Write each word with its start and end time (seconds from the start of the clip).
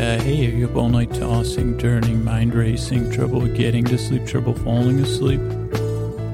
Uh, 0.00 0.18
hey, 0.20 0.46
are 0.46 0.56
you 0.56 0.66
up 0.66 0.74
all 0.76 0.88
night 0.88 1.12
tossing, 1.12 1.76
turning, 1.76 2.24
mind 2.24 2.54
racing, 2.54 3.10
trouble 3.12 3.46
getting 3.48 3.84
to 3.84 3.98
sleep, 3.98 4.26
trouble 4.26 4.54
falling 4.54 4.98
asleep? 5.00 5.42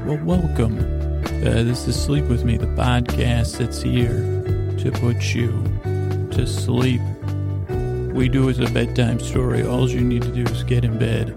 Well, 0.06 0.20
welcome. 0.22 0.78
Uh, 0.78 1.64
this 1.64 1.88
is 1.88 2.00
Sleep 2.00 2.26
With 2.26 2.44
Me, 2.44 2.58
the 2.58 2.68
podcast 2.68 3.58
that's 3.58 3.82
here 3.82 4.18
to 4.78 4.92
put 5.00 5.34
you 5.34 5.50
to 6.30 6.46
sleep. 6.46 7.00
We 8.14 8.28
do 8.28 8.48
as 8.48 8.60
a 8.60 8.70
bedtime 8.70 9.18
story. 9.18 9.66
All 9.66 9.90
you 9.90 10.00
need 10.00 10.22
to 10.22 10.30
do 10.30 10.44
is 10.44 10.62
get 10.62 10.84
in 10.84 10.96
bed, 10.96 11.36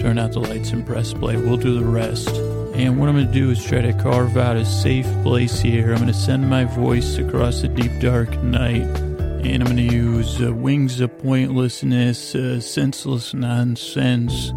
turn 0.00 0.18
out 0.18 0.32
the 0.32 0.40
lights, 0.40 0.72
and 0.72 0.84
press 0.84 1.14
play. 1.14 1.36
We'll 1.36 1.58
do 1.58 1.78
the 1.78 1.86
rest. 1.86 2.30
And 2.74 2.98
what 2.98 3.08
I'm 3.08 3.14
going 3.14 3.28
to 3.28 3.32
do 3.32 3.52
is 3.52 3.64
try 3.64 3.82
to 3.82 3.92
carve 3.92 4.36
out 4.36 4.56
a 4.56 4.64
safe 4.64 5.06
place 5.22 5.60
here. 5.60 5.92
I'm 5.92 5.98
going 5.98 6.08
to 6.08 6.12
send 6.12 6.50
my 6.50 6.64
voice 6.64 7.18
across 7.18 7.62
the 7.62 7.68
deep, 7.68 7.92
dark 8.00 8.36
night 8.42 9.07
and 9.44 9.62
I'm 9.62 9.76
going 9.76 9.88
to 9.88 9.94
use 9.94 10.42
uh, 10.42 10.52
wings 10.52 11.00
of 11.00 11.16
pointlessness, 11.18 12.34
uh, 12.34 12.60
senseless 12.60 13.32
nonsense, 13.32 14.52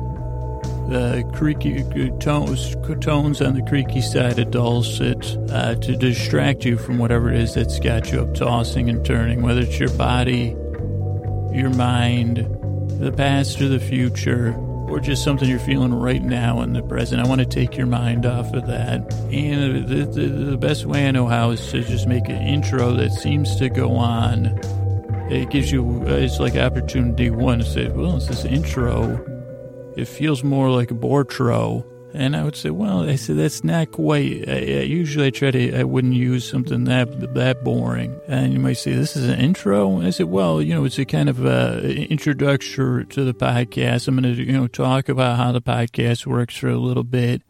uh, 0.92 1.22
creaky 1.34 1.84
uh, 1.84 2.18
tones, 2.18 2.76
tones 3.00 3.42
on 3.42 3.54
the 3.56 3.64
creaky 3.70 4.02
side 4.02 4.40
of 4.40 4.52
dulcet 4.52 5.38
uh, 5.52 5.76
to 5.76 5.96
distract 5.96 6.66
you 6.66 6.78
from 6.78 6.98
whatever 6.98 7.32
it 7.32 7.40
is 7.40 7.54
that's 7.54 7.80
got 7.80 8.12
you 8.12 8.22
up 8.22 8.34
tossing 8.34 8.90
and 8.90 9.06
turning, 9.06 9.42
whether 9.42 9.62
it's 9.62 9.80
your 9.80 9.94
body, 9.98 10.56
your 11.54 11.70
mind, 11.70 12.38
the 13.00 13.12
past 13.12 13.62
or 13.62 13.68
the 13.68 13.80
future, 13.80 14.54
or 14.92 15.00
just 15.00 15.24
something 15.24 15.48
you're 15.48 15.58
feeling 15.60 15.94
right 15.94 16.22
now 16.22 16.62
in 16.62 16.74
the 16.74 16.84
present. 16.84 17.26
I 17.26 17.28
want 17.28 17.40
to 17.40 17.46
take 17.46 17.78
your 17.78 17.88
mind 17.88 18.26
off 18.26 18.54
of 18.54 18.68
that. 18.68 19.14
And 19.32 19.88
the, 19.88 20.06
the, 20.06 20.28
the 20.28 20.58
best 20.58 20.86
way 20.86 21.08
I 21.08 21.12
know 21.12 21.28
how 21.28 21.52
is 21.52 21.72
to 21.72 21.82
just 21.82 22.08
make 22.08 22.28
an 22.28 22.42
intro 22.42 22.94
that 22.96 23.12
seems 23.12 23.56
to 23.56 23.70
go 23.70 23.96
on. 23.96 24.48
It 25.32 25.50
gives 25.50 25.72
you, 25.72 26.04
uh, 26.06 26.16
it's 26.16 26.40
like 26.42 26.56
opportunity 26.58 27.30
one 27.30 27.60
to 27.60 27.66
say, 27.66 27.88
well, 27.88 28.18
it's 28.18 28.28
this 28.28 28.44
intro. 28.44 29.26
It 29.96 30.10
feels 30.10 30.44
more 30.44 30.70
like 30.70 30.92
a 30.92 30.94
Bortro. 30.94 31.86
And 32.14 32.36
I 32.36 32.44
would 32.44 32.56
say, 32.56 32.70
well, 32.70 33.10
I 33.10 33.16
said, 33.16 33.38
that's 33.38 33.64
not 33.64 33.92
quite, 33.92 34.48
I, 34.48 34.54
I, 34.54 34.84
usually 34.84 35.28
I 35.28 35.30
try 35.30 35.52
to, 35.52 35.80
I 35.80 35.84
wouldn't 35.84 36.14
use 36.14 36.50
something 36.50 36.84
that, 36.86 37.34
that 37.34 37.64
boring. 37.64 38.20
And 38.28 38.54
you 38.54 38.60
might 38.60 38.74
say, 38.74 38.94
this 38.94 39.16
is 39.16 39.30
an 39.30 39.40
intro. 39.40 39.98
And 39.98 40.06
I 40.08 40.10
said, 40.10 40.26
well, 40.26 40.62
you 40.62 40.74
know, 40.74 40.84
it's 40.84 41.00
a 41.00 41.06
kind 41.06 41.30
of 41.30 41.46
uh, 41.46 41.80
introduction 41.84 43.08
to 43.08 43.24
the 43.24 43.34
podcast. 43.34 44.08
I'm 44.08 44.20
going 44.20 44.36
to, 44.36 44.44
you 44.44 44.52
know, 44.52 44.68
talk 44.68 45.08
about 45.08 45.38
how 45.38 45.52
the 45.52 45.62
podcast 45.62 46.26
works 46.26 46.58
for 46.58 46.68
a 46.68 46.78
little 46.78 47.06
bit. 47.06 47.44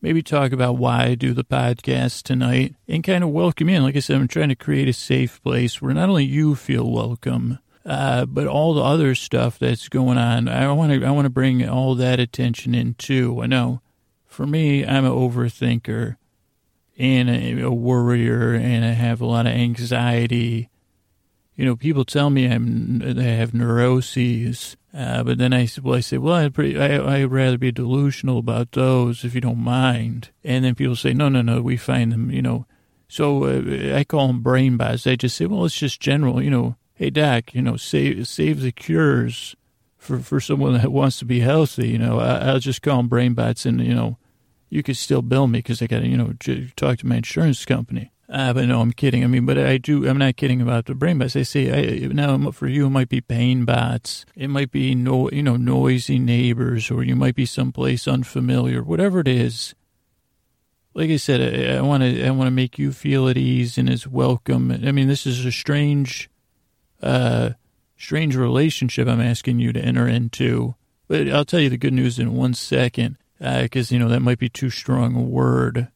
Maybe 0.00 0.22
talk 0.22 0.52
about 0.52 0.78
why 0.78 1.04
I 1.04 1.14
do 1.14 1.32
the 1.32 1.44
podcast 1.44 2.22
tonight 2.22 2.74
and 2.86 3.04
kind 3.04 3.24
of 3.24 3.30
welcome 3.30 3.68
in. 3.68 3.82
Like 3.82 3.96
I 3.96 4.00
said, 4.00 4.16
I'm 4.16 4.28
trying 4.28 4.50
to 4.50 4.54
create 4.54 4.88
a 4.88 4.92
safe 4.92 5.42
place 5.42 5.82
where 5.82 5.94
not 5.94 6.08
only 6.08 6.24
you 6.24 6.54
feel 6.54 6.90
welcome, 6.90 7.58
uh, 7.84 8.26
but 8.26 8.46
all 8.46 8.74
the 8.74 8.82
other 8.82 9.14
stuff 9.14 9.58
that's 9.58 9.88
going 9.88 10.18
on. 10.18 10.48
I 10.48 10.70
want 10.72 10.92
to, 10.92 11.04
I 11.04 11.10
want 11.10 11.26
to 11.26 11.30
bring 11.30 11.66
all 11.68 11.94
that 11.96 12.20
attention 12.20 12.74
in 12.74 12.94
too. 12.94 13.40
I 13.42 13.46
know 13.46 13.80
for 14.36 14.46
me, 14.46 14.84
I'm 14.84 15.06
an 15.06 15.12
overthinker 15.12 16.16
and 16.98 17.30
a, 17.30 17.62
a 17.62 17.70
worrier, 17.70 18.52
and 18.52 18.84
I 18.84 18.90
have 18.90 19.22
a 19.22 19.26
lot 19.26 19.46
of 19.46 19.52
anxiety. 19.52 20.68
You 21.54 21.64
know, 21.64 21.74
people 21.74 22.04
tell 22.04 22.28
me 22.28 22.46
I'm 22.46 23.02
I 23.18 23.22
have 23.22 23.54
neuroses, 23.54 24.76
uh, 24.92 25.24
but 25.24 25.38
then 25.38 25.54
I 25.54 25.66
well 25.82 25.96
I 25.96 26.00
say 26.00 26.18
well 26.18 26.34
I'd 26.34 26.52
pretty 26.52 26.78
I 26.78 27.22
I'd 27.22 27.30
rather 27.30 27.56
be 27.56 27.72
delusional 27.72 28.36
about 28.36 28.72
those 28.72 29.24
if 29.24 29.34
you 29.34 29.40
don't 29.40 29.56
mind. 29.56 30.28
And 30.44 30.66
then 30.66 30.74
people 30.74 30.96
say 30.96 31.14
no 31.14 31.30
no 31.30 31.40
no 31.40 31.62
we 31.62 31.78
find 31.78 32.12
them 32.12 32.30
you 32.30 32.42
know. 32.42 32.66
So 33.08 33.44
uh, 33.44 33.96
I 33.96 34.04
call 34.04 34.26
them 34.26 34.42
brain 34.42 34.76
bots. 34.76 35.06
I 35.06 35.16
just 35.16 35.38
say 35.38 35.46
well 35.46 35.64
it's 35.64 35.78
just 35.78 35.98
general 35.98 36.42
you 36.42 36.50
know. 36.50 36.76
Hey 36.92 37.08
doc, 37.08 37.54
you 37.54 37.62
know 37.62 37.78
save 37.78 38.28
save 38.28 38.60
the 38.60 38.72
cures 38.72 39.56
for 39.96 40.18
for 40.18 40.40
someone 40.40 40.74
that 40.74 40.92
wants 40.92 41.18
to 41.20 41.24
be 41.24 41.40
healthy. 41.40 41.88
You 41.88 41.98
know 41.98 42.20
I, 42.20 42.48
I'll 42.48 42.58
just 42.58 42.82
call 42.82 42.98
them 42.98 43.08
brain 43.08 43.32
bots 43.32 43.64
and 43.64 43.80
you 43.80 43.94
know 43.94 44.18
you 44.68 44.82
could 44.82 44.96
still 44.96 45.22
bill 45.22 45.46
me 45.46 45.60
because 45.60 45.80
I 45.82 45.86
got 45.86 46.00
to, 46.00 46.08
you 46.08 46.16
know, 46.16 46.34
talk 46.76 46.98
to 46.98 47.06
my 47.06 47.16
insurance 47.16 47.64
company. 47.64 48.12
Uh, 48.28 48.52
but 48.52 48.66
no, 48.66 48.80
I'm 48.80 48.92
kidding. 48.92 49.22
I 49.22 49.28
mean, 49.28 49.46
but 49.46 49.56
I 49.56 49.78
do, 49.78 50.08
I'm 50.08 50.18
not 50.18 50.36
kidding 50.36 50.60
about 50.60 50.86
the 50.86 50.94
brain 50.94 51.18
bots. 51.18 51.36
I 51.36 51.42
say, 51.42 52.02
I, 52.02 52.06
now 52.08 52.50
for 52.50 52.66
you, 52.66 52.86
it 52.86 52.90
might 52.90 53.08
be 53.08 53.20
pain 53.20 53.64
bots. 53.64 54.26
It 54.34 54.48
might 54.48 54.72
be, 54.72 54.96
no, 54.96 55.30
you 55.30 55.44
know, 55.44 55.56
noisy 55.56 56.18
neighbors, 56.18 56.90
or 56.90 57.04
you 57.04 57.14
might 57.14 57.36
be 57.36 57.46
someplace 57.46 58.08
unfamiliar, 58.08 58.82
whatever 58.82 59.20
it 59.20 59.28
is. 59.28 59.74
Like 60.92 61.10
I 61.10 61.16
said, 61.16 61.76
I 61.76 61.82
want 61.82 62.02
to, 62.02 62.26
I 62.26 62.30
want 62.30 62.48
to 62.48 62.52
make 62.52 62.78
you 62.78 62.90
feel 62.90 63.28
at 63.28 63.36
ease 63.36 63.78
and 63.78 63.88
as 63.88 64.08
welcome. 64.08 64.72
I 64.72 64.90
mean, 64.90 65.06
this 65.06 65.26
is 65.26 65.44
a 65.44 65.52
strange, 65.52 66.28
uh, 67.00 67.50
strange 67.96 68.34
relationship 68.34 69.06
I'm 69.06 69.20
asking 69.20 69.60
you 69.60 69.72
to 69.72 69.80
enter 69.80 70.08
into. 70.08 70.74
But 71.06 71.28
I'll 71.28 71.44
tell 71.44 71.60
you 71.60 71.70
the 71.70 71.76
good 71.76 71.92
news 71.92 72.18
in 72.18 72.34
one 72.34 72.54
second 72.54 73.18
because 73.38 73.90
uh, 73.90 73.94
you 73.94 73.98
know 73.98 74.08
that 74.08 74.20
might 74.20 74.38
be 74.38 74.48
too 74.48 74.70
strong 74.70 75.14
a 75.14 75.20
word. 75.20 75.88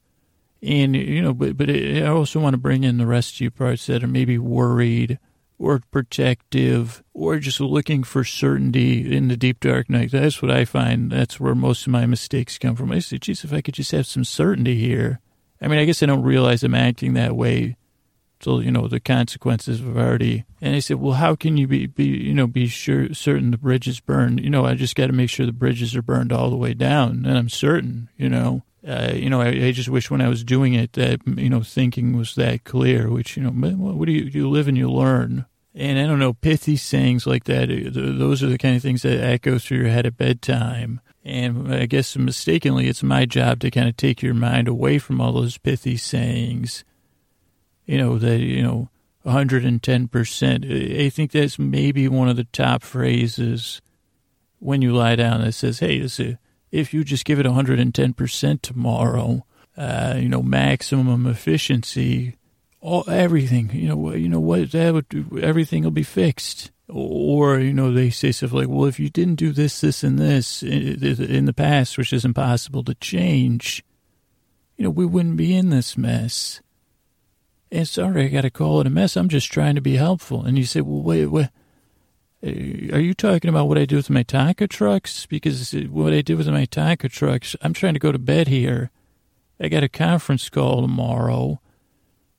And 0.63 0.95
you 0.95 1.23
know, 1.23 1.33
but 1.33 1.57
but 1.57 1.71
it, 1.71 2.03
I 2.03 2.09
also 2.09 2.41
want 2.41 2.55
to 2.55 2.59
bring 2.59 2.85
in 2.85 2.99
the 2.99 3.07
rest 3.07 3.35
of 3.35 3.41
you 3.41 3.51
parts 3.51 3.87
that 3.87 4.05
are 4.05 4.09
maybe 4.09 4.39
worried 4.39 5.19
or 5.59 5.83
protective 5.91 7.03
or 7.13 7.39
just 7.39 7.61
looking 7.61 8.03
for 8.03 8.25
certainty 8.25 9.15
in 9.15 9.29
the 9.29 9.37
deep 9.37 9.61
dark 9.61 9.91
night. 9.91 10.11
That's 10.11 10.41
what 10.41 10.51
I 10.51 10.65
find. 10.65 11.11
That's 11.11 11.39
where 11.39 11.55
most 11.55 11.87
of 11.87 11.93
my 11.93 12.07
mistakes 12.07 12.59
come 12.59 12.77
from. 12.77 12.93
I 12.93 12.99
say, 12.99 13.19
geez, 13.19 13.45
if 13.45 13.53
I 13.53 13.61
could 13.61 13.75
just 13.75 13.93
have 13.93 14.07
some 14.07 14.25
certainty 14.25 14.77
here. 14.77 15.21
I 15.61 15.69
mean, 15.69 15.79
I 15.79 15.85
guess 15.85 16.03
I 16.03 16.07
don't 16.07 16.23
realize 16.23 16.63
I'm 16.63 16.75
acting 16.75 17.13
that 17.15 17.37
way 17.37 17.77
till 18.41 18.63
you 18.63 18.71
know 18.71 18.89
the 18.89 19.01
consequences 19.01 19.79
have 19.81 19.97
already. 19.97 20.45
And 20.61 20.75
I 20.75 20.81
said, 20.81 20.97
well, 20.97 21.15
how 21.15 21.37
can 21.37 21.57
you 21.57 21.67
be, 21.67 21.87
be 21.87 22.05
you 22.05 22.35
know 22.35 22.47
be 22.47 22.67
sure 22.67 23.15
certain 23.15 23.51
the 23.51 23.59
bridge 23.59 23.87
is 23.87 24.01
burned? 24.01 24.41
You 24.41 24.51
know, 24.51 24.65
I 24.65 24.75
just 24.75 24.97
got 24.97 25.07
to 25.07 25.13
make 25.13 25.31
sure 25.31 25.47
the 25.47 25.53
bridges 25.53 25.95
are 25.95 26.03
burned 26.03 26.33
all 26.33 26.51
the 26.51 26.57
way 26.57 26.75
down, 26.75 27.25
and 27.27 27.39
I'm 27.39 27.49
certain. 27.49 28.09
You 28.17 28.29
know, 28.29 28.63
uh, 28.87 29.13
you 29.15 29.31
know, 29.31 29.41
I, 29.41 29.49
I, 29.49 29.73
just 29.73 29.89
wish 29.89 30.11
when 30.11 30.21
I 30.21 30.29
was 30.29 30.43
doing 30.43 30.75
it 30.75 30.95
that 30.95 31.21
you 31.27 31.51
know 31.51 31.63
thinking 31.63 32.17
was 32.17 32.35
that 32.35 32.65
clear. 32.65 33.11
Which 33.11 33.37
you 33.37 33.43
know, 33.43 33.51
what 33.51 34.07
do 34.07 34.13
you 34.13 34.25
you 34.25 34.49
live 34.49 34.69
and 34.69 34.77
you 34.77 34.91
learn. 34.91 35.47
And 35.73 36.01
I 36.01 36.07
don't 36.07 36.19
know, 36.19 36.33
pithy 36.33 36.77
sayings 36.77 37.29
like 37.29 37.45
that, 37.45 37.71
uh, 37.71 37.91
those 37.93 38.43
are 38.43 38.49
the 38.49 38.59
kind 38.59 38.75
of 38.75 38.83
things 38.83 39.03
that 39.03 39.23
echo 39.23 39.57
through 39.57 39.79
your 39.79 39.89
head 39.89 40.05
at 40.05 40.17
bedtime. 40.17 41.01
And 41.25 41.73
I 41.73 41.87
guess 41.87 42.17
mistakenly, 42.17 42.89
it's 42.89 43.05
my 43.05 43.25
job 43.25 43.61
to 43.61 43.71
kind 43.71 43.89
of 43.89 43.97
take 43.97 44.21
your 44.21 44.35
mind 44.35 44.67
away 44.67 44.99
from 44.99 45.21
all 45.21 45.33
those 45.33 45.59
pithy 45.59 45.97
sayings 45.97 46.83
you 47.91 47.99
know, 47.99 48.19
that, 48.19 48.39
you 48.39 48.63
know, 48.63 48.89
110%. 49.27 51.05
I 51.05 51.11
think 51.11 51.33
that's 51.33 51.59
maybe 51.59 52.07
one 52.07 52.29
of 52.29 52.37
the 52.37 52.45
top 52.45 52.85
phrases 52.85 53.83
when 54.61 54.81
you 54.81 54.95
lie 54.95 55.17
down 55.17 55.41
that 55.41 55.53
says, 55.53 55.81
hey, 55.81 55.99
this 55.99 56.21
is, 56.21 56.37
if 56.71 56.95
you 56.95 57.03
just 57.03 57.25
give 57.25 57.41
it 57.41 57.47
110% 57.47 58.63
tomorrow, 58.63 59.45
uh, 59.77 60.15
you 60.17 60.29
know, 60.29 60.41
maximum 60.41 61.27
efficiency, 61.27 62.37
all 62.81 63.03
everything, 63.11 63.71
you 63.73 63.89
know, 63.89 64.13
you 64.13 64.29
know 64.29 64.39
what, 64.39 64.71
that 64.71 64.95
would 64.95 65.43
everything 65.43 65.83
will 65.83 65.91
be 65.91 66.05
fixed. 66.05 66.71
Or, 66.89 67.59
you 67.59 67.73
know, 67.73 67.93
they 67.93 68.11
say 68.11 68.31
stuff 68.31 68.53
like, 68.53 68.69
well, 68.69 68.87
if 68.87 69.01
you 69.01 69.11
didn't 69.11 69.37
do 69.37 69.53
this, 69.53 69.81
this, 69.81 70.05
and 70.05 70.17
this 70.19 70.63
in 70.63 71.45
the 71.45 71.53
past, 71.53 71.99
which 71.99 72.13
is 72.13 72.25
impossible 72.25 72.85
to 72.85 72.95
change, 72.95 73.85
you 74.77 74.85
know, 74.85 74.91
we 74.91 75.07
wouldn't 75.07 75.37
be 75.37 75.55
in 75.57 75.71
this 75.71 75.97
mess. 75.97 76.61
And 77.73 77.87
sorry, 77.87 78.25
I 78.25 78.29
got 78.29 78.41
to 78.43 78.51
call 78.51 78.81
it 78.81 78.87
a 78.87 78.91
mess. 78.91 79.17
I'm 79.17 79.29
just 79.29 79.53
trying 79.53 79.77
to 79.77 79.81
be 79.81 79.97
helpful. 79.97 80.45
And 80.45 80.59
you 80.59 80.65
say, 80.65 80.81
well, 80.81 81.03
wait, 81.03 81.27
wait. 81.27 81.49
Uh, 82.45 82.97
are 82.97 83.01
you 83.01 83.15
talking 83.15 83.49
about 83.49 83.69
what 83.69 83.79
I 83.79 83.85
do 83.85 83.97
with 83.97 84.11
my 84.11 84.25
Tonka 84.25 84.69
trucks? 84.69 85.27
Because 85.27 85.73
what 85.73 86.13
I 86.13 86.23
did 86.23 86.37
with 86.37 86.49
my 86.49 86.67
Tonka 86.67 87.11
trucks, 87.11 87.55
I'm 87.63 87.73
trying 87.73 87.95
to 87.95 88.01
go 88.01 88.13
to 88.13 88.19
bed 88.19 88.49
here. 88.49 88.91
I 89.61 89.69
got 89.69 89.85
a 89.85 89.89
conference 89.89 90.49
call 90.49 90.81
tomorrow, 90.81 91.61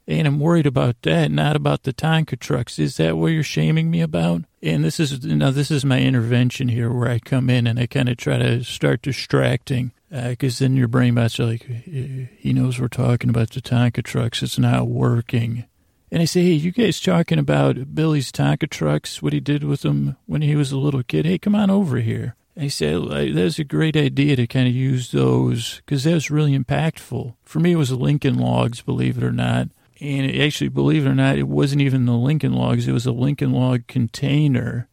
and 0.07 0.27
I'm 0.27 0.39
worried 0.39 0.65
about 0.65 0.95
that, 1.03 1.29
not 1.29 1.55
about 1.55 1.83
the 1.83 1.93
Tonka 1.93 2.39
trucks. 2.39 2.79
Is 2.79 2.97
that 2.97 3.15
what 3.15 3.27
you're 3.27 3.43
shaming 3.43 3.91
me 3.91 4.01
about? 4.01 4.41
And 4.63 4.83
this 4.83 4.99
is 4.99 5.23
now 5.23 5.51
this 5.51 5.69
is 5.69 5.85
my 5.85 6.01
intervention 6.01 6.67
here, 6.69 6.91
where 6.91 7.09
I 7.09 7.19
come 7.19 7.49
in 7.49 7.67
and 7.67 7.79
I 7.79 7.85
kind 7.85 8.09
of 8.09 8.17
try 8.17 8.39
to 8.39 8.63
start 8.63 9.03
distracting 9.03 9.91
because 10.11 10.59
then 10.59 10.75
your 10.75 10.87
brain 10.87 11.15
bots 11.15 11.39
like, 11.39 11.63
he 11.63 12.53
knows 12.53 12.79
we're 12.79 12.89
talking 12.89 13.29
about 13.29 13.51
the 13.51 13.61
Tonka 13.61 14.03
trucks. 14.03 14.43
It's 14.43 14.59
not 14.59 14.87
working. 14.87 15.65
And 16.11 16.21
I 16.21 16.25
say, 16.25 16.41
hey, 16.41 16.51
you 16.51 16.71
guys 16.71 16.99
talking 16.99 17.39
about 17.39 17.95
Billy's 17.95 18.31
Tonka 18.31 18.69
trucks, 18.69 19.21
what 19.21 19.31
he 19.31 19.39
did 19.39 19.63
with 19.63 19.81
them 19.81 20.17
when 20.25 20.41
he 20.41 20.57
was 20.57 20.73
a 20.73 20.77
little 20.77 21.03
kid? 21.03 21.25
Hey, 21.25 21.37
come 21.37 21.55
on 21.55 21.69
over 21.69 21.97
here. 21.99 22.35
I 22.59 22.67
said, 22.67 23.01
that's 23.33 23.59
a 23.59 23.63
great 23.63 23.95
idea 23.95 24.35
to 24.35 24.45
kind 24.45 24.67
of 24.67 24.75
use 24.75 25.11
those 25.11 25.77
because 25.77 26.03
that 26.03 26.13
was 26.13 26.29
really 26.29 26.57
impactful. 26.57 27.35
For 27.43 27.61
me, 27.61 27.71
it 27.71 27.77
was 27.77 27.93
Lincoln 27.93 28.37
Logs, 28.37 28.81
believe 28.81 29.17
it 29.17 29.23
or 29.23 29.31
not. 29.31 29.69
And 30.01 30.29
it 30.29 30.41
actually, 30.41 30.67
believe 30.67 31.05
it 31.05 31.09
or 31.09 31.15
not, 31.15 31.37
it 31.37 31.47
wasn't 31.47 31.81
even 31.81 32.05
the 32.05 32.11
Lincoln 32.11 32.51
Logs. 32.51 32.87
It 32.89 32.91
was 32.91 33.05
a 33.05 33.13
Lincoln 33.13 33.53
Log 33.53 33.87
container. 33.87 34.89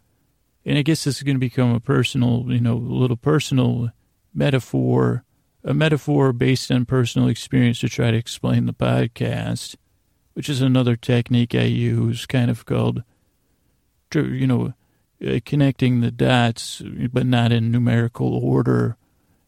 And 0.64 0.78
I 0.78 0.82
guess 0.82 1.02
this 1.02 1.16
is 1.16 1.22
going 1.24 1.34
to 1.34 1.40
become 1.40 1.74
a 1.74 1.80
personal, 1.80 2.44
you 2.46 2.60
know, 2.60 2.74
a 2.74 2.78
little 2.78 3.16
personal 3.16 3.90
metaphor, 4.34 5.24
a 5.64 5.74
metaphor 5.74 6.32
based 6.32 6.70
on 6.70 6.84
personal 6.84 7.28
experience 7.28 7.80
to 7.80 7.88
try 7.88 8.10
to 8.10 8.16
explain 8.16 8.66
the 8.66 8.72
podcast, 8.72 9.76
which 10.34 10.48
is 10.48 10.60
another 10.60 10.96
technique 10.96 11.54
I 11.54 11.64
use, 11.64 12.26
kind 12.26 12.50
of 12.50 12.64
called, 12.64 13.02
you 14.14 14.46
know, 14.46 14.72
uh, 15.26 15.40
connecting 15.44 16.00
the 16.00 16.12
dots, 16.12 16.80
but 17.12 17.26
not 17.26 17.50
in 17.50 17.72
numerical 17.72 18.34
order. 18.34 18.96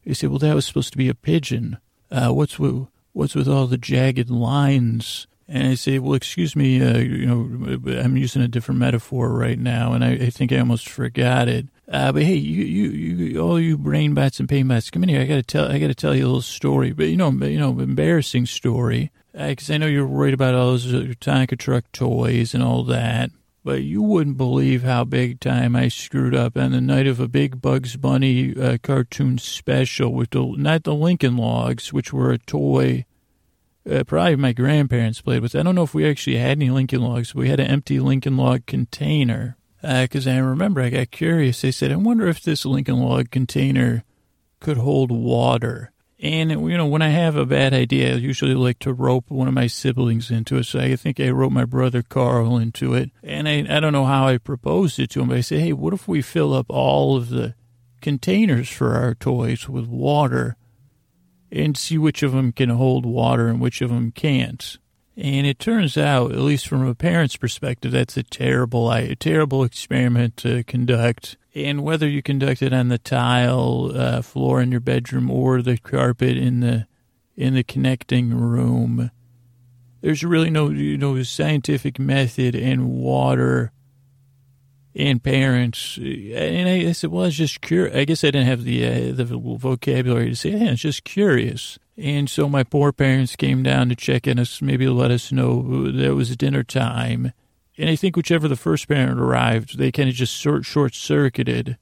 He 0.01 0.13
said, 0.13 0.29
well, 0.29 0.39
that 0.39 0.55
was 0.55 0.65
supposed 0.65 0.91
to 0.91 0.97
be 0.97 1.09
a 1.09 1.15
pigeon. 1.15 1.77
Uh, 2.11 2.29
what's 2.29 2.59
with, 2.59 2.87
what's 3.13 3.35
with 3.35 3.47
all 3.47 3.67
the 3.67 3.77
jagged 3.77 4.29
lines? 4.29 5.27
And 5.47 5.67
I 5.67 5.75
say, 5.75 5.99
well, 5.99 6.13
excuse 6.13 6.55
me, 6.55 6.81
uh, 6.81 6.97
you 6.97 7.25
know, 7.25 7.99
I'm 7.99 8.17
using 8.17 8.41
a 8.41 8.47
different 8.47 8.79
metaphor 8.79 9.31
right 9.31 9.59
now, 9.59 9.93
and 9.93 10.03
I, 10.03 10.11
I 10.11 10.29
think 10.29 10.51
I 10.51 10.59
almost 10.59 10.89
forgot 10.89 11.47
it. 11.47 11.67
Uh, 11.87 12.11
but 12.11 12.23
hey, 12.23 12.35
you, 12.35 12.63
you, 12.63 12.89
you, 12.89 13.41
all 13.41 13.59
you 13.59 13.77
brain 13.77 14.13
bats 14.13 14.39
and 14.39 14.47
pain 14.47 14.67
bats, 14.67 14.89
come 14.89 15.03
in 15.03 15.09
here. 15.09 15.21
I 15.21 15.25
gotta 15.25 15.43
tell, 15.43 15.69
I 15.69 15.79
gotta 15.79 15.95
tell 15.95 16.15
you 16.15 16.23
a 16.23 16.27
little 16.27 16.41
story, 16.41 16.91
but 16.93 17.07
you 17.07 17.17
know, 17.17 17.31
you 17.31 17.59
know, 17.59 17.79
embarrassing 17.79 18.45
story, 18.45 19.11
because 19.33 19.69
uh, 19.69 19.73
I 19.73 19.77
know 19.77 19.87
you're 19.87 20.07
worried 20.07 20.33
about 20.33 20.55
all 20.55 20.71
those 20.71 20.93
uh, 20.93 21.13
Tonka 21.19 21.57
truck 21.57 21.91
toys 21.91 22.53
and 22.53 22.63
all 22.63 22.83
that. 22.85 23.31
But 23.63 23.83
you 23.83 24.01
wouldn't 24.01 24.37
believe 24.37 24.81
how 24.81 25.03
big 25.03 25.39
time 25.39 25.75
I 25.75 25.87
screwed 25.87 26.33
up 26.33 26.57
on 26.57 26.71
the 26.71 26.81
night 26.81 27.05
of 27.05 27.19
a 27.19 27.27
big 27.27 27.61
Bugs 27.61 27.95
Bunny 27.95 28.55
uh, 28.59 28.79
cartoon 28.81 29.37
special 29.37 30.11
with 30.13 30.31
the 30.31 30.55
not 30.57 30.83
the 30.83 30.95
Lincoln 30.95 31.37
Logs, 31.37 31.93
which 31.93 32.11
were 32.11 32.31
a 32.31 32.39
toy. 32.39 33.05
Uh, 33.89 34.03
probably 34.03 34.35
my 34.35 34.53
grandparents 34.53 35.21
played 35.21 35.43
with. 35.43 35.55
I 35.55 35.61
don't 35.61 35.75
know 35.75 35.83
if 35.83 35.93
we 35.93 36.09
actually 36.09 36.37
had 36.37 36.51
any 36.51 36.71
Lincoln 36.71 37.01
Logs. 37.01 37.33
But 37.33 37.41
we 37.41 37.49
had 37.49 37.59
an 37.59 37.67
empty 37.67 37.99
Lincoln 37.99 38.35
Log 38.35 38.65
container 38.65 39.57
because 39.81 40.27
uh, 40.27 40.31
I 40.31 40.37
remember 40.37 40.81
I 40.81 40.89
got 40.89 41.11
curious. 41.11 41.61
They 41.61 41.71
said, 41.71 41.91
"I 41.91 41.95
wonder 41.95 42.27
if 42.27 42.41
this 42.41 42.65
Lincoln 42.65 42.99
Log 42.99 43.31
container 43.31 44.03
could 44.59 44.77
hold 44.77 45.11
water." 45.11 45.91
And, 46.23 46.51
you 46.51 46.77
know, 46.77 46.85
when 46.85 47.01
I 47.01 47.09
have 47.09 47.35
a 47.35 47.47
bad 47.47 47.73
idea, 47.73 48.13
I 48.13 48.17
usually 48.17 48.53
like 48.53 48.77
to 48.79 48.93
rope 48.93 49.31
one 49.31 49.47
of 49.47 49.55
my 49.55 49.65
siblings 49.65 50.29
into 50.29 50.57
it. 50.57 50.65
So 50.65 50.79
I 50.79 50.95
think 50.95 51.19
I 51.19 51.31
roped 51.31 51.53
my 51.53 51.65
brother 51.65 52.03
Carl 52.03 52.57
into 52.57 52.93
it. 52.93 53.09
And 53.23 53.49
I, 53.49 53.65
I 53.67 53.79
don't 53.79 53.91
know 53.91 54.05
how 54.05 54.27
I 54.27 54.37
proposed 54.37 54.99
it 54.99 55.09
to 55.11 55.21
him, 55.21 55.29
but 55.29 55.37
I 55.37 55.41
said, 55.41 55.61
hey, 55.61 55.73
what 55.73 55.93
if 55.93 56.07
we 56.07 56.21
fill 56.21 56.53
up 56.53 56.67
all 56.69 57.17
of 57.17 57.29
the 57.29 57.55
containers 58.01 58.69
for 58.69 58.93
our 58.93 59.15
toys 59.15 59.67
with 59.67 59.87
water 59.87 60.57
and 61.51 61.75
see 61.75 61.97
which 61.97 62.21
of 62.21 62.33
them 62.33 62.51
can 62.51 62.69
hold 62.69 63.03
water 63.03 63.47
and 63.47 63.59
which 63.59 63.81
of 63.81 63.89
them 63.89 64.11
can't? 64.11 64.77
And 65.17 65.45
it 65.45 65.59
turns 65.59 65.97
out, 65.97 66.31
at 66.31 66.39
least 66.39 66.67
from 66.67 66.87
a 66.87 66.95
parent's 66.95 67.35
perspective, 67.35 67.91
that's 67.91 68.17
a 68.17 68.23
terrible, 68.23 68.91
a 68.91 69.15
terrible 69.15 69.63
experiment 69.63 70.37
to 70.37 70.63
conduct 70.63 71.37
and 71.53 71.83
whether 71.83 72.07
you 72.07 72.21
conduct 72.21 72.61
it 72.61 72.73
on 72.73 72.87
the 72.87 72.97
tile 72.97 73.91
uh, 73.93 74.21
floor 74.21 74.61
in 74.61 74.71
your 74.71 74.79
bedroom 74.79 75.29
or 75.29 75.61
the 75.61 75.77
carpet 75.77 76.37
in 76.37 76.61
the 76.61 76.87
in 77.35 77.55
the 77.55 77.63
connecting 77.63 78.33
room, 78.33 79.09
there's 80.01 80.23
really 80.23 80.49
no 80.49 80.69
you 80.69 80.97
know 80.97 81.21
scientific 81.23 81.99
method 81.99 82.55
and 82.55 82.89
water 82.89 83.71
and 84.95 85.23
parents. 85.23 85.97
And 85.97 86.69
I, 86.69 86.89
I, 86.89 86.91
said, 86.91 87.11
well, 87.11 87.23
I 87.23 87.27
was 87.27 87.37
just 87.37 87.61
curious. 87.61 87.95
I 87.95 88.05
guess 88.05 88.23
I 88.23 88.27
didn't 88.27 88.47
have 88.47 88.63
the 88.63 88.85
uh, 88.85 89.13
the 89.13 89.25
vocabulary 89.25 90.29
to 90.29 90.35
say, 90.35 90.51
yeah, 90.51 90.67
I 90.67 90.71
was 90.71 90.81
just 90.81 91.03
curious. 91.03 91.77
And 91.97 92.29
so 92.29 92.47
my 92.47 92.63
poor 92.63 92.91
parents 92.91 93.35
came 93.35 93.63
down 93.63 93.89
to 93.89 93.95
check 93.95 94.27
in 94.27 94.39
us, 94.39 94.61
maybe 94.61 94.87
let 94.87 95.11
us 95.11 95.31
know 95.31 95.91
that 95.91 96.03
it 96.03 96.13
was 96.13 96.35
dinner 96.37 96.63
time. 96.63 97.33
And 97.77 97.89
I 97.89 97.95
think 97.95 98.15
whichever 98.15 98.47
the 98.47 98.55
first 98.55 98.87
parent 98.87 99.19
arrived, 99.19 99.77
they 99.77 99.91
kind 99.91 100.09
of 100.09 100.15
just 100.15 100.35
short 100.35 100.65
short 100.65 100.93
circuited, 100.93 101.77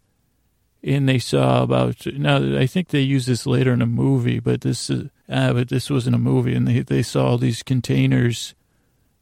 and 0.83 1.09
they 1.09 1.19
saw 1.19 1.63
about. 1.63 2.05
Now 2.05 2.37
I 2.57 2.67
think 2.67 2.89
they 2.89 3.01
used 3.01 3.27
this 3.27 3.45
later 3.45 3.73
in 3.73 3.81
a 3.81 3.87
movie, 3.87 4.39
but 4.39 4.61
this 4.61 4.89
uh, 4.89 5.09
but 5.27 5.69
this 5.69 5.89
wasn't 5.89 6.15
a 6.15 6.19
movie, 6.19 6.55
and 6.55 6.67
they 6.67 6.79
they 6.81 7.03
saw 7.03 7.37
these 7.37 7.63
containers 7.63 8.55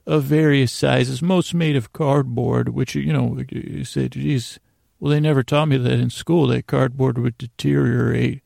of 0.05 0.23
various 0.23 0.71
sizes, 0.71 1.21
most 1.21 1.53
made 1.53 1.75
of 1.75 1.93
cardboard, 1.93 2.69
which 2.69 2.95
you 2.95 3.11
know 3.11 3.43
you 3.49 3.83
say, 3.83 4.07
geez, 4.07 4.59
well 4.99 5.11
they 5.11 5.19
never 5.19 5.43
taught 5.43 5.67
me 5.67 5.77
that 5.77 5.99
in 5.99 6.09
school 6.09 6.47
that 6.47 6.67
cardboard 6.67 7.17
would 7.17 7.37
deteriorate. 7.37 8.41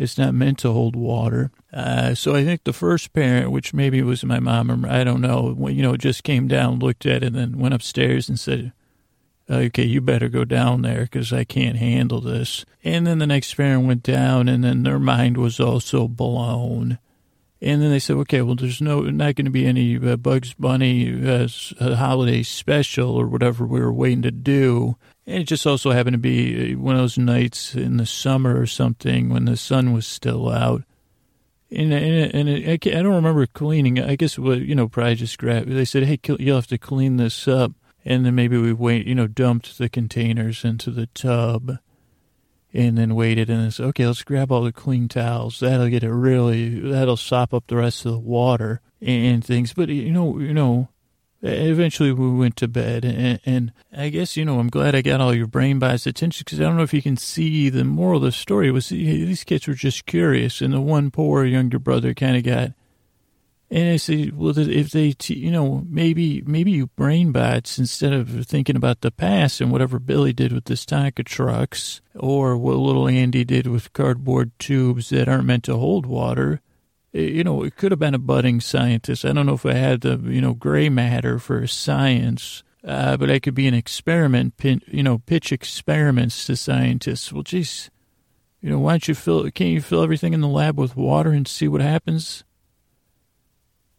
It's 0.00 0.16
not 0.16 0.32
meant 0.32 0.58
to 0.60 0.72
hold 0.72 0.96
water. 0.96 1.50
Uh, 1.74 2.14
so 2.14 2.34
I 2.34 2.42
think 2.42 2.64
the 2.64 2.72
first 2.72 3.12
parent, 3.12 3.50
which 3.50 3.74
maybe 3.74 4.00
was 4.00 4.24
my 4.24 4.40
mom 4.40 4.70
or 4.70 4.88
I 4.88 5.04
don't 5.04 5.20
know, 5.20 5.68
you 5.68 5.82
know, 5.82 5.94
just 5.98 6.24
came 6.24 6.48
down, 6.48 6.78
looked 6.78 7.04
at 7.04 7.22
it, 7.22 7.26
and 7.26 7.36
then 7.36 7.58
went 7.58 7.74
upstairs 7.74 8.26
and 8.26 8.40
said, 8.40 8.72
okay, 9.50 9.84
you 9.84 10.00
better 10.00 10.30
go 10.30 10.46
down 10.46 10.80
there 10.80 11.02
because 11.02 11.34
I 11.34 11.44
can't 11.44 11.76
handle 11.76 12.22
this. 12.22 12.64
And 12.82 13.06
then 13.06 13.18
the 13.18 13.26
next 13.26 13.52
parent 13.52 13.86
went 13.86 14.02
down, 14.02 14.48
and 14.48 14.64
then 14.64 14.84
their 14.84 14.98
mind 14.98 15.36
was 15.36 15.60
also 15.60 16.08
blown. 16.08 16.98
And 17.60 17.82
then 17.82 17.90
they 17.90 17.98
said, 17.98 18.16
okay, 18.16 18.40
well, 18.40 18.54
there's 18.54 18.80
no 18.80 19.02
not 19.02 19.34
going 19.34 19.44
to 19.44 19.50
be 19.50 19.66
any 19.66 19.98
uh, 19.98 20.16
Bugs 20.16 20.54
Bunny 20.54 21.28
uh, 21.28 21.46
holiday 21.78 22.42
special 22.42 23.16
or 23.16 23.26
whatever 23.26 23.66
we 23.66 23.80
were 23.80 23.92
waiting 23.92 24.22
to 24.22 24.30
do. 24.30 24.96
And 25.26 25.42
it 25.42 25.44
just 25.44 25.66
also 25.66 25.90
happened 25.90 26.14
to 26.14 26.18
be 26.18 26.74
uh, 26.74 26.78
one 26.78 26.96
of 26.96 27.02
those 27.02 27.18
nights 27.18 27.74
in 27.74 27.98
the 27.98 28.06
summer 28.06 28.58
or 28.58 28.66
something 28.66 29.28
when 29.28 29.44
the 29.44 29.56
sun 29.56 29.92
was 29.92 30.06
still 30.06 30.48
out. 30.48 30.82
And, 31.70 31.92
and, 31.92 32.34
and 32.34 32.48
it, 32.48 32.86
I 32.86 33.02
don't 33.02 33.14
remember 33.14 33.46
cleaning. 33.46 34.00
I 34.00 34.16
guess, 34.16 34.38
you 34.38 34.74
know, 34.74 34.88
probably 34.88 35.14
just 35.14 35.38
grab. 35.38 35.66
They 35.66 35.84
said, 35.84 36.04
hey, 36.04 36.18
you'll 36.38 36.56
have 36.56 36.66
to 36.68 36.78
clean 36.78 37.16
this 37.16 37.46
up. 37.46 37.72
And 38.04 38.24
then 38.24 38.34
maybe 38.34 38.56
we 38.56 38.72
wait, 38.72 39.06
you 39.06 39.14
know, 39.14 39.26
dumped 39.26 39.78
the 39.78 39.88
containers 39.88 40.64
into 40.64 40.90
the 40.90 41.06
tub 41.08 41.78
and 42.72 42.96
then 42.96 43.14
waited 43.14 43.50
and 43.50 43.72
said, 43.72 43.86
okay, 43.86 44.06
let's 44.06 44.22
grab 44.22 44.50
all 44.50 44.62
the 44.62 44.72
clean 44.72 45.06
towels. 45.06 45.60
That'll 45.60 45.88
get 45.88 46.02
it 46.02 46.10
really, 46.10 46.80
that'll 46.80 47.16
sop 47.16 47.52
up 47.52 47.66
the 47.66 47.76
rest 47.76 48.06
of 48.06 48.12
the 48.12 48.18
water 48.18 48.80
and 49.00 49.44
things. 49.44 49.74
But, 49.74 49.90
you 49.90 50.12
know, 50.12 50.38
you 50.38 50.54
know, 50.54 50.88
eventually 51.42 52.12
we 52.12 52.30
went 52.30 52.56
to 52.56 52.68
bed 52.68 53.04
and, 53.04 53.40
and, 53.46 53.72
i 53.96 54.08
guess 54.08 54.36
you 54.36 54.44
know 54.44 54.58
i'm 54.58 54.68
glad 54.68 54.94
i 54.94 55.02
got 55.02 55.20
all 55.20 55.34
your 55.34 55.46
brain 55.46 55.78
bias 55.78 56.06
attention 56.06 56.44
because 56.44 56.60
i 56.60 56.64
don't 56.64 56.76
know 56.76 56.82
if 56.82 56.94
you 56.94 57.02
can 57.02 57.16
see 57.16 57.68
the 57.68 57.84
moral 57.84 58.18
of 58.18 58.24
the 58.24 58.32
story. 58.32 58.70
Was 58.70 58.90
these 58.90 59.44
kids 59.44 59.66
were 59.66 59.74
just 59.74 60.06
curious 60.06 60.60
and 60.60 60.72
the 60.72 60.80
one 60.80 61.10
poor 61.10 61.44
younger 61.44 61.78
brother 61.78 62.14
kind 62.14 62.36
of 62.36 62.42
got 62.42 62.72
and 63.70 63.88
i 63.90 63.96
said 63.96 64.36
well 64.36 64.56
if 64.58 64.90
they 64.90 65.14
you 65.28 65.50
know 65.50 65.84
maybe 65.88 66.42
maybe 66.42 66.72
you 66.72 66.88
brain 66.88 67.32
bites 67.32 67.78
instead 67.78 68.12
of 68.12 68.46
thinking 68.46 68.76
about 68.76 69.00
the 69.00 69.10
past 69.10 69.60
and 69.60 69.70
whatever 69.70 69.98
billy 69.98 70.32
did 70.32 70.52
with 70.52 70.64
the 70.64 70.74
of 71.18 71.24
trucks 71.24 72.00
or 72.14 72.56
what 72.56 72.76
little 72.76 73.08
andy 73.08 73.44
did 73.44 73.66
with 73.66 73.92
cardboard 73.92 74.50
tubes 74.58 75.08
that 75.10 75.28
aren't 75.28 75.44
meant 75.44 75.64
to 75.64 75.76
hold 75.76 76.04
water 76.04 76.60
you 77.12 77.44
know, 77.44 77.62
it 77.62 77.76
could 77.76 77.92
have 77.92 77.98
been 77.98 78.14
a 78.14 78.18
budding 78.18 78.60
scientist. 78.60 79.24
I 79.24 79.32
don't 79.32 79.46
know 79.46 79.54
if 79.54 79.66
I 79.66 79.74
had 79.74 80.02
the, 80.02 80.18
you 80.24 80.40
know, 80.40 80.54
gray 80.54 80.88
matter 80.88 81.38
for 81.38 81.66
science, 81.66 82.62
uh, 82.84 83.16
but 83.16 83.30
I 83.30 83.38
could 83.38 83.54
be 83.54 83.66
an 83.66 83.74
experiment, 83.74 84.56
pin, 84.56 84.80
you 84.86 85.02
know, 85.02 85.18
pitch 85.18 85.52
experiments 85.52 86.46
to 86.46 86.56
scientists. 86.56 87.32
Well, 87.32 87.42
geez, 87.42 87.90
you 88.60 88.70
know, 88.70 88.78
why 88.78 88.92
don't 88.92 89.08
you 89.08 89.14
fill, 89.14 89.50
can't 89.50 89.70
you 89.70 89.80
fill 89.80 90.02
everything 90.02 90.34
in 90.34 90.40
the 90.40 90.48
lab 90.48 90.78
with 90.78 90.96
water 90.96 91.30
and 91.30 91.48
see 91.48 91.68
what 91.68 91.80
happens? 91.80 92.44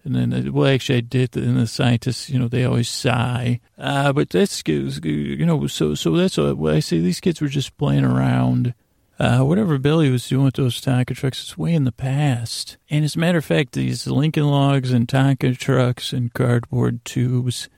And 0.03 0.15
then, 0.15 0.33
uh, 0.33 0.51
well, 0.51 0.74
actually, 0.74 0.97
I 0.97 1.01
did. 1.01 1.35
And 1.38 1.57
the 1.57 1.67
scientists, 1.67 2.29
you 2.29 2.39
know, 2.39 2.47
they 2.47 2.63
always 2.63 2.89
sigh. 2.89 3.59
Uh, 3.77 4.12
but 4.13 4.29
that's, 4.29 4.63
you 4.65 5.45
know, 5.45 5.67
so 5.67 5.93
so 5.93 6.15
that's 6.15 6.38
what 6.38 6.74
I 6.74 6.79
say. 6.79 7.00
These 7.00 7.19
kids 7.19 7.39
were 7.39 7.47
just 7.47 7.77
playing 7.77 8.03
around 8.03 8.74
uh, 9.21 9.43
whatever 9.43 9.77
Billy 9.77 10.09
was 10.09 10.27
doing 10.27 10.45
with 10.45 10.55
those 10.55 10.81
Tonka 10.81 11.15
trucks 11.15 11.43
is 11.43 11.55
way 11.55 11.75
in 11.75 11.83
the 11.83 11.91
past. 11.91 12.77
And 12.89 13.05
as 13.05 13.15
a 13.15 13.19
matter 13.19 13.37
of 13.37 13.45
fact, 13.45 13.73
these 13.73 14.07
Lincoln 14.07 14.47
logs 14.47 14.91
and 14.91 15.07
Tonka 15.07 15.55
trucks 15.59 16.11
and 16.11 16.33
cardboard 16.33 17.05
tubes, 17.05 17.69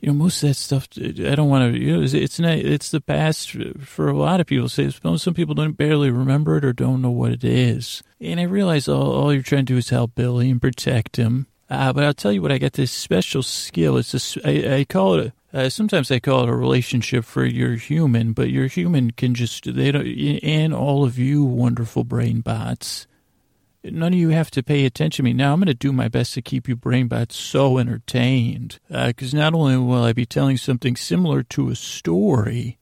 you 0.00 0.08
know, 0.08 0.14
most 0.14 0.42
of 0.42 0.48
that 0.48 0.54
stuff, 0.54 0.88
I 0.96 1.34
don't 1.34 1.50
want 1.50 1.74
to, 1.74 1.78
you 1.78 1.98
know, 1.98 2.02
it's 2.02 2.40
not, 2.40 2.56
it's 2.56 2.90
the 2.90 3.02
past 3.02 3.50
for 3.80 4.08
a 4.08 4.16
lot 4.16 4.40
of 4.40 4.46
people. 4.46 4.70
Some 4.70 5.34
people 5.34 5.54
don't 5.54 5.76
barely 5.76 6.10
remember 6.10 6.56
it 6.56 6.64
or 6.64 6.72
don't 6.72 7.02
know 7.02 7.10
what 7.10 7.32
it 7.32 7.44
is. 7.44 8.02
And 8.18 8.40
I 8.40 8.44
realize 8.44 8.88
all, 8.88 9.12
all 9.12 9.34
you're 9.34 9.42
trying 9.42 9.66
to 9.66 9.74
do 9.74 9.78
is 9.78 9.90
help 9.90 10.14
Billy 10.14 10.48
and 10.48 10.62
protect 10.62 11.16
him. 11.16 11.46
Uh, 11.68 11.92
but 11.92 12.04
I'll 12.04 12.14
tell 12.14 12.32
you 12.32 12.40
what, 12.40 12.52
I 12.52 12.58
got 12.58 12.72
this 12.72 12.90
special 12.90 13.42
skill. 13.42 13.98
It's 13.98 14.36
a, 14.36 14.48
I, 14.48 14.76
I 14.76 14.84
call 14.84 15.14
it 15.16 15.26
a, 15.26 15.32
uh, 15.54 15.68
sometimes 15.68 16.10
I 16.10 16.18
call 16.18 16.42
it 16.42 16.48
a 16.48 16.54
relationship 16.56 17.24
for 17.24 17.44
your 17.44 17.76
human, 17.76 18.32
but 18.32 18.50
your 18.50 18.66
human 18.66 19.12
can 19.12 19.34
just 19.34 19.72
they 19.72 19.92
don't. 19.92 20.06
And 20.42 20.74
all 20.74 21.04
of 21.04 21.16
you 21.16 21.44
wonderful 21.44 22.02
brain 22.02 22.40
bots, 22.40 23.06
none 23.84 24.12
of 24.12 24.18
you 24.18 24.30
have 24.30 24.50
to 24.50 24.64
pay 24.64 24.84
attention 24.84 25.22
to 25.22 25.30
me. 25.30 25.32
Now 25.32 25.52
I'm 25.52 25.60
going 25.60 25.68
to 25.68 25.74
do 25.74 25.92
my 25.92 26.08
best 26.08 26.34
to 26.34 26.42
keep 26.42 26.66
you 26.68 26.74
brain 26.74 27.06
bots 27.06 27.36
so 27.36 27.78
entertained, 27.78 28.80
because 28.88 29.32
uh, 29.32 29.38
not 29.38 29.54
only 29.54 29.76
will 29.76 30.02
I 30.02 30.12
be 30.12 30.26
telling 30.26 30.56
something 30.56 30.96
similar 30.96 31.44
to 31.44 31.70
a 31.70 31.76
story, 31.76 32.76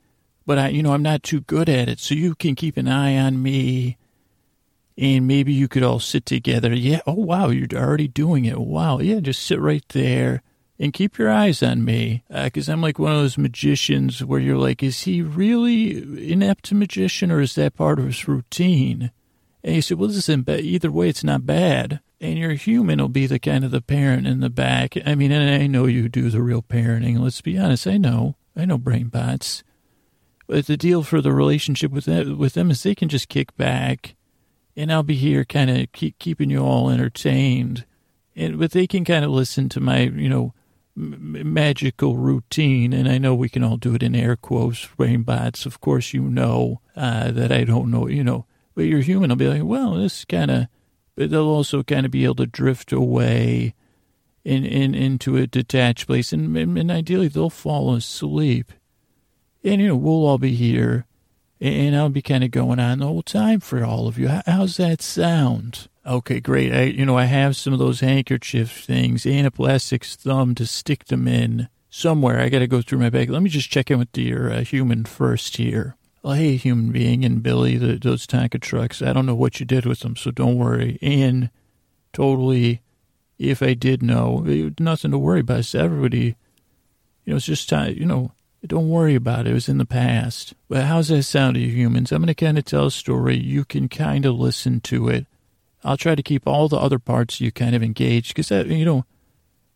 but 0.47 0.59
I, 0.59 0.69
you 0.69 0.83
know, 0.83 0.95
I'm 0.95 1.03
not 1.03 1.23
too 1.23 1.43
good 1.43 1.69
at 1.69 1.91
it. 1.91 2.01
So 2.01 2.15
you 2.15 2.35
can 2.35 2.55
keep 2.55 2.79
an 2.79 2.89
eye 2.89 3.19
on 3.19 3.43
me, 3.43 3.99
and 4.97 5.27
maybe 5.27 5.53
you 5.53 5.69
could 5.69 5.83
all 5.83 6.01
sit 6.01 6.25
together. 6.25 6.73
Yeah. 6.73 7.01
Oh 7.07 7.13
wow, 7.13 7.51
you're 7.51 7.69
already 7.75 8.09
doing 8.09 8.47
it. 8.47 8.59
Wow. 8.59 8.99
Yeah. 9.01 9.21
Just 9.21 9.43
sit 9.43 9.61
right 9.61 9.85
there 9.91 10.43
and 10.83 10.93
keep 10.93 11.17
your 11.17 11.31
eyes 11.31 11.63
on 11.63 11.85
me 11.85 12.25
because 12.29 12.69
uh, 12.69 12.73
I'm 12.73 12.83
like 12.83 12.99
one 12.99 13.13
of 13.13 13.21
those 13.21 13.39
magicians 13.39 14.25
where 14.25 14.41
you're 14.41 14.59
like, 14.59 14.83
is 14.83 15.05
he 15.05 15.23
really 15.23 16.33
inept 16.33 16.73
magician 16.73 17.31
or 17.31 17.41
is 17.41 17.55
that 17.55 17.77
part 17.77 18.01
of 18.01 18.07
his 18.07 18.27
routine? 18.27 19.13
And 19.63 19.77
you 19.77 19.83
said, 19.83 19.97
well, 19.97 20.09
this 20.09 20.17
isn't 20.17 20.45
bad. 20.45 20.59
Either 20.59 20.91
way, 20.91 21.09
it's 21.09 21.23
not 21.23 21.47
bad. 21.47 22.01
And 22.21 22.37
your 22.37 22.55
human 22.55 23.01
will 23.01 23.09
be 23.09 23.29
the 23.29 23.39
kind 23.39 23.65
of 23.65 23.71
the 23.71 23.81
parent 23.81 24.27
in 24.27 24.41
the 24.41 24.51
back. 24.51 24.95
I 25.07 25.15
mean, 25.15 25.31
and 25.31 25.63
I 25.63 25.69
know 25.69 25.87
you 25.87 26.09
do 26.09 26.31
the 26.31 26.43
real 26.43 26.63
parenting. 26.63 27.21
Let's 27.21 27.41
be 27.41 27.57
honest. 27.57 27.87
I 27.87 27.97
know. 27.97 28.35
I 28.57 28.65
know 28.65 28.77
brain 28.77 29.07
bots. 29.07 29.63
But 30.49 30.67
the 30.67 30.77
deal 30.77 31.05
for 31.05 31.21
the 31.21 31.33
relationship 31.33 31.93
with 31.93 32.07
them, 32.07 32.39
with 32.39 32.55
them 32.55 32.73
is 32.73 32.83
they 32.83 32.97
can 32.97 33.09
just 33.09 33.29
kick 33.29 33.57
back, 33.57 34.17
and 34.77 34.93
I'll 34.93 35.05
be 35.05 35.15
here, 35.15 35.45
kind 35.45 35.71
of 35.71 35.93
keep 35.93 36.19
keeping 36.19 36.51
you 36.51 36.59
all 36.59 36.91
entertained, 36.91 37.87
and 38.35 38.59
but 38.59 38.73
they 38.73 38.89
can 38.89 39.05
kind 39.05 39.25
of 39.25 39.31
listen 39.31 39.69
to 39.71 39.81
my, 39.81 40.01
you 40.01 40.29
know, 40.29 40.53
m- 40.97 41.53
magical 41.53 42.17
routine, 42.17 42.93
and 42.93 43.09
I 43.09 43.19
know 43.19 43.35
we 43.35 43.49
can 43.49 43.65
all 43.65 43.77
do 43.77 43.95
it 43.95 44.03
in 44.03 44.15
air 44.15 44.37
quotes, 44.37 44.89
rainbots. 44.99 45.67
Of 45.67 45.81
course, 45.81 46.13
you 46.13 46.23
know 46.23 46.81
uh, 46.97 47.31
that 47.33 47.53
I 47.53 47.65
don't 47.65 47.91
know, 47.91 48.09
you 48.09 48.25
know, 48.25 48.47
but 48.75 48.83
you're 48.83 49.01
human. 49.01 49.31
I'll 49.31 49.37
be 49.37 49.49
like, 49.49 49.65
well, 49.65 49.95
this 49.95 50.25
kind 50.25 50.51
of, 50.51 50.67
but 51.15 51.31
they'll 51.31 51.43
also 51.49 51.83
kind 51.83 52.07
of 52.07 52.13
be 52.13 52.25
able 52.25 52.37
to 52.37 52.47
drift 52.47 52.93
away 52.93 53.75
in, 54.45 54.65
in 54.65 54.95
into 54.95 55.37
a 55.37 55.47
detached 55.47 56.07
place, 56.07 56.33
and, 56.33 56.57
and 56.57 56.91
ideally 56.91 57.29
they'll 57.29 57.51
fall 57.51 57.95
asleep, 57.95 58.73
and 59.63 59.81
you 59.81 59.89
know 59.89 59.97
we'll 59.97 60.27
all 60.27 60.39
be 60.39 60.55
here, 60.55 61.07
and 61.61 61.95
I'll 61.95 62.09
be 62.09 62.23
kind 62.23 62.45
of 62.45 62.51
going 62.51 62.81
on 62.81 62.99
the 62.99 63.07
whole 63.07 63.23
time 63.23 63.61
for 63.61 63.85
all 63.85 64.09
of 64.09 64.19
you. 64.19 64.29
How's 64.47 64.77
that 64.79 65.01
sound? 65.01 65.89
Okay, 66.05 66.41
great. 66.41 66.73
I, 66.73 66.83
you 66.85 67.07
know, 67.07 67.17
I 67.17 67.27
have 67.27 67.55
some 67.55 67.73
of 67.73 67.79
those 67.79 68.01
handkerchief 68.01 68.85
things 68.85 69.25
and 69.25 69.47
a 69.47 69.53
plastic 69.53 70.05
thumb 70.05 70.55
to 70.57 70.67
stick 70.67 71.05
them 71.05 71.29
in 71.29 71.69
somewhere. 71.91 72.41
I 72.41 72.49
got 72.49 72.59
to 72.59 72.67
go 72.67 72.83
through 72.83 72.99
my 72.99 73.11
bag. 73.11 73.31
Let 73.31 73.43
me 73.43 73.51
just 73.51 73.71
check 73.71 73.89
in 73.89 74.01
with 74.01 74.17
your 74.19 74.53
uh, 74.53 74.61
human 74.63 75.05
first 75.05 75.59
here. 75.59 75.97
Well, 76.23 76.35
hey, 76.35 76.57
human 76.57 76.91
being 76.91 77.25
and 77.25 77.43
Billy, 77.43 77.77
the, 77.77 77.99
those 77.99 78.27
Tonka 78.27 78.61
trucks. 78.61 79.01
I 79.01 79.13
don't 79.13 79.27
know 79.27 79.35
what 79.35 79.61
you 79.61 79.67
did 79.67 79.87
with 79.87 80.01
them, 80.01 80.17
so 80.17 80.33
don't 80.33 80.59
worry. 80.59 80.99
And 81.03 81.51
totally, 82.13 82.83
if 83.39 83.63
I 83.63 83.75
did 83.75 84.03
know, 84.03 84.45
nothing 84.81 85.13
to 85.13 85.19
worry 85.19 85.41
about. 85.41 85.73
Everybody, 85.73 86.37
you 87.25 87.33
know, 87.33 87.37
it's 87.37 87.47
just 87.47 87.69
time, 87.69 87.95
you 87.97 88.07
know, 88.07 88.33
don't 88.67 88.89
worry 88.89 89.15
about 89.15 89.47
it. 89.47 89.51
It 89.51 89.55
was 89.55 89.69
in 89.69 89.79
the 89.79 89.85
past. 89.85 90.55
But 90.69 90.85
how's 90.85 91.09
that 91.09 91.23
sound 91.25 91.55
to 91.55 91.61
you 91.61 91.69
humans? 91.69 92.11
I'm 92.11 92.23
going 92.23 92.27
to 92.29 92.35
kind 92.35 92.59
of 92.59 92.65
tell 92.65 92.87
a 92.87 92.91
story. 92.91 93.37
You 93.37 93.65
can 93.65 93.89
kind 93.89 94.27
of 94.27 94.35
listen 94.35 94.81
to 94.83 95.09
it 95.09 95.27
I'll 95.85 95.97
try 95.97 96.15
to 96.15 96.23
keep 96.23 96.47
all 96.47 96.69
the 96.69 96.77
other 96.77 96.99
parts 96.99 97.41
you 97.41 97.51
kind 97.51 97.75
of 97.75 97.83
engaged 97.83 98.35
because, 98.35 98.51
you 98.69 98.85
know, 98.85 99.05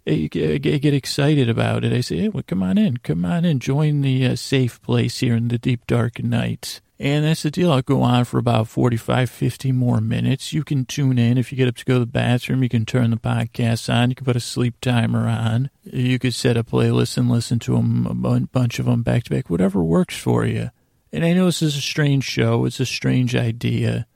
I 0.07 0.29
get 0.29 0.95
excited 0.95 1.49
about 1.49 1.85
it. 1.85 1.93
I 1.93 2.01
say, 2.01 2.19
hey, 2.19 2.29
well, 2.29 2.45
come 2.47 2.63
on 2.63 2.79
in, 2.79 2.99
come 2.99 3.25
on 3.25 3.45
in, 3.45 3.59
join 3.59 4.03
the 4.03 4.25
uh, 4.27 4.37
safe 4.37 4.81
place 4.83 5.19
here 5.19 5.35
in 5.35 5.49
the 5.49 5.59
deep, 5.59 5.87
dark 5.87 6.23
night. 6.23 6.81
And 6.99 7.25
that's 7.25 7.43
the 7.43 7.51
deal. 7.51 7.73
I'll 7.73 7.83
go 7.83 8.03
on 8.03 8.25
for 8.25 8.39
about 8.39 8.69
45, 8.69 9.29
50 9.29 9.73
more 9.73 10.01
minutes. 10.01 10.53
You 10.53 10.65
can 10.65 10.87
tune 10.87 11.19
in. 11.19 11.37
If 11.37 11.53
you 11.53 11.59
get 11.59 11.69
up 11.69 11.77
to 11.77 11.85
go 11.85 11.95
to 11.95 12.01
the 12.01 12.07
bathroom, 12.07 12.63
you 12.63 12.69
can 12.69 12.87
turn 12.87 13.11
the 13.11 13.17
podcast 13.17 13.93
on. 13.93 14.11
You 14.11 14.15
can 14.15 14.25
put 14.25 14.37
a 14.37 14.41
sleep 14.41 14.81
timer 14.81 15.29
on. 15.29 15.71
You 15.83 16.19
could 16.19 16.33
set 16.33 16.57
a 16.57 16.65
playlist 16.65 17.19
and 17.19 17.29
listen 17.29 17.59
to 17.61 17.75
them, 17.75 18.07
a 18.07 18.41
bunch 18.41 18.79
of 18.79 18.87
them 18.87 19.03
back 19.03 19.25
to 19.25 19.31
back, 19.31 19.51
whatever 19.51 19.83
works 19.83 20.17
for 20.17 20.47
you. 20.47 20.71
And 21.13 21.25
I 21.25 21.35
know 21.35 21.47
this 21.47 21.63
is 21.63 21.77
a 21.77 21.83
strange 21.83 22.25
show. 22.25 22.65
It's 22.65 22.81
a 22.81 22.87
strange 22.87 23.35
idea, 23.35 24.07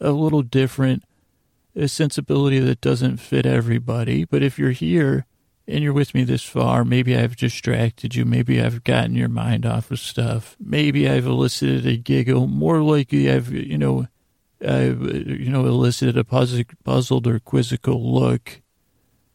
a 0.00 0.12
little 0.12 0.42
different 0.42 1.02
a 1.76 1.88
sensibility 1.88 2.58
that 2.58 2.80
doesn't 2.80 3.18
fit 3.18 3.46
everybody. 3.46 4.24
But 4.24 4.42
if 4.42 4.58
you're 4.58 4.70
here 4.72 5.26
and 5.68 5.84
you're 5.84 5.92
with 5.92 6.14
me 6.14 6.24
this 6.24 6.42
far, 6.42 6.84
maybe 6.84 7.16
I've 7.16 7.36
distracted 7.36 8.14
you. 8.14 8.24
Maybe 8.24 8.60
I've 8.60 8.82
gotten 8.84 9.14
your 9.14 9.28
mind 9.28 9.64
off 9.64 9.90
of 9.90 10.00
stuff. 10.00 10.56
Maybe 10.58 11.08
I've 11.08 11.26
elicited 11.26 11.86
a 11.86 11.96
giggle. 11.96 12.46
More 12.46 12.82
likely, 12.82 13.30
I've, 13.30 13.52
you 13.52 13.78
know, 13.78 14.08
I've, 14.60 15.00
you 15.00 15.48
know, 15.50 15.64
elicited 15.66 16.18
a 16.18 16.24
puzzled 16.24 17.26
or 17.26 17.38
quizzical 17.38 18.12
look, 18.12 18.60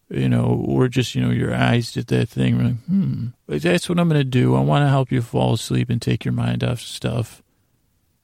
you 0.09 0.29
know, 0.29 0.63
or 0.67 0.87
just, 0.87 1.15
you 1.15 1.21
know, 1.21 1.31
your 1.31 1.55
eyes 1.55 1.93
did 1.93 2.07
that 2.07 2.29
thing. 2.29 2.63
Like, 2.63 2.75
hmm. 2.85 3.27
That's 3.47 3.89
what 3.89 3.99
I'm 3.99 4.09
going 4.09 4.19
to 4.19 4.25
do. 4.25 4.55
I 4.55 4.59
want 4.59 4.83
to 4.83 4.89
help 4.89 5.11
you 5.11 5.21
fall 5.21 5.53
asleep 5.53 5.89
and 5.89 6.01
take 6.01 6.25
your 6.25 6.33
mind 6.33 6.63
off 6.63 6.81
stuff. 6.81 7.41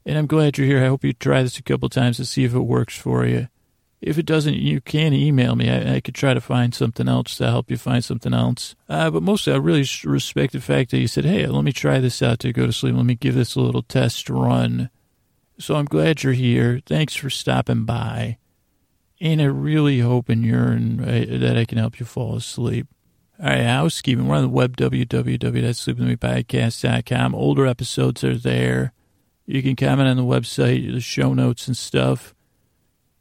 And 0.05 0.17
I'm 0.17 0.27
glad 0.27 0.57
you're 0.57 0.67
here. 0.67 0.83
I 0.83 0.87
hope 0.87 1.03
you 1.03 1.13
try 1.13 1.43
this 1.43 1.57
a 1.57 1.63
couple 1.63 1.87
times 1.87 2.17
to 2.17 2.25
see 2.25 2.43
if 2.43 2.53
it 2.53 2.59
works 2.59 2.97
for 2.97 3.25
you. 3.25 3.47
If 4.01 4.17
it 4.17 4.25
doesn't, 4.25 4.55
you 4.55 4.81
can 4.81 5.13
email 5.13 5.55
me. 5.55 5.69
I, 5.69 5.95
I, 5.95 6.01
could 6.01 6.15
try 6.15 6.33
to 6.33 6.41
find 6.41 6.73
something 6.73 7.07
else 7.07 7.37
to 7.37 7.45
help 7.45 7.69
you 7.69 7.77
find 7.77 8.03
something 8.03 8.33
else. 8.33 8.75
Uh, 8.89 9.11
but 9.11 9.21
mostly, 9.21 9.53
I 9.53 9.57
really 9.57 9.85
respect 10.03 10.53
the 10.53 10.59
fact 10.59 10.89
that 10.89 10.97
you 10.97 11.05
said, 11.07 11.25
hey, 11.25 11.45
let 11.45 11.63
me 11.63 11.71
try 11.71 11.99
this 11.99 12.23
out 12.23 12.39
to 12.39 12.51
go 12.51 12.65
to 12.65 12.73
sleep. 12.73 12.95
Let 12.95 13.05
me 13.05 13.13
give 13.13 13.35
this 13.35 13.53
a 13.55 13.61
little 13.61 13.83
test 13.83 14.27
run. 14.27 14.89
So 15.59 15.75
I'm 15.75 15.85
glad 15.85 16.23
you're 16.23 16.33
here. 16.33 16.81
Thanks 16.83 17.15
for 17.15 17.29
stopping 17.29 17.85
by. 17.85 18.39
And 19.19 19.39
I 19.39 19.45
really 19.45 19.99
hope 19.99 20.29
and 20.29 20.43
yearn 20.43 20.97
that 20.97 21.55
I 21.55 21.65
can 21.65 21.77
help 21.77 21.99
you 21.99 22.07
fall 22.07 22.35
asleep. 22.35 22.87
All 23.39 23.45
right, 23.45 23.63
housekeeping. 23.63 24.27
We're 24.27 24.37
on 24.37 24.43
the 24.43 24.49
web, 24.49 24.77
www.sleepwithmepodcast.com. 24.77 27.35
Older 27.35 27.67
episodes 27.67 28.23
are 28.23 28.35
there. 28.35 28.93
You 29.45 29.61
can 29.61 29.75
comment 29.75 30.09
on 30.09 30.17
the 30.17 30.23
website, 30.23 30.91
the 30.91 31.01
show 31.01 31.35
notes 31.35 31.67
and 31.67 31.77
stuff. 31.77 32.33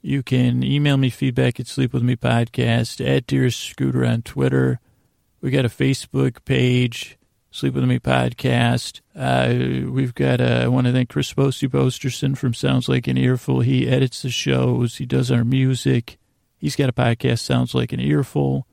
You 0.03 0.23
can 0.23 0.63
email 0.63 0.97
me 0.97 1.11
feedback 1.11 1.61
at 1.61 1.67
Sleep 1.67 1.93
With 1.93 2.03
Me 2.03 2.17
Podcast, 2.17 3.07
at 3.07 3.27
Dear 3.27 3.51
Scooter 3.51 4.05
on 4.07 4.23
Twitter. 4.23 4.81
We 5.43 5.51
got 5.51 5.67
a 5.67 5.69
Facebook 5.69 6.43
page, 6.47 7.19
Sleep 7.51 7.75
With 7.75 7.85
Me 7.85 7.99
Podcast. 7.99 9.03
Uh, 9.15 9.91
we've 9.91 10.15
got, 10.15 10.41
uh, 10.41 10.63
I 10.65 10.69
want 10.69 10.87
to 10.87 10.93
thank 10.93 11.11
Chris 11.11 11.31
Posty 11.35 11.69
Posterson 11.69 12.37
from 12.37 12.55
Sounds 12.55 12.89
Like 12.89 13.09
an 13.09 13.19
Earful. 13.19 13.61
He 13.61 13.89
edits 13.89 14.23
the 14.23 14.31
shows, 14.31 14.97
he 14.97 15.05
does 15.05 15.31
our 15.31 15.45
music. 15.45 16.17
He's 16.57 16.77
got 16.77 16.89
a 16.89 16.95
podcast, 16.95 17.41
Sounds 17.41 17.75
Like 17.75 17.93
an 17.93 18.01
Earful. 18.01 18.67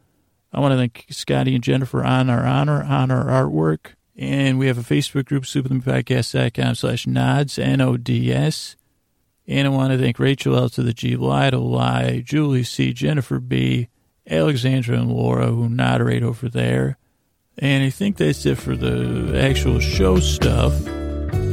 I 0.54 0.62
want 0.62 0.72
to 0.72 0.78
thank 0.78 1.08
Scotty 1.10 1.56
and 1.56 1.64
Jennifer 1.64 2.06
on 2.06 2.30
our 2.30 2.46
honor, 2.46 2.84
on 2.84 3.12
our 3.12 3.26
artwork. 3.26 3.96
And 4.16 4.58
we 4.58 4.68
have 4.68 4.78
a 4.78 4.82
Facebook 4.82 5.26
group, 5.26 5.44
sleepwithmepodcast.com 5.44 6.76
slash 6.76 7.06
nods, 7.06 7.60
N-O-D-S. 7.60 8.78
And 9.50 9.66
I 9.66 9.70
want 9.70 9.94
to 9.94 9.98
thank 9.98 10.20
Rachel 10.20 10.58
L 10.58 10.68
to 10.70 10.84
the 10.84 10.94
G, 10.94 11.16
Lida 11.16 11.60
Y, 11.60 12.22
Julie 12.26 12.64
C, 12.64 12.92
Jennifer 12.92 13.40
B, 13.40 13.88
Alexandra 14.30 14.98
and 14.98 15.10
Laura 15.10 15.48
who 15.48 15.70
moderate 15.70 16.22
over 16.22 16.50
there. 16.50 16.98
And 17.58 17.82
I 17.82 17.90
think 17.90 18.18
that's 18.18 18.46
it 18.46 18.58
for 18.58 18.76
the 18.76 19.40
actual 19.42 19.80
show 19.80 20.20
stuff. 20.20 20.74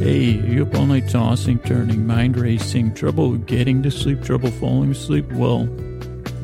Hey, 0.00 0.32
you 0.32 0.66
up 0.66 0.74
all 0.74 0.86
night 0.86 1.08
tossing, 1.08 1.60
turning, 1.60 2.04
mind 2.04 2.36
racing, 2.36 2.94
trouble 2.94 3.36
getting 3.36 3.82
to 3.84 3.92
sleep, 3.92 4.24
trouble 4.24 4.50
falling 4.50 4.90
asleep? 4.90 5.30
Well, 5.30 5.68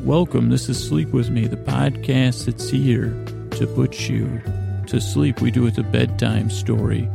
welcome. 0.03 0.49
This 0.49 0.69
is 0.69 0.81
Sleep 0.81 1.09
With 1.09 1.29
Me, 1.29 1.47
the 1.47 1.57
podcast 1.57 2.45
that's 2.45 2.69
here 2.69 3.09
to 3.51 3.67
put 3.67 4.09
you 4.09 4.41
to 4.87 5.01
sleep. 5.01 5.41
We 5.41 5.51
do 5.51 5.67
it 5.67 5.77
a 5.77 5.83
bedtime 5.83 6.49
story. 6.49 7.09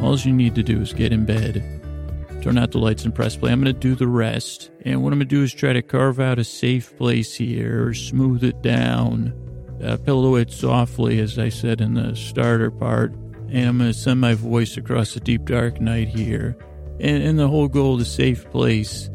All 0.00 0.16
you 0.16 0.32
need 0.32 0.54
to 0.54 0.62
do 0.62 0.80
is 0.80 0.92
get 0.92 1.12
in 1.12 1.26
bed 1.26 1.81
turn 2.42 2.58
out 2.58 2.72
the 2.72 2.78
lights 2.78 3.04
and 3.04 3.14
press 3.14 3.36
play. 3.36 3.52
I'm 3.52 3.62
going 3.62 3.72
to 3.72 3.80
do 3.80 3.94
the 3.94 4.08
rest. 4.08 4.70
And 4.84 5.02
what 5.02 5.12
I'm 5.12 5.18
going 5.18 5.28
to 5.28 5.34
do 5.36 5.42
is 5.42 5.54
try 5.54 5.72
to 5.72 5.82
carve 5.82 6.20
out 6.20 6.38
a 6.38 6.44
safe 6.44 6.96
place 6.96 7.34
here, 7.34 7.94
smooth 7.94 8.42
it 8.44 8.62
down, 8.62 9.32
uh, 9.82 9.96
pillow 9.98 10.34
it 10.34 10.50
softly, 10.50 11.20
as 11.20 11.38
I 11.38 11.48
said 11.48 11.80
in 11.80 11.94
the 11.94 12.14
starter 12.16 12.70
part. 12.70 13.12
And 13.48 13.68
I'm 13.68 13.78
going 13.78 13.92
to 13.92 13.98
send 13.98 14.20
my 14.20 14.34
voice 14.34 14.76
across 14.76 15.14
the 15.14 15.20
deep, 15.20 15.44
dark 15.44 15.80
night 15.80 16.08
here. 16.08 16.56
And, 17.00 17.22
and 17.22 17.38
the 17.38 17.48
whole 17.48 17.68
goal 17.68 18.00
is 18.00 18.12
safe 18.12 18.50
place 18.50 19.08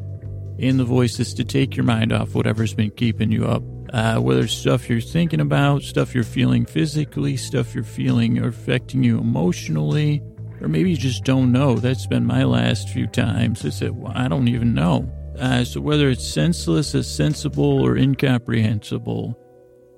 in 0.57 0.77
the 0.77 0.85
voice 0.85 1.19
is 1.19 1.33
to 1.35 1.43
take 1.43 1.75
your 1.75 1.85
mind 1.85 2.11
off 2.11 2.33
whatever's 2.33 2.73
been 2.73 2.91
keeping 2.91 3.31
you 3.31 3.45
up. 3.45 3.63
Uh, 3.93 4.19
whether 4.19 4.41
it's 4.41 4.53
stuff 4.53 4.89
you're 4.89 4.99
thinking 4.99 5.39
about, 5.39 5.81
stuff 5.81 6.13
you're 6.13 6.23
feeling 6.23 6.65
physically, 6.65 7.37
stuff 7.37 7.73
you're 7.73 7.85
feeling 7.85 8.37
or 8.37 8.49
affecting 8.49 9.01
you 9.01 9.17
emotionally, 9.17 10.21
or 10.67 10.69
maybe 10.69 10.91
you 10.91 10.97
just 10.97 11.23
don't 11.23 11.53
know. 11.53 11.75
That's 11.75 12.05
been 12.07 12.25
my 12.25 12.43
last 12.43 12.89
few 12.89 13.07
times. 13.07 13.65
I 13.65 13.69
said, 13.69 13.91
well, 13.91 14.11
I 14.13 14.27
don't 14.27 14.49
even 14.49 14.73
know. 14.73 15.09
Uh, 15.39 15.63
so 15.63 15.79
whether 15.79 16.09
it's 16.09 16.27
senseless, 16.27 16.91
sensible, 17.07 17.81
or 17.81 17.95
incomprehensible, 17.95 19.39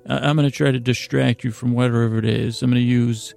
I'm 0.06 0.36
going 0.36 0.48
to 0.48 0.56
try 0.56 0.70
to 0.70 0.80
distract 0.80 1.44
you 1.44 1.50
from 1.50 1.72
whatever 1.72 2.20
it 2.20 2.26
is. 2.26 2.62
I'm 2.62 2.70
going 2.70 2.84
to 2.84 2.88
use 2.88 3.34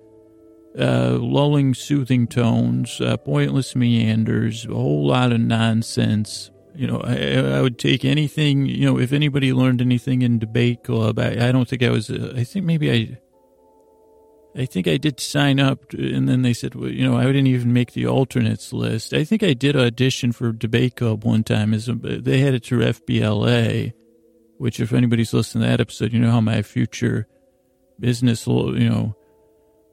uh, 0.79 1.13
lulling, 1.13 1.73
soothing 1.73 2.27
tones, 2.27 3.01
uh, 3.01 3.17
pointless 3.17 3.75
meanders, 3.75 4.67
a 4.67 4.75
whole 4.75 5.07
lot 5.07 5.33
of 5.33 5.41
nonsense. 5.41 6.51
You 6.75 6.87
know, 6.87 7.01
I, 7.01 7.57
I, 7.57 7.63
would 7.63 7.79
take 7.79 8.05
anything, 8.05 8.67
you 8.67 8.85
know, 8.85 8.99
if 8.99 9.13
anybody 9.13 9.55
learned 9.55 9.81
anything 9.81 10.21
in 10.21 10.39
debate 10.39 10.85
club, 10.85 11.19
I, 11.19 11.49
I 11.49 11.53
don't 11.53 11.69
think 11.69 11.83
I 11.83 11.91
was, 11.91 12.11
uh, 12.11 12.35
I 12.37 12.45
think 12.45 12.67
maybe 12.67 12.91
I 12.91 13.19
I 14.55 14.67
think 14.67 14.87
I 14.87 14.99
did 14.99 15.19
sign 15.19 15.59
up, 15.59 15.93
and 15.95 16.29
then 16.29 16.43
they 16.43 16.53
said, 16.53 16.75
well, 16.75 16.91
you 16.91 17.09
know, 17.09 17.17
I 17.17 17.25
didn't 17.25 17.47
even 17.47 17.73
make 17.73 17.93
the 17.93 18.07
alternates 18.07 18.73
list. 18.73 19.15
I 19.15 19.25
think 19.25 19.43
I 19.43 19.55
did 19.55 19.77
audition 19.77 20.33
for 20.33 20.53
Debate 20.53 20.97
Club 20.97 21.25
one 21.25 21.43
time. 21.43 21.73
As 21.73 21.87
they 21.87 22.39
had 22.39 22.53
it 22.53 22.65
through 22.65 22.85
FBLA, 22.85 23.95
which, 24.59 24.79
if 24.79 24.93
anybody's 24.93 25.33
listening 25.33 25.63
to 25.63 25.69
that 25.69 25.81
episode, 25.81 26.13
you 26.13 26.21
know 26.21 26.31
how 26.31 26.43
my 26.43 26.61
future 26.61 27.27
business, 27.99 28.47
you 28.47 28.91
know, 28.91 29.17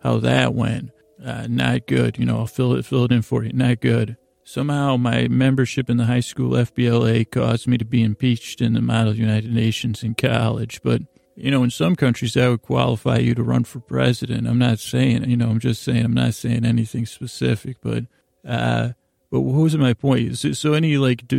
how 0.03 0.17
that 0.19 0.53
went. 0.53 0.91
Uh, 1.23 1.47
not 1.49 1.87
good. 1.87 2.17
You 2.17 2.25
know, 2.25 2.39
I'll 2.39 2.47
fill 2.47 2.73
it, 2.73 2.85
fill 2.85 3.05
it 3.05 3.11
in 3.11 3.21
for 3.21 3.43
you. 3.43 3.53
Not 3.53 3.81
good. 3.81 4.17
Somehow 4.43 4.97
my 4.97 5.27
membership 5.27 5.89
in 5.89 5.97
the 5.97 6.05
high 6.05 6.21
school 6.21 6.51
FBLA 6.51 7.29
caused 7.29 7.67
me 7.67 7.77
to 7.77 7.85
be 7.85 8.01
impeached 8.01 8.61
in 8.61 8.73
the 8.73 8.81
Model 8.81 9.15
United 9.15 9.53
Nations 9.53 10.03
in 10.03 10.15
college, 10.15 10.81
but 10.83 11.01
you 11.39 11.51
know, 11.51 11.63
in 11.63 11.69
some 11.71 11.95
countries 11.95 12.33
that 12.33 12.49
would 12.49 12.61
qualify 12.61 13.17
you 13.17 13.33
to 13.35 13.43
run 13.43 13.63
for 13.63 13.79
president. 13.79 14.47
I'm 14.47 14.59
not 14.59 14.79
saying, 14.79 15.29
you 15.29 15.37
know, 15.37 15.49
I'm 15.49 15.59
just 15.59 15.81
saying, 15.83 16.05
I'm 16.05 16.13
not 16.13 16.33
saying 16.33 16.65
anything 16.65 17.05
specific, 17.05 17.77
but 17.81 18.05
Uh, 18.45 18.93
but 19.31 19.41
what 19.41 19.61
was 19.61 19.77
my 19.77 19.93
point? 19.93 20.37
So, 20.37 20.53
so 20.53 20.73
any 20.73 20.97
like, 20.97 21.27
do 21.27 21.37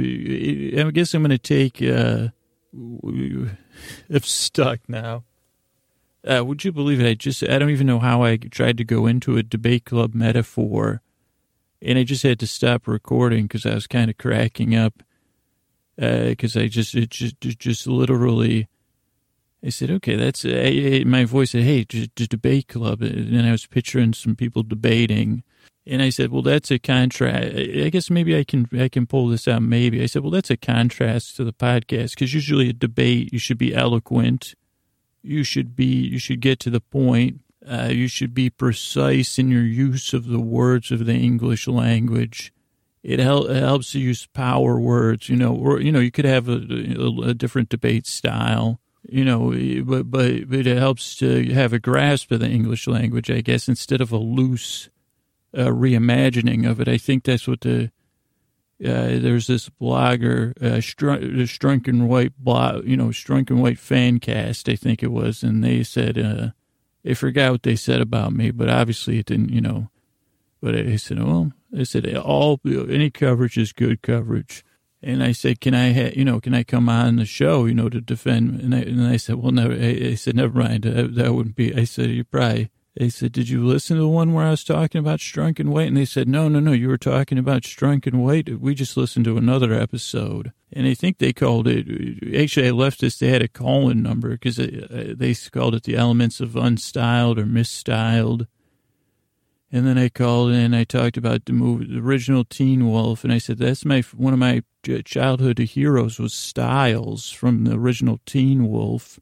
I 0.78 0.90
guess 0.90 1.14
I'm 1.14 1.22
going 1.22 1.30
to 1.30 1.38
take. 1.38 1.82
Uh, 1.82 2.28
I'm 2.72 4.22
stuck 4.22 4.80
now. 4.88 5.24
Uh, 6.28 6.44
would 6.44 6.64
you 6.64 6.70
believe 6.70 7.00
it? 7.00 7.08
I 7.08 7.14
just 7.14 7.42
I 7.42 7.58
don't 7.58 7.70
even 7.70 7.86
know 7.86 7.98
how 7.98 8.22
I 8.22 8.36
tried 8.36 8.76
to 8.78 8.84
go 8.84 9.06
into 9.06 9.36
a 9.36 9.42
debate 9.42 9.86
club 9.86 10.14
metaphor, 10.14 11.00
and 11.82 11.98
I 11.98 12.04
just 12.04 12.22
had 12.22 12.38
to 12.40 12.46
stop 12.46 12.86
recording 12.86 13.44
because 13.44 13.66
I 13.66 13.74
was 13.74 13.86
kind 13.86 14.10
of 14.10 14.18
cracking 14.18 14.74
up. 14.74 15.02
Because 15.96 16.56
uh, 16.56 16.60
I 16.60 16.68
just 16.68 16.94
it 16.94 17.10
just 17.10 17.40
just 17.40 17.86
literally, 17.86 18.68
I 19.64 19.68
said, 19.68 19.90
okay, 19.90 20.16
that's 20.16 20.44
uh, 20.44 21.02
my 21.04 21.24
voice 21.24 21.50
said, 21.50 21.64
hey, 21.64 21.84
just, 21.84 22.16
just 22.16 22.30
debate 22.30 22.68
club, 22.68 23.02
and 23.02 23.46
I 23.46 23.50
was 23.52 23.66
picturing 23.66 24.14
some 24.14 24.34
people 24.34 24.62
debating 24.62 25.42
and 25.86 26.02
I 26.02 26.10
said, 26.10 26.30
well, 26.30 26.42
that's 26.42 26.70
a 26.70 26.78
contrast. 26.78 27.56
I 27.56 27.88
guess 27.88 28.10
maybe 28.10 28.36
I 28.36 28.44
can 28.44 28.68
I 28.78 28.88
can 28.88 29.06
pull 29.06 29.28
this 29.28 29.48
out. 29.48 29.62
Maybe 29.62 30.02
I 30.02 30.06
said, 30.06 30.22
well, 30.22 30.30
that's 30.30 30.50
a 30.50 30.56
contrast 30.56 31.36
to 31.36 31.44
the 31.44 31.52
podcast 31.52 32.10
because 32.10 32.34
usually 32.34 32.68
a 32.68 32.72
debate 32.74 33.32
you 33.32 33.38
should 33.38 33.58
be 33.58 33.74
eloquent, 33.74 34.54
you 35.22 35.42
should 35.42 35.74
be 35.74 35.86
you 35.86 36.18
should 36.18 36.40
get 36.40 36.60
to 36.60 36.70
the 36.70 36.80
point, 36.80 37.40
uh, 37.66 37.88
you 37.90 38.08
should 38.08 38.34
be 38.34 38.50
precise 38.50 39.38
in 39.38 39.50
your 39.50 39.64
use 39.64 40.12
of 40.12 40.26
the 40.26 40.40
words 40.40 40.90
of 40.90 41.06
the 41.06 41.14
English 41.14 41.66
language. 41.66 42.52
It, 43.02 43.18
hel- 43.18 43.46
it 43.46 43.60
helps 43.60 43.94
you 43.94 44.02
use 44.02 44.26
power 44.26 44.78
words, 44.78 45.30
you 45.30 45.36
know, 45.36 45.54
or 45.54 45.80
you 45.80 45.90
know 45.90 46.00
you 46.00 46.10
could 46.10 46.26
have 46.26 46.48
a, 46.48 46.60
a, 46.98 47.30
a 47.30 47.34
different 47.34 47.70
debate 47.70 48.06
style 48.06 48.79
you 49.08 49.24
know, 49.24 49.50
but, 49.84 50.10
but 50.10 50.48
but 50.48 50.66
it 50.66 50.78
helps 50.78 51.16
to 51.16 51.52
have 51.52 51.72
a 51.72 51.78
grasp 51.78 52.30
of 52.32 52.40
the 52.40 52.48
English 52.48 52.86
language, 52.86 53.30
I 53.30 53.40
guess, 53.40 53.68
instead 53.68 54.00
of 54.00 54.12
a 54.12 54.18
loose 54.18 54.88
uh, 55.56 55.66
reimagining 55.66 56.68
of 56.68 56.80
it. 56.80 56.88
I 56.88 56.98
think 56.98 57.24
that's 57.24 57.48
what 57.48 57.62
the 57.62 57.90
uh, 58.82 59.18
there's 59.18 59.46
this 59.46 59.68
blogger, 59.68 60.56
uh, 60.62 60.78
Strunk, 60.78 62.08
White 62.08 62.32
blog, 62.38 62.86
you 62.86 62.96
know, 62.96 63.08
Strunk 63.08 63.50
and 63.50 63.60
White 63.60 63.78
fan 63.78 64.20
cast, 64.20 64.70
I 64.70 64.76
think 64.76 65.02
it 65.02 65.12
was, 65.12 65.42
and 65.42 65.62
they 65.62 65.82
said 65.82 66.18
uh, 66.18 66.48
they 67.02 67.12
forgot 67.12 67.52
what 67.52 67.62
they 67.62 67.76
said 67.76 68.00
about 68.00 68.32
me, 68.32 68.50
but 68.50 68.70
obviously 68.70 69.18
it 69.18 69.26
didn't, 69.26 69.50
you 69.50 69.60
know. 69.60 69.90
But 70.62 70.76
I 70.76 70.96
said, 70.96 71.22
well, 71.22 71.52
I 71.78 71.84
said 71.84 72.14
all 72.16 72.60
any 72.64 73.10
coverage 73.10 73.56
is 73.56 73.72
good 73.72 74.02
coverage. 74.02 74.64
And 75.02 75.22
I 75.22 75.32
said, 75.32 75.60
can 75.60 75.74
I, 75.74 75.92
ha- 75.92 76.12
you 76.14 76.24
know, 76.24 76.40
can 76.40 76.54
I 76.54 76.62
come 76.62 76.88
on 76.88 77.16
the 77.16 77.24
show, 77.24 77.64
you 77.64 77.74
know, 77.74 77.88
to 77.88 78.00
defend? 78.00 78.60
And 78.60 78.74
I, 78.74 78.80
and 78.80 79.06
I 79.06 79.16
said, 79.16 79.36
well, 79.36 79.52
no, 79.52 79.70
I, 79.70 80.10
I 80.10 80.14
said, 80.14 80.36
never 80.36 80.58
mind. 80.58 80.84
That, 80.84 81.14
that 81.14 81.34
wouldn't 81.34 81.56
be, 81.56 81.74
I 81.74 81.84
said, 81.84 82.10
you 82.10 82.24
probably, 82.24 82.70
they 82.96 83.08
said, 83.08 83.32
Did 83.32 83.48
you 83.48 83.64
listen 83.64 83.96
to 83.96 84.02
the 84.02 84.08
one 84.08 84.32
where 84.32 84.46
I 84.46 84.50
was 84.50 84.64
talking 84.64 84.98
about 84.98 85.20
Strunk 85.20 85.60
and 85.60 85.72
White? 85.72 85.86
And 85.88 85.96
they 85.96 86.04
said, 86.04 86.28
No, 86.28 86.48
no, 86.48 86.58
no, 86.58 86.72
you 86.72 86.88
were 86.88 86.98
talking 86.98 87.38
about 87.38 87.62
Strunk 87.62 88.06
and 88.06 88.22
White. 88.22 88.60
We 88.60 88.74
just 88.74 88.96
listened 88.96 89.24
to 89.26 89.38
another 89.38 89.72
episode. 89.72 90.52
And 90.72 90.86
I 90.86 90.94
think 90.94 91.18
they 91.18 91.32
called 91.32 91.68
it, 91.68 91.86
actually, 92.38 92.68
I 92.68 92.72
left 92.72 93.00
this, 93.00 93.18
they 93.18 93.28
had 93.28 93.42
a 93.42 93.48
call 93.48 93.90
in 93.90 94.02
number 94.02 94.30
because 94.30 94.58
uh, 94.58 95.14
they 95.16 95.34
called 95.34 95.74
it 95.74 95.84
the 95.84 95.96
elements 95.96 96.40
of 96.40 96.50
unstyled 96.50 97.38
or 97.38 97.46
misstyled. 97.46 98.46
And 99.72 99.86
then 99.86 99.98
I 99.98 100.08
called 100.08 100.50
in, 100.50 100.74
I 100.74 100.82
talked 100.82 101.16
about 101.16 101.44
the 101.44 101.52
movie, 101.52 101.84
the 101.84 102.00
original 102.00 102.44
Teen 102.44 102.90
Wolf, 102.90 103.22
and 103.22 103.32
I 103.32 103.38
said, 103.38 103.58
That's 103.58 103.84
my, 103.84 104.00
one 104.16 104.32
of 104.32 104.38
my 104.38 104.62
uh, 104.88 104.98
childhood 105.04 105.58
heroes 105.58 106.18
was 106.18 106.34
Stiles 106.34 107.30
from 107.30 107.64
the 107.64 107.74
original 107.74 108.20
Teen 108.26 108.68
Wolf. 108.68 109.20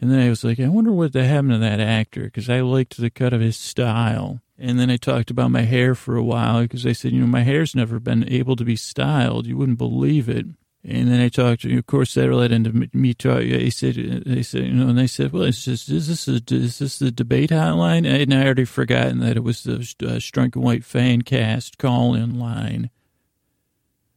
And 0.00 0.10
then 0.10 0.20
I 0.20 0.30
was 0.30 0.42
like, 0.42 0.58
I 0.58 0.68
wonder 0.68 0.92
what 0.92 1.12
happened 1.12 1.52
to 1.52 1.58
that 1.58 1.80
actor 1.80 2.24
because 2.24 2.48
I 2.48 2.60
liked 2.60 2.96
the 2.96 3.10
cut 3.10 3.34
of 3.34 3.42
his 3.42 3.58
style. 3.58 4.40
And 4.58 4.80
then 4.80 4.90
I 4.90 4.96
talked 4.96 5.30
about 5.30 5.50
my 5.50 5.62
hair 5.62 5.94
for 5.94 6.16
a 6.16 6.22
while 6.22 6.62
because 6.62 6.86
I 6.86 6.92
said, 6.92 7.12
you 7.12 7.20
know, 7.20 7.26
my 7.26 7.42
hair's 7.42 7.74
never 7.74 8.00
been 8.00 8.26
able 8.26 8.56
to 8.56 8.64
be 8.64 8.76
styled. 8.76 9.46
You 9.46 9.58
wouldn't 9.58 9.76
believe 9.76 10.28
it. 10.28 10.46
And 10.82 11.08
then 11.08 11.20
I 11.20 11.28
talked 11.28 11.62
to, 11.62 11.76
of 11.76 11.86
course, 11.86 12.14
that 12.14 12.32
led 12.32 12.52
into 12.52 12.88
me 12.94 13.12
talking. 13.12 13.50
They 13.50 13.68
said, 13.68 13.96
they 13.96 14.42
said, 14.42 14.64
you 14.64 14.72
know, 14.72 14.88
and 14.88 14.98
they 14.98 15.06
said, 15.06 15.30
well, 15.30 15.42
it's 15.42 15.64
just, 15.64 15.90
is 15.90 16.08
this, 16.08 16.26
a, 16.26 16.40
is 16.54 16.78
this 16.78 16.98
the 16.98 17.10
debate 17.10 17.50
hotline? 17.50 18.06
And 18.06 18.32
I 18.32 18.44
already 18.44 18.64
forgotten 18.64 19.18
that 19.18 19.36
it 19.36 19.44
was 19.44 19.64
the 19.64 19.74
uh, 19.74 20.16
Strunk 20.16 20.54
and 20.56 20.64
White 20.64 20.84
fan 20.84 21.20
cast 21.20 21.76
call 21.76 22.14
in 22.14 22.38
line. 22.38 22.88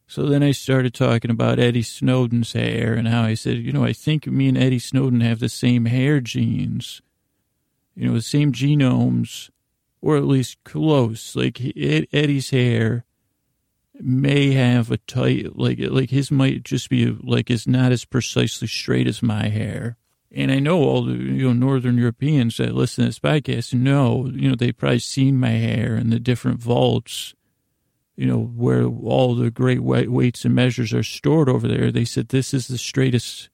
So 0.06 0.26
then 0.26 0.42
I 0.42 0.52
started 0.52 0.94
talking 0.94 1.30
about 1.30 1.58
Eddie 1.58 1.82
Snowden's 1.82 2.52
hair 2.54 2.94
and 2.94 3.08
how 3.08 3.24
I 3.24 3.34
said, 3.34 3.58
you 3.58 3.72
know, 3.72 3.84
I 3.84 3.92
think 3.92 4.26
me 4.26 4.48
and 4.48 4.56
Eddie 4.56 4.78
Snowden 4.78 5.20
have 5.20 5.40
the 5.40 5.48
same 5.50 5.86
hair 5.86 6.20
genes, 6.20 7.02
you 7.94 8.08
know, 8.08 8.14
the 8.14 8.22
same 8.22 8.52
genomes, 8.52 9.50
or 10.00 10.16
at 10.16 10.24
least 10.24 10.62
close. 10.64 11.34
Like 11.36 11.60
Eddie's 11.60 12.50
hair 12.50 13.04
may 14.04 14.52
have 14.52 14.90
a 14.90 14.98
tight, 14.98 15.56
like 15.56 15.78
like 15.80 16.10
his 16.10 16.30
might 16.30 16.62
just 16.62 16.90
be 16.90 17.06
like 17.06 17.50
it's 17.50 17.66
not 17.66 17.92
as 17.92 18.04
precisely 18.04 18.68
straight 18.68 19.06
as 19.06 19.22
my 19.22 19.48
hair. 19.48 19.96
And 20.30 20.50
I 20.50 20.58
know 20.58 20.82
all 20.82 21.04
the 21.04 21.14
you 21.14 21.46
know 21.46 21.52
Northern 21.52 21.96
Europeans 21.96 22.56
that 22.58 22.74
listen 22.74 23.04
to 23.04 23.08
this 23.08 23.18
podcast 23.18 23.72
know, 23.74 24.30
you 24.32 24.48
know, 24.48 24.56
they've 24.56 24.76
probably 24.76 24.98
seen 24.98 25.38
my 25.38 25.50
hair 25.50 25.96
in 25.96 26.10
the 26.10 26.20
different 26.20 26.60
vaults 26.60 27.34
you 28.16 28.26
know, 28.26 28.38
where 28.38 28.84
all 28.84 29.34
the 29.34 29.50
great 29.50 29.80
weights 29.80 30.44
and 30.44 30.54
measures 30.54 30.92
are 30.92 31.02
stored 31.02 31.48
over 31.48 31.66
there. 31.66 31.90
They 31.90 32.04
said 32.04 32.28
this 32.28 32.54
is 32.54 32.68
the 32.68 32.78
straightest. 32.78 33.48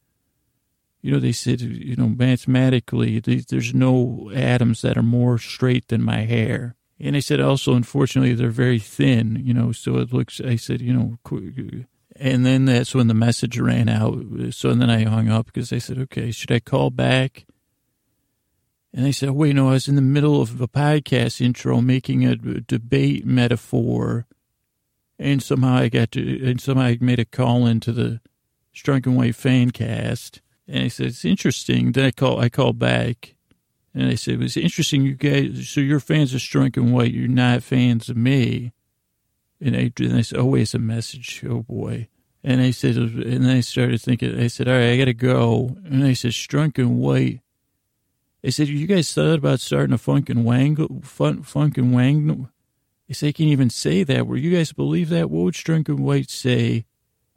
You 1.03 1.13
know, 1.13 1.19
they 1.19 1.33
said, 1.33 1.63
you 1.63 1.97
know, 1.97 2.09
mathematically, 2.09 3.21
there's 3.21 3.73
no 3.73 4.31
atoms 4.35 4.83
that 4.83 4.99
are 4.99 5.03
more 5.03 5.39
straight 5.39 5.89
than 5.89 6.03
my 6.03 6.21
hair. 6.27 6.77
And 7.01 7.17
I 7.17 7.21
said, 7.21 7.41
also, 7.41 7.75
unfortunately, 7.75 8.35
they're 8.35 8.51
very 8.51 8.79
thin, 8.79 9.41
you 9.43 9.55
know, 9.55 9.73
so 9.73 9.97
it 9.97 10.13
looks, 10.13 10.41
I 10.41 10.57
said, 10.57 10.83
you 10.83 10.93
know, 10.93 11.19
and 12.17 12.45
then 12.45 12.67
that's 12.67 12.95
when 12.95 13.09
the 13.09 13.15
message 13.15 13.59
ran 13.59 13.89
out. 13.89 14.23
So 14.51 14.75
then 14.75 14.91
I 14.91 15.05
hung 15.05 15.29
up 15.31 15.47
because 15.47 15.73
I 15.73 15.79
said, 15.79 15.99
okay, 15.99 16.31
should 16.31 16.53
I 16.53 16.61
call 16.61 16.91
back? 16.91 17.47
And 18.93 19.07
they 19.07 19.13
said, 19.13 19.31
wait, 19.31 19.55
no, 19.55 19.69
I 19.69 19.73
was 19.73 19.89
in 19.89 19.95
the 19.95 20.03
middle 20.03 20.43
of 20.43 20.61
a 20.61 20.69
podcast 20.69 21.41
intro 21.41 21.81
making 21.81 22.27
a 22.27 22.37
debate 22.37 23.25
metaphor 23.25 24.27
and 25.19 25.43
somehow 25.43 25.77
I 25.77 25.89
got 25.89 26.13
to, 26.13 26.51
and 26.51 26.61
somehow 26.61 26.85
I 26.85 26.99
made 27.01 27.19
a 27.19 27.25
call 27.25 27.67
into 27.67 27.93
the 27.93 28.21
Strunk 28.75 29.07
and 29.07 29.17
White 29.17 29.37
fan 29.37 29.71
cast. 29.71 30.41
And 30.67 30.85
I 30.85 30.89
said, 30.89 31.07
it's 31.07 31.25
interesting. 31.25 31.93
Then 31.93 32.07
I 32.07 32.11
call, 32.11 32.41
I 32.41 32.49
called 32.49 32.79
back 32.79 33.37
and 33.95 34.09
I 34.09 34.15
said, 34.15 34.41
it's 34.43 34.57
interesting. 34.57 35.03
You 35.03 35.15
guys, 35.15 35.69
so 35.69 35.81
you're 35.81 36.01
fans 36.01 36.33
of 36.35 36.41
Strunk 36.41 36.77
and 36.77 36.93
White. 36.93 37.13
You're 37.13 37.29
not 37.29 37.63
fans 37.63 38.09
of 38.09 38.17
me. 38.17 38.73
And 39.61 39.77
I, 39.77 39.93
and 39.99 40.17
I 40.17 40.23
said, 40.23 40.39
oh, 40.39 40.47
wait, 40.47 40.63
it's 40.63 40.75
a 40.75 40.79
message. 40.79 41.45
Oh 41.45 41.63
boy. 41.63 42.09
And 42.43 42.61
I 42.61 42.71
said, 42.71 42.97
and 42.97 43.47
I 43.51 43.61
started 43.61 44.01
thinking, 44.01 44.41
I 44.41 44.47
said, 44.47 44.69
all 44.69 44.75
right, 44.75 44.93
I 44.93 44.97
got 44.97 45.05
to 45.07 45.15
go. 45.15 45.77
And 45.85 46.05
I 46.05 46.15
said, 46.15 46.31
Strunk 46.31 46.79
and 46.79 46.99
White. 46.99 47.41
I 48.43 48.49
said, 48.49 48.69
you 48.69 48.87
guys 48.87 49.13
thought 49.13 49.35
about 49.35 49.61
starting 49.61 49.93
a 49.93 49.99
funk 49.99 50.31
and 50.31 50.45
wangle, 50.45 51.03
fun, 51.03 51.43
funk 51.43 51.77
and 51.77 51.93
wangle, 51.93 52.49
they 53.07 53.33
can't 53.33 53.51
even 53.51 53.71
say 53.71 54.05
that. 54.05 54.27
Were 54.27 54.37
you 54.37 54.57
guys 54.57 54.73
believe 54.73 55.09
that? 55.11 55.31
What 55.31 55.43
would 55.43 55.55
Strunk 55.55 55.89
and 55.89 55.99
White 55.99 56.31
say 56.31 56.87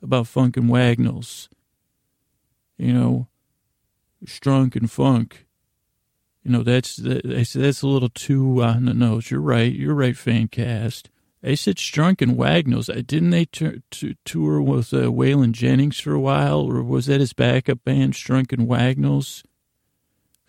about 0.01 0.27
Funk 0.27 0.55
and 0.55 0.69
Wagnalls? 0.69 1.49
You 2.77 2.93
know, 2.93 3.27
Strunk 4.25 4.75
and 4.75 4.89
Funk. 4.89 5.42
You 6.43 6.51
know, 6.51 6.63
that's, 6.63 6.97
that, 6.97 7.25
I 7.25 7.43
said, 7.43 7.63
that's 7.63 7.82
a 7.82 7.88
little 7.88 8.10
too 8.10 8.62
on 8.63 8.86
the 8.86 8.93
nose. 8.93 9.32
You're 9.32 9.39
right. 9.39 9.73
You're 9.73 9.95
right, 9.95 10.17
fan 10.17 10.49
cast. 10.49 11.10
I 11.41 11.56
said 11.56 11.75
Strunk 11.75 12.21
and 12.21 12.38
Wagnalls. 12.38 12.88
Didn't 12.88 13.32
they 13.32 13.45
t- 13.45 13.82
t- 13.91 14.17
tour 14.23 14.62
with 14.62 14.93
uh, 14.93 15.08
Waylon 15.08 15.51
Jennings 15.51 15.99
for 15.99 16.13
a 16.13 16.19
while? 16.19 16.62
Or 16.62 16.82
was 16.84 17.06
that 17.08 17.19
his 17.19 17.34
backup 17.34 17.84
band, 17.84 18.13
Strunk 18.13 18.53
and 18.53 18.67
Wagnalls? 18.67 19.43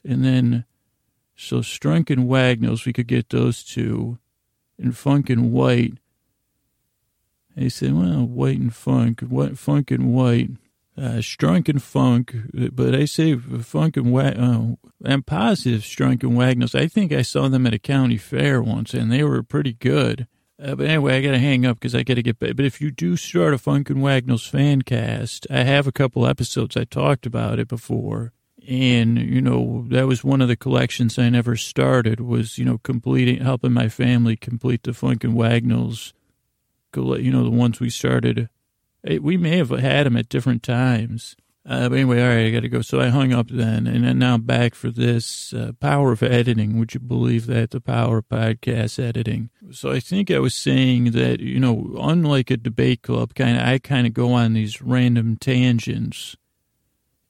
And 0.05 0.25
then, 0.25 0.65
so 1.37 1.59
Strunk 1.59 2.11
and 2.11 2.29
Wagnalls, 2.29 2.87
we 2.87 2.93
could 2.93 3.09
get 3.09 3.31
those 3.31 3.65
two 3.65 4.19
and 4.79 4.97
funk 4.97 5.31
and 5.31 5.53
white. 5.53 5.95
He 7.57 7.69
said, 7.69 7.93
well, 7.93 8.25
white 8.25 8.59
and 8.59 8.75
funk, 8.75 9.21
what 9.21 9.59
funk 9.59 9.91
and 9.93 10.13
white, 10.13 10.51
uh, 10.97 11.19
strunk 11.19 11.69
and 11.69 11.83
funk, 11.83 12.35
but 12.73 12.95
I 12.95 13.05
say 13.05 13.37
funk 13.37 13.97
and 13.97 14.13
white, 14.13 14.39
uh, 14.39 14.77
I'm 15.05 15.23
positive 15.23 15.83
strunk 15.83 16.23
and 16.23 16.37
Wagnalls. 16.37 16.75
I 16.75 16.87
think 16.87 17.13
I 17.13 17.23
saw 17.23 17.49
them 17.49 17.67
at 17.67 17.75
a 17.75 17.79
county 17.79 18.17
fair 18.17 18.63
once 18.63 18.95
and 18.95 19.11
they 19.11 19.25
were 19.25 19.43
pretty 19.43 19.73
good. 19.73 20.27
Uh, 20.63 20.77
but 20.77 20.87
anyway, 20.87 21.19
I 21.19 21.21
got 21.23 21.33
to 21.33 21.39
hang 21.39 21.67
up 21.67 21.81
because 21.81 21.97
I 21.97 22.05
got 22.05 22.15
to 22.15 22.23
get 22.23 22.39
back. 22.39 22.55
But 22.55 22.65
if 22.65 22.81
you 22.81 22.93
do 22.93 23.17
start 23.17 23.55
a 23.55 23.59
Funk 23.59 23.91
and 23.91 24.01
Wagnalls 24.01 24.47
fan 24.47 24.83
cast, 24.83 25.49
I 25.51 25.65
have 25.65 25.89
a 25.89 25.93
couple 25.93 26.27
episodes. 26.27 26.77
I 26.77 26.85
talked 26.85 27.27
about 27.27 27.59
it 27.59 27.67
before 27.67 28.33
and 28.67 29.19
you 29.19 29.41
know 29.41 29.85
that 29.89 30.07
was 30.07 30.25
one 30.25 30.41
of 30.41 30.49
the 30.49 30.57
collections 30.57 31.19
I 31.19 31.29
never 31.29 31.57
started 31.57 32.21
was 32.21 32.59
you 32.59 32.65
know 32.65 32.79
completing 32.79 33.43
helping 33.43 33.73
my 33.73 33.89
family 33.89 34.37
complete 34.37 34.83
the 34.83 34.95
Funk 34.95 35.25
and 35.25 35.35
Wagnalls, 35.35 36.15
you 36.95 37.31
know 37.31 37.45
the 37.45 37.51
ones 37.51 37.81
we 37.81 37.91
started. 37.91 38.49
We 39.21 39.37
may 39.37 39.59
have 39.59 39.71
had 39.71 40.07
them 40.07 40.17
at 40.17 40.29
different 40.29 40.63
times. 40.63 41.37
Uh, 41.67 41.89
but 41.89 41.95
anyway, 41.95 42.21
all 42.21 42.29
right, 42.29 42.47
I 42.47 42.51
got 42.51 42.61
to 42.61 42.69
go. 42.69 42.83
So 42.83 43.01
I 43.01 43.09
hung 43.09 43.33
up 43.33 43.49
then, 43.49 43.87
and 43.87 44.19
now 44.19 44.35
I'm 44.35 44.43
back 44.43 44.75
for 44.75 44.91
this 44.91 45.55
uh, 45.55 45.73
power 45.81 46.13
of 46.13 46.23
editing. 46.23 46.79
Would 46.79 46.93
you 46.93 47.01
believe 47.01 47.47
that? 47.47 47.71
The 47.71 47.81
power 47.81 48.19
of 48.19 48.29
podcast 48.29 49.03
editing. 49.03 49.49
so 49.71 49.91
I 49.91 49.99
think 49.99 50.31
I 50.31 50.41
was 50.41 50.55
saying 50.55 51.13
that, 51.13 51.41
you 51.41 51.59
know, 51.59 51.97
unlike 51.99 52.51
a 52.51 52.59
debate 52.59 53.01
club, 53.01 53.35
kind 53.35 53.57
of, 53.57 53.63
I 53.63 53.79
kind 53.79 54.07
of 54.07 54.13
go 54.13 54.35
on 54.35 54.53
these 54.53 54.83
random 54.83 55.39
tangents. 55.39 56.37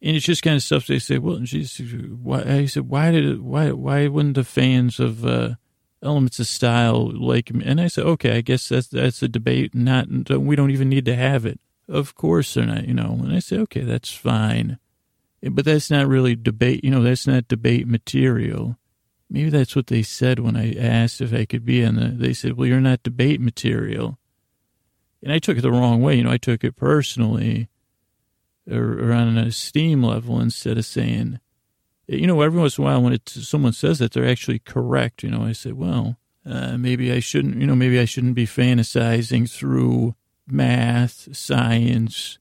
And 0.02 0.16
it's 0.16 0.26
just 0.26 0.42
kind 0.42 0.56
of 0.56 0.64
stuff 0.64 0.88
they 0.88 0.98
say, 0.98 1.18
well, 1.18 1.38
geez, 1.38 1.80
why, 2.20 2.42
I 2.42 2.66
said, 2.66 2.88
why 2.88 3.12
did 3.12 3.24
it, 3.24 3.40
why, 3.40 3.70
why 3.70 4.08
wouldn't 4.08 4.34
the 4.34 4.44
fans 4.44 4.98
of, 4.98 5.24
uh, 5.24 5.54
elements 6.02 6.40
of 6.40 6.48
style 6.48 7.08
like 7.08 7.54
me? 7.54 7.64
And 7.64 7.80
I 7.80 7.87
said, 7.87 8.04
okay, 8.04 8.37
I 8.37 8.40
guess 8.40 8.68
that's, 8.68 8.88
that's 8.88 9.22
a 9.22 9.28
debate. 9.28 9.76
Not, 9.76 10.08
we 10.28 10.56
don't 10.56 10.72
even 10.72 10.88
need 10.88 11.04
to 11.04 11.14
have 11.14 11.46
it. 11.46 11.60
Of 11.88 12.14
course 12.14 12.55
they're 12.55 12.66
not, 12.66 12.87
you 12.87 12.94
know. 12.94 13.18
And 13.23 13.33
I 13.33 13.38
say, 13.40 13.59
okay, 13.59 13.83
that's 13.83 14.12
fine. 14.12 14.79
But 15.42 15.66
that's 15.66 15.90
not 15.90 16.07
really 16.07 16.35
debate, 16.35 16.83
you 16.85 16.90
know, 16.90 17.03
that's 17.03 17.27
not 17.27 17.49
debate 17.49 17.87
material. 17.87 18.79
Maybe 19.29 19.51
that's 19.51 19.75
what 19.75 19.88
they 19.88 20.03
said 20.03 20.38
when 20.38 20.57
I 20.57 20.75
asked 20.75 21.20
if 21.20 21.35
I 21.35 21.44
could 21.44 21.64
be 21.64 21.83
in 21.83 21.97
the. 21.97 22.09
They 22.09 22.33
said, 22.33 22.53
"Well, 22.53 22.68
you're 22.68 22.81
not 22.81 23.03
debate 23.03 23.40
material," 23.40 24.18
and 25.23 25.33
I 25.33 25.38
took 25.38 25.59
it 25.59 25.62
the 25.62 25.73
wrong 25.73 26.03
way. 26.03 26.16
You 26.16 26.25
know, 26.25 26.31
I 26.31 26.37
took 26.37 26.62
it 26.62 26.77
personally, 26.77 27.68
or, 28.70 28.92
or 29.01 29.12
on 29.12 29.29
an 29.29 29.38
esteem 29.38 30.05
level, 30.05 30.40
instead 30.40 30.79
of 30.79 30.85
saying, 30.85 31.40
you 32.07 32.27
know, 32.27 32.40
every 32.42 32.61
once 32.61 32.79
in 32.79 32.85
a 32.85 32.87
while 32.87 33.03
when 33.03 33.14
it 33.14 33.29
someone 33.29 33.73
says 33.73 33.99
that 33.99 34.12
they're 34.12 34.29
actually 34.29 34.59
correct. 34.59 35.23
You 35.23 35.31
know, 35.31 35.42
I 35.42 35.53
say, 35.53 35.73
well, 35.73 36.16
uh, 36.47 36.77
maybe 36.77 37.11
I 37.11 37.20
shouldn't. 37.20 37.57
You 37.57 37.66
know, 37.66 37.75
maybe 37.75 37.99
I 37.99 38.05
shouldn't 38.05 38.35
be 38.35 38.47
fantasizing 38.47 39.51
through 39.51 40.14
math, 40.46 41.35
science, 41.37 42.38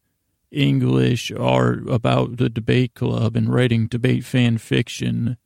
English, 0.51 1.31
art 1.31 1.87
about 1.89 2.37
the 2.37 2.49
debate 2.49 2.93
club 2.93 3.35
and 3.35 3.53
writing 3.53 3.87
debate 3.87 4.23
fan 4.23 4.57
fiction 4.57 5.37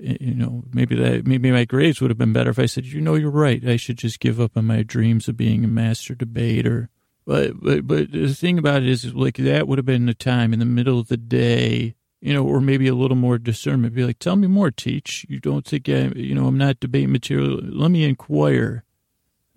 you 0.00 0.34
know, 0.34 0.64
maybe 0.72 0.96
that 0.96 1.26
maybe 1.26 1.50
my 1.50 1.64
grades 1.64 2.00
would 2.00 2.10
have 2.10 2.18
been 2.18 2.32
better 2.32 2.50
if 2.50 2.58
I 2.58 2.66
said, 2.66 2.86
you 2.86 3.00
know, 3.00 3.14
you're 3.14 3.30
right. 3.30 3.66
I 3.66 3.76
should 3.76 3.98
just 3.98 4.20
give 4.20 4.40
up 4.40 4.56
on 4.56 4.66
my 4.66 4.82
dreams 4.82 5.28
of 5.28 5.36
being 5.36 5.64
a 5.64 5.68
master 5.68 6.14
debater. 6.14 6.88
But 7.26 7.60
but 7.60 7.86
but 7.86 8.12
the 8.12 8.34
thing 8.34 8.58
about 8.58 8.82
it 8.82 8.88
is, 8.88 9.14
like 9.14 9.36
that 9.36 9.68
would 9.68 9.78
have 9.78 9.86
been 9.86 10.06
the 10.06 10.14
time 10.14 10.52
in 10.52 10.58
the 10.58 10.64
middle 10.64 10.98
of 10.98 11.08
the 11.08 11.16
day, 11.16 11.94
you 12.20 12.32
know, 12.32 12.44
or 12.44 12.60
maybe 12.60 12.88
a 12.88 12.94
little 12.94 13.16
more 13.16 13.38
discernment. 13.38 13.94
Be 13.94 14.04
like, 14.04 14.18
tell 14.18 14.36
me 14.36 14.46
more, 14.46 14.70
teach. 14.70 15.26
You 15.28 15.38
don't 15.38 15.66
think 15.66 15.88
I, 15.88 16.08
you 16.16 16.34
know, 16.34 16.46
I'm 16.46 16.58
not 16.58 16.80
debate 16.80 17.08
material. 17.08 17.60
Let 17.62 17.90
me 17.90 18.04
inquire. 18.04 18.84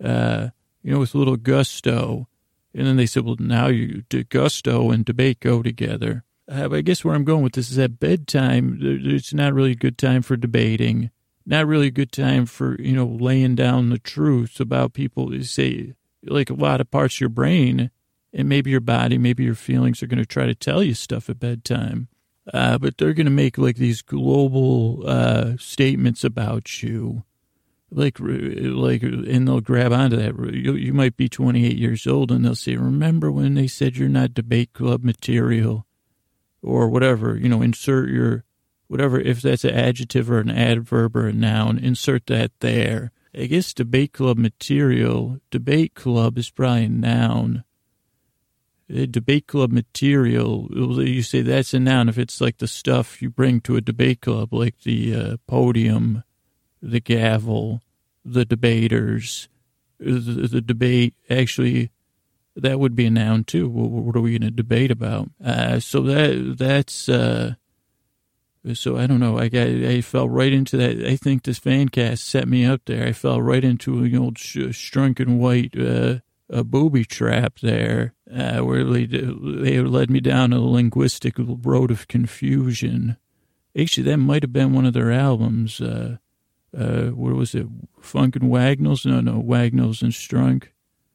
Uh, 0.02 0.48
you 0.84 0.92
know, 0.92 1.00
with 1.00 1.14
a 1.14 1.18
little 1.18 1.36
gusto. 1.36 2.28
And 2.74 2.86
then 2.86 2.96
they 2.96 3.06
said, 3.06 3.24
well, 3.24 3.36
now 3.38 3.66
you 3.68 4.02
gusto 4.28 4.90
and 4.90 5.04
debate 5.04 5.40
go 5.40 5.62
together. 5.62 6.24
Uh, 6.50 6.68
I 6.70 6.82
guess 6.82 7.04
where 7.04 7.14
I'm 7.14 7.24
going 7.24 7.42
with 7.42 7.54
this 7.54 7.70
is 7.70 7.78
at 7.78 7.98
bedtime, 7.98 8.78
it's 8.80 9.32
not 9.32 9.54
really 9.54 9.72
a 9.72 9.76
good 9.76 9.96
time 9.96 10.22
for 10.22 10.36
debating, 10.36 11.10
not 11.46 11.66
really 11.66 11.86
a 11.86 11.92
good 11.92 12.12
time 12.12 12.44
for, 12.44 12.80
you 12.80 12.92
know, 12.92 13.06
laying 13.06 13.54
down 13.54 13.88
the 13.88 13.98
truth 13.98 14.60
about 14.60 14.92
people. 14.92 15.34
You 15.34 15.42
say, 15.42 15.94
like 16.22 16.50
a 16.50 16.54
lot 16.54 16.80
of 16.80 16.90
parts 16.90 17.16
of 17.16 17.20
your 17.20 17.30
brain 17.30 17.90
and 18.32 18.48
maybe 18.48 18.70
your 18.70 18.80
body, 18.80 19.16
maybe 19.16 19.44
your 19.44 19.54
feelings 19.54 20.02
are 20.02 20.06
going 20.06 20.18
to 20.18 20.26
try 20.26 20.44
to 20.44 20.54
tell 20.54 20.82
you 20.82 20.92
stuff 20.92 21.30
at 21.30 21.40
bedtime. 21.40 22.08
Uh, 22.52 22.76
but 22.76 22.98
they're 22.98 23.14
going 23.14 23.24
to 23.24 23.30
make 23.30 23.56
like 23.56 23.76
these 23.76 24.02
global 24.02 25.02
uh, 25.06 25.52
statements 25.58 26.24
about 26.24 26.82
you. 26.82 27.24
Like, 27.96 28.18
like, 28.18 29.02
and 29.02 29.46
they'll 29.46 29.60
grab 29.60 29.92
onto 29.92 30.16
that. 30.16 30.34
You, 30.52 30.74
you 30.74 30.92
might 30.92 31.16
be 31.16 31.28
28 31.28 31.76
years 31.76 32.06
old 32.08 32.32
and 32.32 32.44
they'll 32.44 32.56
say, 32.56 32.74
Remember 32.74 33.30
when 33.30 33.54
they 33.54 33.68
said 33.68 33.96
you're 33.96 34.08
not 34.08 34.34
debate 34.34 34.72
club 34.72 35.04
material? 35.04 35.86
or 36.64 36.88
whatever, 36.88 37.36
you 37.36 37.48
know, 37.48 37.62
insert 37.62 38.08
your 38.08 38.44
whatever, 38.88 39.20
if 39.20 39.42
that's 39.42 39.64
an 39.64 39.74
adjective 39.74 40.30
or 40.30 40.38
an 40.38 40.50
adverb 40.50 41.14
or 41.14 41.28
a 41.28 41.32
noun, 41.32 41.78
insert 41.78 42.26
that 42.26 42.52
there. 42.60 43.12
I 43.36 43.46
guess 43.46 43.74
debate 43.74 44.12
club 44.12 44.38
material, 44.38 45.40
debate 45.50 45.94
club 45.94 46.38
is 46.38 46.50
probably 46.50 46.84
a 46.84 46.88
noun. 46.88 47.64
A 48.88 49.06
debate 49.06 49.46
club 49.46 49.72
material, 49.72 50.68
you 50.70 51.22
say 51.22 51.42
that's 51.42 51.74
a 51.74 51.80
noun 51.80 52.08
if 52.08 52.18
it's 52.18 52.40
like 52.40 52.58
the 52.58 52.68
stuff 52.68 53.20
you 53.20 53.30
bring 53.30 53.60
to 53.62 53.76
a 53.76 53.80
debate 53.80 54.20
club, 54.20 54.52
like 54.52 54.80
the 54.82 55.14
uh, 55.14 55.36
podium, 55.46 56.22
the 56.80 57.00
gavel, 57.00 57.80
the 58.24 58.44
debaters, 58.44 59.48
the, 59.98 60.48
the 60.48 60.60
debate 60.60 61.14
actually 61.28 61.90
that 62.56 62.78
would 62.78 62.94
be 62.94 63.06
a 63.06 63.10
noun 63.10 63.44
too. 63.44 63.68
What 63.68 64.16
are 64.16 64.20
we 64.20 64.38
going 64.38 64.48
to 64.48 64.50
debate 64.50 64.90
about? 64.90 65.30
Uh, 65.44 65.80
so 65.80 66.00
that 66.02 66.56
that's 66.58 67.08
uh, 67.08 67.54
so 68.72 68.96
I 68.96 69.06
don't 69.06 69.20
know. 69.20 69.38
I 69.38 69.48
got 69.48 69.66
I 69.66 70.00
fell 70.00 70.28
right 70.28 70.52
into 70.52 70.76
that. 70.76 71.04
I 71.04 71.16
think 71.16 71.42
this 71.42 71.58
fan 71.58 71.88
cast 71.88 72.24
set 72.24 72.48
me 72.48 72.64
up 72.64 72.82
there. 72.86 73.06
I 73.06 73.12
fell 73.12 73.42
right 73.42 73.64
into 73.64 73.98
an 74.04 74.16
old 74.16 74.38
sh- 74.38 74.58
Strunk 74.58 75.20
and 75.20 75.40
White 75.40 75.78
uh, 75.78 76.20
a 76.48 76.62
booby 76.62 77.04
trap 77.04 77.58
there, 77.60 78.14
uh, 78.32 78.60
where 78.60 78.84
they 78.84 79.06
they 79.06 79.80
led 79.80 80.10
me 80.10 80.20
down 80.20 80.52
a 80.52 80.60
linguistic 80.60 81.34
road 81.38 81.90
of 81.90 82.08
confusion. 82.08 83.16
Actually, 83.76 84.04
that 84.04 84.18
might 84.18 84.44
have 84.44 84.52
been 84.52 84.72
one 84.72 84.86
of 84.86 84.92
their 84.92 85.10
albums. 85.10 85.80
Uh, 85.80 86.18
uh, 86.76 87.06
what 87.10 87.34
was 87.34 87.54
it? 87.54 87.66
Funk 88.00 88.36
and 88.36 88.50
Wagnalls? 88.50 89.06
No, 89.06 89.20
no, 89.20 89.38
Wagnalls 89.38 90.02
and 90.02 90.12
Strunk, 90.12 90.68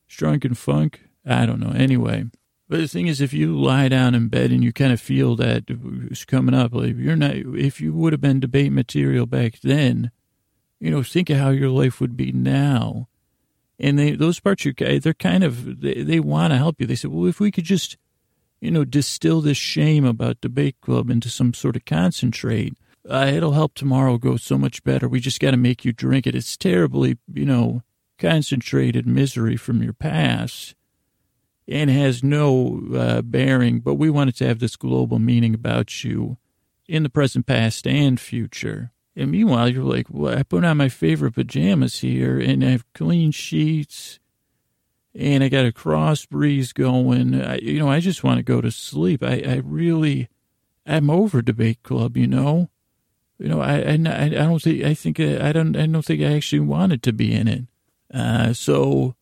Strunk 0.09 0.45
and 0.45 0.57
Funk. 0.57 1.01
I 1.25 1.45
don't 1.45 1.59
know. 1.59 1.71
Anyway, 1.71 2.25
but 2.69 2.79
the 2.79 2.87
thing 2.87 3.07
is, 3.07 3.19
if 3.19 3.33
you 3.33 3.59
lie 3.59 3.87
down 3.87 4.15
in 4.15 4.27
bed 4.27 4.51
and 4.51 4.63
you 4.63 4.71
kind 4.71 4.93
of 4.93 5.01
feel 5.01 5.35
that 5.37 5.65
it's 5.67 6.23
coming 6.23 6.55
up, 6.55 6.73
like 6.73 6.95
you're 6.97 7.15
not, 7.15 7.35
if 7.35 7.81
you 7.81 7.93
would 7.93 8.13
have 8.13 8.21
been 8.21 8.39
debate 8.39 8.71
material 8.71 9.25
back 9.25 9.59
then, 9.61 10.11
you 10.79 10.91
know, 10.91 11.03
think 11.03 11.29
of 11.29 11.37
how 11.37 11.49
your 11.49 11.69
life 11.69 11.99
would 11.99 12.15
be 12.15 12.31
now. 12.31 13.07
And 13.79 13.97
they, 13.97 14.11
those 14.11 14.39
parts, 14.39 14.65
you, 14.65 14.73
they're 14.73 15.13
kind 15.13 15.43
of, 15.43 15.81
they, 15.81 16.03
they 16.03 16.19
want 16.19 16.51
to 16.51 16.57
help 16.57 16.79
you. 16.79 16.85
They 16.85 16.95
said, 16.95 17.11
well, 17.11 17.27
if 17.27 17.39
we 17.39 17.49
could 17.49 17.63
just, 17.63 17.97
you 18.61 18.71
know, 18.71 18.85
distill 18.85 19.41
this 19.41 19.57
shame 19.57 20.05
about 20.05 20.41
debate 20.41 20.75
club 20.81 21.09
into 21.09 21.29
some 21.29 21.53
sort 21.53 21.75
of 21.75 21.85
concentrate, 21.85 22.77
uh, 23.09 23.31
it'll 23.33 23.53
help 23.53 23.73
tomorrow 23.73 24.17
go 24.17 24.37
so 24.37 24.57
much 24.57 24.83
better. 24.83 25.07
We 25.07 25.19
just 25.19 25.39
got 25.39 25.51
to 25.51 25.57
make 25.57 25.83
you 25.83 25.91
drink 25.91 26.27
it. 26.27 26.35
It's 26.35 26.55
terribly, 26.55 27.17
you 27.33 27.45
know, 27.45 27.81
concentrated 28.17 29.07
misery 29.07 29.57
from 29.57 29.81
your 29.81 29.93
past 29.93 30.75
and 31.67 31.89
has 31.89 32.23
no 32.23 32.81
uh, 32.95 33.21
bearing, 33.21 33.79
but 33.79 33.95
we 33.95 34.09
wanted 34.09 34.35
to 34.35 34.47
have 34.47 34.59
this 34.59 34.75
global 34.75 35.19
meaning 35.19 35.53
about 35.53 36.03
you 36.03 36.37
in 36.87 37.03
the 37.03 37.09
present, 37.09 37.45
past, 37.45 37.85
and 37.85 38.19
future. 38.19 38.91
And 39.15 39.31
meanwhile, 39.31 39.69
you're 39.69 39.83
like, 39.83 40.07
well, 40.09 40.37
I 40.37 40.43
put 40.43 40.63
on 40.63 40.77
my 40.77 40.89
favorite 40.89 41.35
pajamas 41.35 41.99
here, 41.99 42.39
and 42.39 42.63
I 42.63 42.69
have 42.69 42.91
clean 42.93 43.31
sheets, 43.31 44.19
and 45.13 45.43
I 45.43 45.49
got 45.49 45.65
a 45.65 45.71
cross 45.71 46.25
breeze 46.25 46.73
going. 46.73 47.39
I, 47.39 47.57
you 47.57 47.79
know, 47.79 47.89
I 47.89 47.99
just 47.99 48.23
want 48.23 48.37
to 48.37 48.43
go 48.43 48.61
to 48.61 48.71
sleep. 48.71 49.21
I, 49.21 49.43
I 49.45 49.61
really, 49.63 50.29
I'm 50.85 51.09
over 51.09 51.41
debate 51.41 51.83
club. 51.83 52.17
You 52.17 52.27
know, 52.27 52.69
you 53.39 53.47
know, 53.47 53.61
I, 53.61 53.77
I, 53.77 53.93
I 53.93 54.29
don't 54.29 54.61
think, 54.61 54.83
I 54.83 54.93
think, 54.93 55.19
I 55.19 55.51
don't, 55.53 55.75
I 55.75 55.85
don't 55.85 56.05
think 56.05 56.21
I 56.21 56.35
actually 56.35 56.59
wanted 56.59 57.01
to 57.03 57.13
be 57.13 57.33
in 57.33 57.47
it. 57.47 57.63
Uh, 58.13 58.53
so 58.53 59.15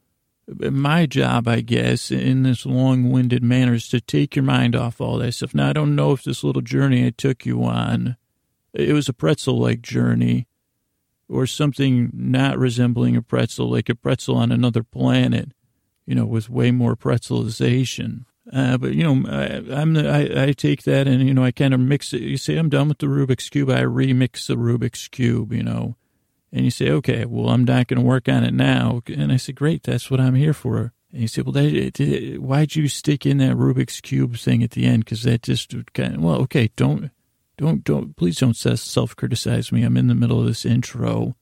my 0.47 1.05
job, 1.05 1.47
I 1.47 1.61
guess, 1.61 2.09
in 2.09 2.43
this 2.43 2.65
long 2.65 3.11
winded 3.11 3.43
manner 3.43 3.73
is 3.73 3.87
to 3.89 4.01
take 4.01 4.35
your 4.35 4.43
mind 4.43 4.75
off 4.75 4.99
all 4.99 5.17
that 5.19 5.33
stuff. 5.33 5.53
Now, 5.53 5.69
I 5.69 5.73
don't 5.73 5.95
know 5.95 6.13
if 6.13 6.23
this 6.23 6.43
little 6.43 6.61
journey 6.61 7.05
I 7.05 7.11
took 7.11 7.45
you 7.45 7.63
on, 7.63 8.17
it 8.73 8.93
was 8.93 9.09
a 9.09 9.13
pretzel 9.13 9.59
like 9.59 9.81
journey 9.81 10.47
or 11.29 11.45
something 11.45 12.09
not 12.13 12.57
resembling 12.57 13.15
a 13.15 13.21
pretzel, 13.21 13.69
like 13.69 13.89
a 13.89 13.95
pretzel 13.95 14.35
on 14.37 14.51
another 14.51 14.83
planet, 14.83 15.51
you 16.05 16.15
know, 16.15 16.25
with 16.25 16.49
way 16.49 16.71
more 16.71 16.95
pretzelization. 16.95 18.25
Uh, 18.53 18.77
but 18.77 18.93
you 18.93 19.03
know, 19.03 19.29
I, 19.29 19.81
am 19.81 19.93
the, 19.93 20.09
I, 20.09 20.47
I 20.47 20.51
take 20.53 20.83
that 20.83 21.07
and 21.07 21.27
you 21.27 21.33
know 21.33 21.43
I 21.43 21.51
kind 21.51 21.73
of 21.73 21.79
mix 21.79 22.13
it. 22.13 22.21
You 22.21 22.37
say 22.37 22.57
I'm 22.57 22.69
done 22.69 22.87
with 22.87 22.99
the 22.99 23.07
Rubik's 23.07 23.49
cube, 23.49 23.69
I 23.69 23.81
remix 23.81 24.47
the 24.47 24.55
Rubik's 24.55 25.07
cube. 25.07 25.51
You 25.51 25.63
know, 25.63 25.95
and 26.51 26.63
you 26.63 26.71
say, 26.71 26.89
okay, 26.89 27.25
well, 27.25 27.49
I'm 27.49 27.65
not 27.65 27.87
going 27.87 27.99
to 27.99 28.05
work 28.05 28.29
on 28.29 28.43
it 28.43 28.53
now. 28.53 29.01
And 29.07 29.31
I 29.31 29.37
said, 29.37 29.55
great, 29.55 29.83
that's 29.83 30.09
what 30.09 30.19
I'm 30.19 30.35
here 30.35 30.53
for. 30.53 30.93
And 31.11 31.21
you 31.21 31.27
say, 31.27 31.41
well, 31.41 31.51
that, 31.53 32.37
why'd 32.39 32.75
you 32.75 32.87
stick 32.87 33.25
in 33.25 33.37
that 33.39 33.55
Rubik's 33.55 34.01
Cube 34.01 34.37
thing 34.37 34.63
at 34.63 34.71
the 34.71 34.85
end? 34.85 35.05
Because 35.05 35.23
that 35.23 35.43
just 35.43 35.73
kind 35.93 36.15
of, 36.15 36.21
well, 36.21 36.41
okay, 36.41 36.71
don't, 36.75 37.11
don't, 37.57 37.83
don't, 37.83 38.15
please 38.15 38.37
don't 38.37 38.55
self 38.55 39.15
criticize 39.15 39.71
me. 39.71 39.83
I'm 39.83 39.97
in 39.97 40.07
the 40.07 40.15
middle 40.15 40.39
of 40.39 40.45
this 40.45 40.65
intro. 40.65 41.35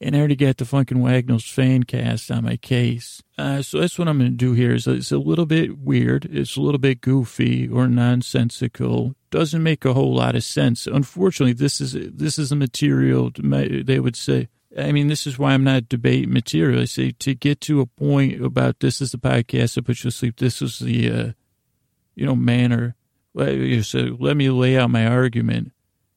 And 0.00 0.14
I 0.14 0.20
already 0.20 0.36
got 0.36 0.58
the 0.58 0.64
Funk 0.64 0.92
and 0.92 1.02
Wagnalls 1.02 1.50
fan 1.50 1.82
cast 1.82 2.30
on 2.30 2.44
my 2.44 2.56
case. 2.56 3.20
Uh, 3.36 3.62
so 3.62 3.80
that's 3.80 3.98
what 3.98 4.06
I'm 4.06 4.18
going 4.18 4.30
to 4.30 4.36
do 4.36 4.52
here. 4.52 4.72
Is 4.72 4.86
it's 4.86 5.10
a 5.10 5.18
little 5.18 5.46
bit 5.46 5.78
weird. 5.78 6.24
It's 6.26 6.56
a 6.56 6.60
little 6.60 6.78
bit 6.78 7.00
goofy 7.00 7.68
or 7.68 7.88
nonsensical 7.88 9.16
doesn't 9.30 9.62
make 9.62 9.84
a 9.84 9.94
whole 9.94 10.14
lot 10.14 10.34
of 10.34 10.44
sense. 10.44 10.86
Unfortunately, 10.86 11.52
this 11.52 11.80
is 11.80 11.92
this 11.94 12.38
is 12.38 12.52
a 12.52 12.56
material 12.56 13.30
they 13.36 14.00
would 14.00 14.16
say. 14.16 14.48
I 14.76 14.92
mean, 14.92 15.08
this 15.08 15.26
is 15.26 15.38
why 15.38 15.52
I'm 15.52 15.64
not 15.64 15.88
debate 15.88 16.28
material. 16.28 16.82
I 16.82 16.84
say 16.84 17.12
to 17.12 17.34
get 17.34 17.60
to 17.62 17.80
a 17.80 17.86
point 17.86 18.44
about 18.44 18.80
this 18.80 19.00
is 19.00 19.12
the 19.12 19.18
podcast 19.18 19.74
that 19.74 19.86
puts 19.86 20.04
you 20.04 20.10
to 20.10 20.16
sleep. 20.16 20.36
This 20.36 20.60
is 20.60 20.78
the, 20.78 21.10
uh, 21.10 21.32
you 22.14 22.26
know, 22.26 22.36
manner. 22.36 22.94
So 23.34 24.16
let 24.18 24.36
me 24.36 24.50
lay 24.50 24.76
out 24.76 24.90
my 24.90 25.06
argument. 25.06 25.72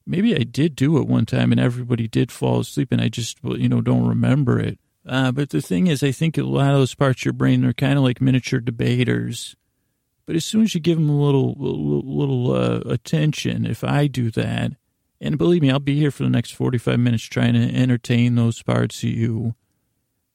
Maybe 0.06 0.36
I 0.36 0.44
did 0.44 0.76
do 0.76 0.98
it 0.98 1.08
one 1.08 1.26
time 1.26 1.52
and 1.52 1.62
everybody 1.62 2.08
did 2.08 2.32
fall 2.32 2.60
asleep 2.60 2.92
and 2.92 3.02
I 3.02 3.10
just, 3.10 3.38
you 3.44 3.70
know, 3.70 3.82
don't 3.82 4.08
remember 4.08 4.60
it. 4.60 4.80
Uh, 5.06 5.32
but 5.32 5.50
the 5.50 5.62
thing 5.62 5.88
is, 5.88 6.04
I 6.04 6.12
think 6.12 6.38
a 6.38 6.44
lot 6.44 6.72
of 6.72 6.80
those 6.80 6.96
parts 6.96 7.22
of 7.22 7.26
your 7.26 7.34
brain 7.34 7.66
are 7.66 7.74
kind 7.74 7.98
of 7.98 8.04
like 8.04 8.22
miniature 8.22 8.60
debaters. 8.60 9.56
But 10.26 10.36
as 10.36 10.46
soon 10.46 10.64
as 10.64 10.76
you 10.76 10.82
give 10.82 10.98
them 10.98 11.10
a 11.10 11.20
little, 11.20 11.56
little, 11.58 12.54
uh, 12.54 12.82
attention, 12.86 13.66
if 13.66 13.84
I 13.84 14.08
do 14.08 14.30
that, 14.32 14.74
and 15.20 15.38
believe 15.38 15.62
me, 15.62 15.72
I'll 15.72 15.80
be 15.80 16.00
here 16.00 16.12
for 16.12 16.24
the 16.24 16.30
next 16.30 16.52
45 16.52 17.00
minutes 17.00 17.24
trying 17.24 17.54
to 17.54 17.76
entertain 17.76 18.36
those 18.36 18.62
parts 18.62 19.04
of 19.04 19.10
you. 19.10 19.56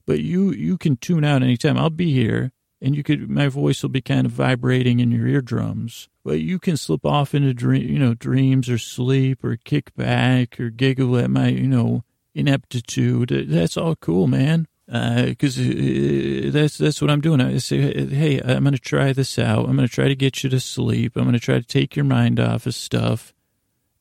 But 0.05 0.21
you, 0.21 0.51
you 0.51 0.77
can 0.77 0.97
tune 0.97 1.23
out 1.23 1.43
anytime. 1.43 1.77
I'll 1.77 1.89
be 1.89 2.13
here 2.13 2.51
and 2.81 2.95
you 2.95 3.03
could, 3.03 3.29
my 3.29 3.47
voice 3.47 3.81
will 3.81 3.89
be 3.89 4.01
kind 4.01 4.25
of 4.25 4.31
vibrating 4.31 4.99
in 4.99 5.11
your 5.11 5.27
eardrums, 5.27 6.09
but 6.27 6.41
you 6.41 6.59
can 6.59 6.75
slip 6.75 7.05
off 7.05 7.33
into 7.33 7.53
dream, 7.53 7.87
you 7.87 7.97
know, 7.97 8.13
dreams 8.13 8.67
or 8.69 8.77
sleep 8.77 9.45
or 9.45 9.55
kick 9.55 9.95
back 9.95 10.59
or 10.59 10.69
giggle 10.69 11.17
at 11.17 11.29
my, 11.29 11.47
you 11.47 11.69
know, 11.69 12.03
ineptitude. 12.35 13.29
That's 13.47 13.77
all 13.77 13.95
cool, 13.95 14.27
man. 14.27 14.67
Because 14.87 15.57
uh, 15.57 15.61
uh, 15.61 16.51
that's 16.51 16.77
that's 16.77 17.01
what 17.01 17.09
I'm 17.09 17.21
doing. 17.21 17.39
I 17.39 17.59
say, 17.59 18.05
hey, 18.07 18.41
I'm 18.41 18.65
going 18.65 18.73
to 18.73 18.77
try 18.77 19.13
this 19.13 19.39
out. 19.39 19.69
I'm 19.69 19.77
going 19.77 19.87
to 19.87 19.93
try 19.93 20.09
to 20.09 20.17
get 20.17 20.43
you 20.43 20.49
to 20.49 20.59
sleep. 20.59 21.15
I'm 21.15 21.23
going 21.23 21.31
to 21.31 21.39
try 21.39 21.59
to 21.59 21.65
take 21.65 21.95
your 21.95 22.03
mind 22.03 22.41
off 22.41 22.65
of 22.65 22.75
stuff. 22.75 23.33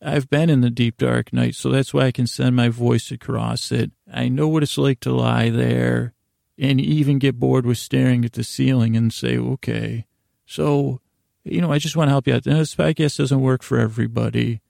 I've 0.03 0.29
been 0.29 0.51
in 0.51 0.63
the 0.63 0.71
deep 0.71 0.97
dark 0.97 1.33
night, 1.33 1.55
so 1.55 1.71
that's 1.71 1.95
why 1.95 2.07
I 2.07 2.11
can 2.11 2.27
send 2.27 2.57
my 2.57 2.71
voice 2.71 3.13
across 3.13 3.71
it. 3.71 3.93
I 4.13 4.29
know 4.29 4.49
what 4.49 4.65
it's 4.65 4.77
like 4.77 4.99
to 5.01 5.13
lie 5.13 5.51
there 5.51 6.13
and 6.59 6.81
even 6.81 7.21
get 7.21 7.39
bored 7.39 7.67
with 7.67 7.79
staring 7.79 8.25
at 8.25 8.33
the 8.33 8.43
ceiling 8.43 8.97
and 8.97 9.13
say, 9.13 9.39
okay. 9.39 10.07
So, 10.45 11.01
you 11.47 11.61
know, 11.61 11.73
I 11.73 11.79
just 11.79 11.97
want 11.97 12.09
to 12.09 12.13
help 12.13 12.27
you 12.27 12.35
out. 12.35 12.47
Now, 12.47 12.59
this 12.59 12.75
podcast 12.75 13.19
doesn't 13.19 13.41
work 13.41 13.63
for 13.63 13.79
everybody. 13.79 14.61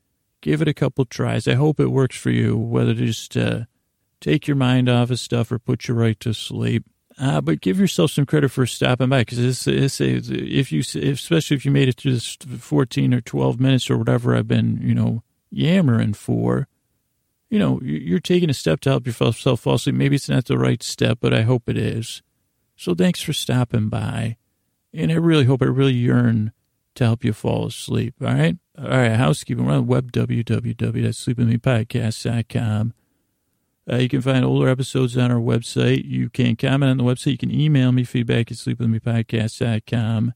Give 0.43 0.61
it 0.61 0.69
a 0.69 0.75
couple 0.75 1.05
tries. 1.07 1.49
I 1.49 1.55
hope 1.55 1.81
it 1.81 1.87
works 1.87 2.17
for 2.17 2.31
you, 2.31 2.57
whether 2.57 2.95
to 2.95 3.07
just 3.07 3.37
uh, 3.37 3.65
take 4.21 4.47
your 4.47 4.57
mind 4.57 4.89
off 4.89 5.11
of 5.11 5.19
stuff 5.19 5.51
or 5.51 5.59
put 5.59 5.89
you 5.89 5.95
right 5.95 6.19
to 6.21 6.35
sleep. 6.35 6.85
Uh, 7.19 7.41
but 7.41 7.63
give 7.63 7.81
yourself 7.81 8.11
some 8.11 8.27
credit 8.27 8.51
for 8.51 8.67
stopping 8.67 9.09
by 9.09 9.23
because 9.23 9.67
if 9.67 10.71
you, 10.71 10.81
especially 10.81 11.57
if 11.57 11.65
you 11.65 11.71
made 11.71 11.89
it 11.89 11.97
through 11.97 12.13
this 12.13 12.37
14 12.37 13.15
or 13.15 13.23
12 13.23 13.59
minutes 13.59 13.89
or 13.89 13.97
whatever 13.97 14.37
I've 14.37 14.47
been, 14.47 14.79
you 14.83 14.95
know, 14.95 15.23
yammering 15.51 16.13
for, 16.13 16.69
you 17.49 17.59
know, 17.59 17.81
you're 17.83 18.21
taking 18.21 18.51
a 18.51 18.55
step 18.55 18.81
to 18.81 18.91
help 18.91 19.07
yourself 19.07 19.61
fall 19.61 19.75
asleep. 19.75 19.95
Maybe 19.95 20.17
it's 20.17 20.29
not 20.29 20.45
the 20.45 20.59
right 20.59 20.83
step, 20.83 21.19
but 21.23 21.33
I 21.33 21.41
hope 21.43 21.71
it 21.71 21.79
is. 21.79 22.23
So 22.77 22.95
thanks 22.95 23.23
for 23.23 23.33
stopping 23.33 23.89
by. 23.89 24.37
And 24.93 25.11
I 25.11 25.15
really 25.15 25.45
hope, 25.45 25.63
I 25.63 25.67
really 25.67 25.95
yearn 25.95 26.53
to 26.97 27.05
help 27.05 27.25
you 27.25 27.33
fall 27.33 27.67
asleep. 27.67 28.15
All 28.21 28.27
right. 28.29 28.59
All 28.79 28.89
right. 28.89 29.13
Housekeeping. 29.13 29.65
We're 29.65 29.75
on 29.75 29.87
web, 29.87 30.13
www.sleepwithmepodcast.com. 30.13 32.93
Uh, 33.89 33.97
you 33.97 34.09
can 34.09 34.21
find 34.21 34.45
older 34.45 34.69
episodes 34.69 35.17
on 35.17 35.31
our 35.31 35.39
website. 35.39 36.03
You 36.05 36.29
can 36.29 36.57
comment 36.57 36.91
on 36.91 36.97
the 36.97 37.05
website. 37.05 37.31
You 37.33 37.39
can 37.39 37.53
email 37.53 37.93
me 37.93 38.03
feedback 38.03 38.51
at 38.51 38.57
sleepwithmepodcast.com. 38.57 40.35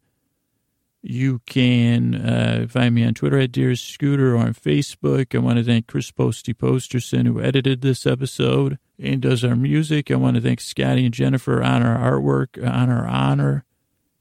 You 1.02 1.40
can 1.46 2.14
uh, 2.14 2.66
find 2.68 2.94
me 2.94 3.04
on 3.04 3.14
Twitter 3.14 3.38
at 3.38 3.52
Dear 3.52 3.74
Scooter 3.74 4.36
or 4.36 4.38
on 4.38 4.54
Facebook. 4.54 5.34
I 5.34 5.38
want 5.38 5.58
to 5.58 5.64
thank 5.64 5.86
Chris 5.86 6.10
Posty 6.10 6.52
Posterson, 6.52 7.26
who 7.26 7.40
edited 7.40 7.80
this 7.80 8.06
episode 8.06 8.78
and 8.98 9.22
does 9.22 9.42
our 9.42 9.56
music. 9.56 10.10
I 10.10 10.16
want 10.16 10.36
to 10.36 10.42
thank 10.42 10.60
Scotty 10.60 11.06
and 11.06 11.14
Jennifer 11.14 11.62
on 11.62 11.82
our 11.82 12.20
artwork, 12.20 12.62
on 12.62 12.90
our 12.90 13.08
honor. 13.08 13.64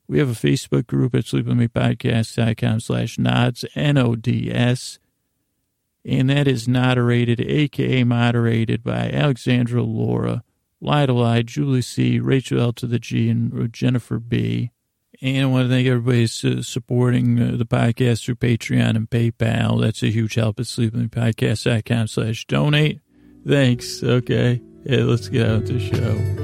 We 0.10 0.18
have 0.18 0.30
a 0.30 0.34
Facebook 0.34 0.88
group 0.88 1.14
at 1.14 1.26
sleepwithmepodcast.com 1.26 2.80
slash 2.80 3.20
nods, 3.20 3.64
N-O-D-S. 3.76 4.98
And 6.04 6.30
that 6.32 6.48
is 6.48 6.68
moderated, 6.68 7.40
a.k.a. 7.40 8.04
moderated 8.04 8.84
by 8.84 9.12
Alexandra 9.12 9.84
Laura, 9.84 10.44
Lyda 10.82 11.44
Julie 11.44 11.84
C., 11.84 12.20
Rachel 12.20 12.60
L. 12.60 12.74
to 12.74 12.88
the 12.88 12.98
G, 12.98 13.30
and 13.30 13.72
Jennifer 13.72 14.18
B. 14.18 14.72
And 15.22 15.44
I 15.44 15.46
want 15.46 15.68
to 15.68 15.70
thank 15.70 15.88
everybody 15.88 16.26
supporting 16.26 17.40
uh, 17.40 17.58
the 17.58 17.66
podcast 17.66 18.26
through 18.26 18.36
Patreon 18.36 18.96
and 18.96 19.10
PayPal. 19.10 19.80
That's 19.80 20.02
a 20.02 20.10
huge 20.10 20.36
help 20.36 20.60
at 20.60 20.66
sleepingpodcast.com 20.66 22.08
slash 22.08 22.48
donate. 22.48 23.02
Thanks. 23.46 24.02
Okay. 24.02 24.60
Yeah, 24.86 25.04
let's 25.04 25.28
get 25.28 25.48
out 25.48 25.66
the 25.66 25.80
show. 25.80 26.39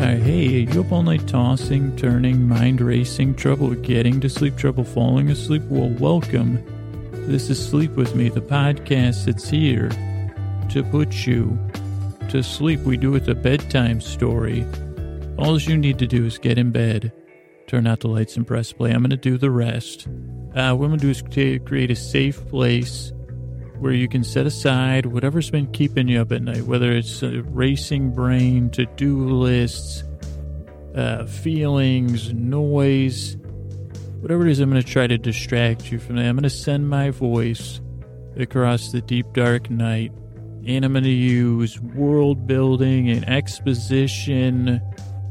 Right. 0.00 0.18
Hey, 0.18 0.60
you 0.60 0.80
up 0.80 0.92
all 0.92 1.02
night 1.02 1.28
tossing, 1.28 1.94
turning, 1.94 2.48
mind 2.48 2.80
racing, 2.80 3.34
trouble 3.34 3.74
getting 3.74 4.18
to 4.22 4.30
sleep, 4.30 4.56
trouble 4.56 4.82
falling 4.82 5.28
asleep? 5.28 5.62
Well, 5.68 5.90
welcome. 5.90 6.64
This 7.28 7.50
is 7.50 7.62
Sleep 7.62 7.90
With 7.90 8.16
Me, 8.16 8.30
the 8.30 8.40
podcast 8.40 9.26
that's 9.26 9.50
here 9.50 9.90
to 10.70 10.82
put 10.84 11.26
you 11.26 11.58
to 12.30 12.42
sleep. 12.42 12.80
We 12.80 12.96
do 12.96 13.14
it 13.14 13.28
a 13.28 13.34
bedtime 13.34 14.00
story. 14.00 14.64
All 15.36 15.60
you 15.60 15.76
need 15.76 15.98
to 15.98 16.06
do 16.06 16.24
is 16.24 16.38
get 16.38 16.56
in 16.56 16.70
bed 16.70 17.12
turn 17.66 17.86
out 17.86 18.00
the 18.00 18.08
lights 18.08 18.36
and 18.36 18.46
press 18.46 18.72
play. 18.72 18.92
I'm 18.92 19.02
going 19.02 19.10
to 19.10 19.16
do 19.16 19.36
the 19.36 19.50
rest. 19.50 20.08
Uh, 20.08 20.74
what 20.74 20.86
I'm 20.86 20.96
going 20.96 20.98
to 20.98 21.04
do 21.04 21.10
is 21.10 21.22
create 21.60 21.90
a 21.90 21.94
safe 21.94 22.48
place 22.48 23.12
where 23.80 23.92
you 23.92 24.08
can 24.08 24.22
set 24.22 24.46
aside 24.46 25.06
whatever's 25.06 25.50
been 25.50 25.66
keeping 25.72 26.06
you 26.06 26.20
up 26.20 26.30
at 26.32 26.42
night, 26.42 26.62
whether 26.62 26.92
it's 26.92 27.22
a 27.22 27.42
racing 27.44 28.12
brain, 28.12 28.68
to 28.70 28.84
do 28.96 29.28
lists, 29.28 30.04
uh, 30.94 31.24
feelings, 31.24 32.32
noise, 32.34 33.36
whatever 34.20 34.46
it 34.46 34.50
is, 34.50 34.60
I'm 34.60 34.70
going 34.70 34.82
to 34.82 34.88
try 34.88 35.06
to 35.06 35.16
distract 35.16 35.90
you 35.90 35.98
from 35.98 36.16
that. 36.16 36.26
I'm 36.26 36.36
going 36.36 36.42
to 36.42 36.50
send 36.50 36.90
my 36.90 37.10
voice 37.10 37.80
across 38.36 38.92
the 38.92 39.00
deep, 39.00 39.32
dark 39.32 39.70
night, 39.70 40.12
and 40.66 40.84
I'm 40.84 40.92
going 40.92 41.04
to 41.04 41.10
use 41.10 41.80
world 41.80 42.46
building 42.46 43.08
and 43.08 43.26
exposition 43.28 44.80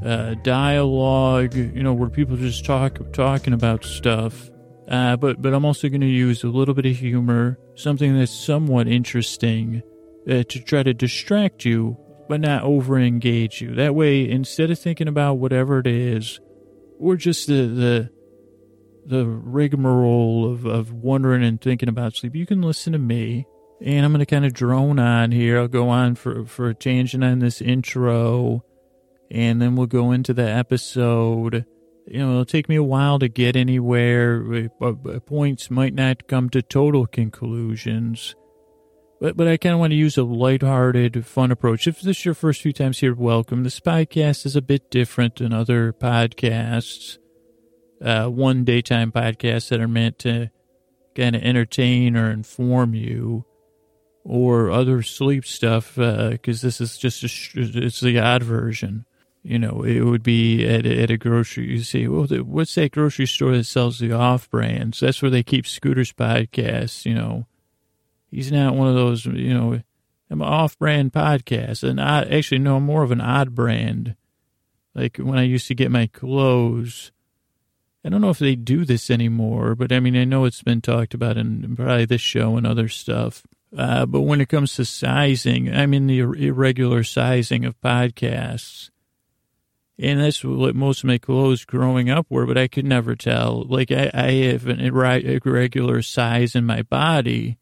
uh, 0.03 0.33
dialogue, 0.43 1.53
you 1.53 1.83
know, 1.83 1.93
where 1.93 2.09
people 2.09 2.35
just 2.35 2.65
talk 2.65 2.99
talking 3.13 3.53
about 3.53 3.83
stuff. 3.83 4.49
Uh, 4.89 5.15
but 5.15 5.41
but 5.41 5.54
I'm 5.54 5.65
also 5.65 5.88
going 5.88 6.02
to 6.02 6.08
use 6.08 6.43
a 6.43 6.47
little 6.47 6.73
bit 6.73 6.86
of 6.86 6.97
humor, 6.97 7.60
something 7.75 8.17
that's 8.17 8.32
somewhat 8.32 8.88
interesting, 8.88 9.84
uh, 10.28 10.43
to 10.43 10.60
try 10.60 10.82
to 10.84 10.93
distract 10.93 11.63
you, 11.63 11.97
but 12.28 12.41
not 12.41 12.63
over 12.63 12.97
engage 12.97 13.62
you. 13.62 13.75
That 13.75 13.93
way, 13.93 14.28
instead 14.28 14.71
of 14.71 14.80
thinking 14.80 15.08
about 15.08 15.36
whatever 15.36 15.80
it 15.80 15.88
is, 15.88 16.39
or 16.97 17.15
just 17.15 17.47
the 17.47 17.67
the 17.67 18.10
the 19.06 19.25
rigmarole 19.25 20.52
of, 20.52 20.65
of 20.65 20.91
wondering 20.91 21.43
and 21.43 21.62
thinking 21.62 21.89
about 21.89 22.15
sleep, 22.15 22.36
you 22.36 22.45
can 22.45 22.62
listen 22.62 22.93
to 22.93 22.99
me. 22.99 23.45
And 23.82 24.06
I'm 24.06 24.12
going 24.12 24.19
to 24.19 24.25
kind 24.25 24.45
of 24.45 24.54
drone 24.54 24.99
on 24.99 25.32
here. 25.32 25.58
I'll 25.58 25.69
go 25.69 25.88
on 25.88 26.15
for, 26.15 26.45
for 26.45 26.67
a 26.67 26.75
tangent 26.75 27.23
on 27.23 27.39
this 27.39 27.62
intro 27.62 28.63
and 29.32 29.62
then 29.62 29.75
we'll 29.75 29.88
go 29.88 30.12
into 30.12 30.34
the 30.34 30.47
episode. 30.47 31.65
You 32.11 32.19
know, 32.19 32.31
it'll 32.31 32.45
take 32.45 32.67
me 32.67 32.75
a 32.75 32.83
while 32.83 33.19
to 33.19 33.27
get 33.27 33.55
anywhere. 33.55 34.69
Points 35.27 35.69
might 35.69 35.93
not 35.93 36.27
come 36.27 36.49
to 36.49 36.61
total 36.63 37.05
conclusions. 37.05 38.35
But, 39.21 39.37
but 39.37 39.47
I 39.47 39.57
kind 39.57 39.73
of 39.73 39.79
want 39.79 39.91
to 39.91 39.97
use 39.97 40.17
a 40.17 40.23
lighthearted, 40.23 41.23
fun 41.25 41.51
approach. 41.51 41.85
If 41.85 42.01
this 42.01 42.17
is 42.17 42.25
your 42.25 42.33
first 42.33 42.61
few 42.61 42.73
times 42.73 42.99
here, 42.99 43.13
welcome. 43.13 43.63
This 43.63 43.79
podcast 43.79 44.47
is 44.47 44.55
a 44.55 44.61
bit 44.61 44.89
different 44.89 45.35
than 45.35 45.53
other 45.53 45.93
podcasts, 45.93 47.19
uh, 48.01 48.25
one 48.27 48.63
daytime 48.63 49.11
podcasts 49.11 49.69
that 49.69 49.81
are 49.81 49.87
meant 49.87 50.17
to 50.19 50.49
kind 51.15 51.35
of 51.35 51.43
entertain 51.43 52.17
or 52.17 52.31
inform 52.31 52.95
you 52.95 53.45
or 54.23 54.71
other 54.71 55.03
sleep 55.03 55.45
stuff, 55.45 55.95
because 55.95 56.63
uh, 56.63 56.67
this 56.67 56.81
is 56.81 56.97
just 56.97 57.23
a, 57.23 57.29
it's 57.55 57.99
the 57.99 58.17
odd 58.17 58.41
version. 58.41 59.05
You 59.49 59.57
know, 59.57 59.81
it 59.81 60.01
would 60.01 60.21
be 60.21 60.63
at, 60.67 60.85
at 60.85 61.09
a 61.09 61.17
grocery. 61.17 61.71
You 61.71 61.81
say, 61.81 62.05
well, 62.05 62.27
what's 62.27 62.75
that 62.75 62.91
grocery 62.91 63.25
store 63.25 63.53
that 63.53 63.63
sells 63.63 63.97
the 63.97 64.12
off 64.12 64.47
brands? 64.51 64.99
That's 64.99 65.23
where 65.23 65.31
they 65.31 65.41
keep 65.41 65.65
Scooter's 65.65 66.13
podcast. 66.13 67.03
You 67.03 67.15
know, 67.15 67.47
he's 68.29 68.51
not 68.51 68.75
one 68.75 68.89
of 68.89 68.93
those, 68.93 69.25
you 69.25 69.51
know, 69.51 69.81
I'm 70.29 70.41
an 70.43 70.47
off 70.47 70.77
brand 70.77 71.13
podcast. 71.13 71.81
And 71.81 71.99
I 71.99 72.25
actually, 72.25 72.59
no, 72.59 72.75
I'm 72.75 72.83
more 72.83 73.01
of 73.01 73.09
an 73.09 73.21
odd 73.21 73.55
brand. 73.55 74.15
Like 74.93 75.17
when 75.17 75.39
I 75.39 75.43
used 75.45 75.67
to 75.69 75.73
get 75.73 75.89
my 75.89 76.05
clothes, 76.05 77.12
I 78.05 78.09
don't 78.09 78.21
know 78.21 78.29
if 78.29 78.38
they 78.38 78.53
do 78.53 78.85
this 78.85 79.09
anymore, 79.09 79.73
but 79.73 79.91
I 79.91 79.99
mean, 79.99 80.15
I 80.15 80.25
know 80.25 80.45
it's 80.45 80.62
been 80.62 80.81
talked 80.81 81.15
about 81.15 81.38
in 81.38 81.75
probably 81.75 82.05
this 82.05 82.21
show 82.21 82.55
and 82.55 82.67
other 82.67 82.88
stuff. 82.88 83.41
Uh, 83.75 84.05
but 84.05 84.21
when 84.21 84.41
it 84.41 84.49
comes 84.49 84.75
to 84.75 84.85
sizing, 84.85 85.73
I'm 85.73 85.95
in 85.95 86.05
the 86.05 86.19
irregular 86.19 87.03
sizing 87.03 87.65
of 87.65 87.81
podcasts. 87.81 88.91
And 90.01 90.21
that's 90.21 90.45
what 90.45 90.75
most 90.75 90.99
of 91.03 91.07
my 91.07 91.17
clothes 91.17 91.65
growing 91.65 92.09
up 92.09 92.25
were, 92.29 92.45
but 92.45 92.57
I 92.57 92.69
could 92.69 92.85
never 92.85 93.17
tell. 93.17 93.65
Like, 93.67 93.91
I, 93.91 94.09
I 94.13 94.31
have 94.53 94.65
an 94.65 94.79
irregular 94.79 96.01
size 96.01 96.55
in 96.55 96.65
my 96.65 96.83
body. 96.83 97.57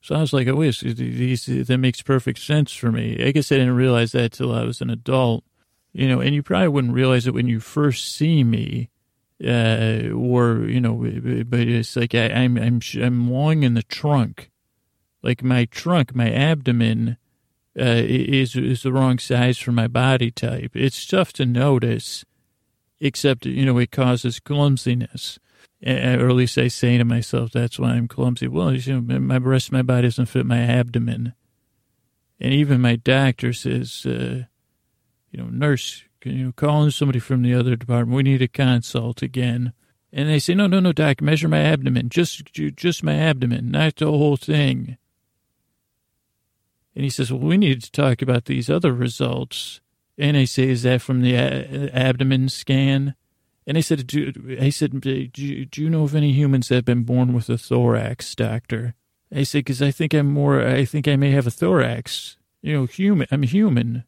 So 0.00 0.14
I 0.14 0.20
was 0.20 0.32
like, 0.32 0.46
oh, 0.46 0.54
wait, 0.54 0.78
that 0.78 1.76
makes 1.80 2.02
perfect 2.02 2.38
sense 2.38 2.72
for 2.72 2.92
me. 2.92 3.22
I 3.22 3.32
guess 3.32 3.50
I 3.50 3.56
didn't 3.56 3.74
realize 3.74 4.12
that 4.12 4.30
till 4.32 4.54
I 4.54 4.62
was 4.62 4.80
an 4.80 4.90
adult, 4.90 5.42
you 5.92 6.08
know, 6.08 6.20
and 6.20 6.36
you 6.36 6.42
probably 6.44 6.68
wouldn't 6.68 6.94
realize 6.94 7.26
it 7.26 7.34
when 7.34 7.48
you 7.48 7.58
first 7.58 8.14
see 8.14 8.44
me, 8.44 8.88
uh, 9.44 10.08
or, 10.14 10.58
you 10.68 10.80
know, 10.80 10.94
but 11.48 11.60
it's 11.60 11.96
like 11.96 12.14
I, 12.14 12.28
I'm, 12.28 12.56
I'm, 12.58 12.80
I'm 12.94 13.28
long 13.28 13.64
in 13.64 13.74
the 13.74 13.82
trunk. 13.82 14.52
Like 15.20 15.42
my 15.42 15.64
trunk, 15.64 16.14
my 16.14 16.30
abdomen 16.32 17.16
uh, 17.78 18.02
is 18.04 18.56
is 18.56 18.82
the 18.82 18.92
wrong 18.92 19.18
size 19.18 19.58
for 19.58 19.72
my 19.72 19.86
body 19.86 20.30
type. 20.30 20.72
It's 20.74 21.06
tough 21.06 21.32
to 21.34 21.46
notice, 21.46 22.24
except 23.00 23.46
you 23.46 23.64
know 23.64 23.78
it 23.78 23.90
causes 23.90 24.40
clumsiness, 24.40 25.38
or 25.86 26.28
at 26.28 26.34
least 26.34 26.58
I 26.58 26.68
say 26.68 26.98
to 26.98 27.04
myself 27.04 27.52
that's 27.52 27.78
why 27.78 27.90
I'm 27.90 28.08
clumsy. 28.08 28.48
Well, 28.48 28.74
you 28.74 29.00
know, 29.00 29.18
my 29.20 29.38
rest 29.38 29.68
of 29.68 29.72
my 29.72 29.82
body 29.82 30.08
doesn't 30.08 30.26
fit 30.26 30.46
my 30.46 30.60
abdomen, 30.60 31.34
and 32.40 32.52
even 32.52 32.80
my 32.80 32.96
doctor 32.96 33.52
says, 33.52 34.04
uh, 34.04 34.44
you 35.30 35.38
know, 35.38 35.48
nurse, 35.50 36.02
can 36.20 36.36
you 36.36 36.52
call 36.52 36.84
in 36.84 36.90
somebody 36.90 37.18
from 37.18 37.42
the 37.42 37.54
other 37.54 37.76
department? 37.76 38.16
We 38.16 38.24
need 38.24 38.42
a 38.42 38.48
consult 38.48 39.22
again. 39.22 39.72
And 40.12 40.28
they 40.28 40.40
say, 40.40 40.54
no, 40.54 40.66
no, 40.66 40.80
no, 40.80 40.92
doc, 40.92 41.20
measure 41.20 41.46
my 41.46 41.60
abdomen, 41.60 42.08
just 42.08 42.52
just 42.52 43.04
my 43.04 43.14
abdomen, 43.14 43.70
not 43.70 43.96
the 43.96 44.06
whole 44.06 44.36
thing. 44.36 44.96
And 46.94 47.04
he 47.04 47.10
says, 47.10 47.32
well, 47.32 47.40
we 47.40 47.56
need 47.56 47.82
to 47.82 47.92
talk 47.92 48.20
about 48.20 48.46
these 48.46 48.68
other 48.68 48.92
results. 48.92 49.80
And 50.18 50.36
I 50.36 50.44
say, 50.44 50.68
is 50.68 50.82
that 50.82 51.02
from 51.02 51.22
the 51.22 51.36
abdomen 51.36 52.48
scan? 52.48 53.14
And 53.66 53.78
I 53.78 53.80
said, 53.80 54.06
do, 54.06 54.32
I 54.60 54.70
said, 54.70 55.00
do 55.00 55.28
you, 55.36 55.66
do 55.66 55.82
you 55.82 55.88
know 55.88 56.02
of 56.02 56.14
any 56.14 56.32
humans 56.32 56.68
that 56.68 56.74
have 56.76 56.84
been 56.84 57.04
born 57.04 57.32
with 57.32 57.48
a 57.48 57.56
thorax, 57.56 58.34
doctor? 58.34 58.94
I 59.32 59.44
said, 59.44 59.60
because 59.60 59.80
I 59.80 59.92
think 59.92 60.12
I'm 60.12 60.32
more, 60.32 60.66
I 60.66 60.84
think 60.84 61.06
I 61.06 61.14
may 61.16 61.30
have 61.30 61.46
a 61.46 61.52
thorax. 61.52 62.36
You 62.62 62.74
know, 62.74 62.86
human, 62.86 63.28
I'm 63.30 63.44
human. 63.44 64.04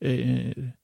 And, 0.00 0.74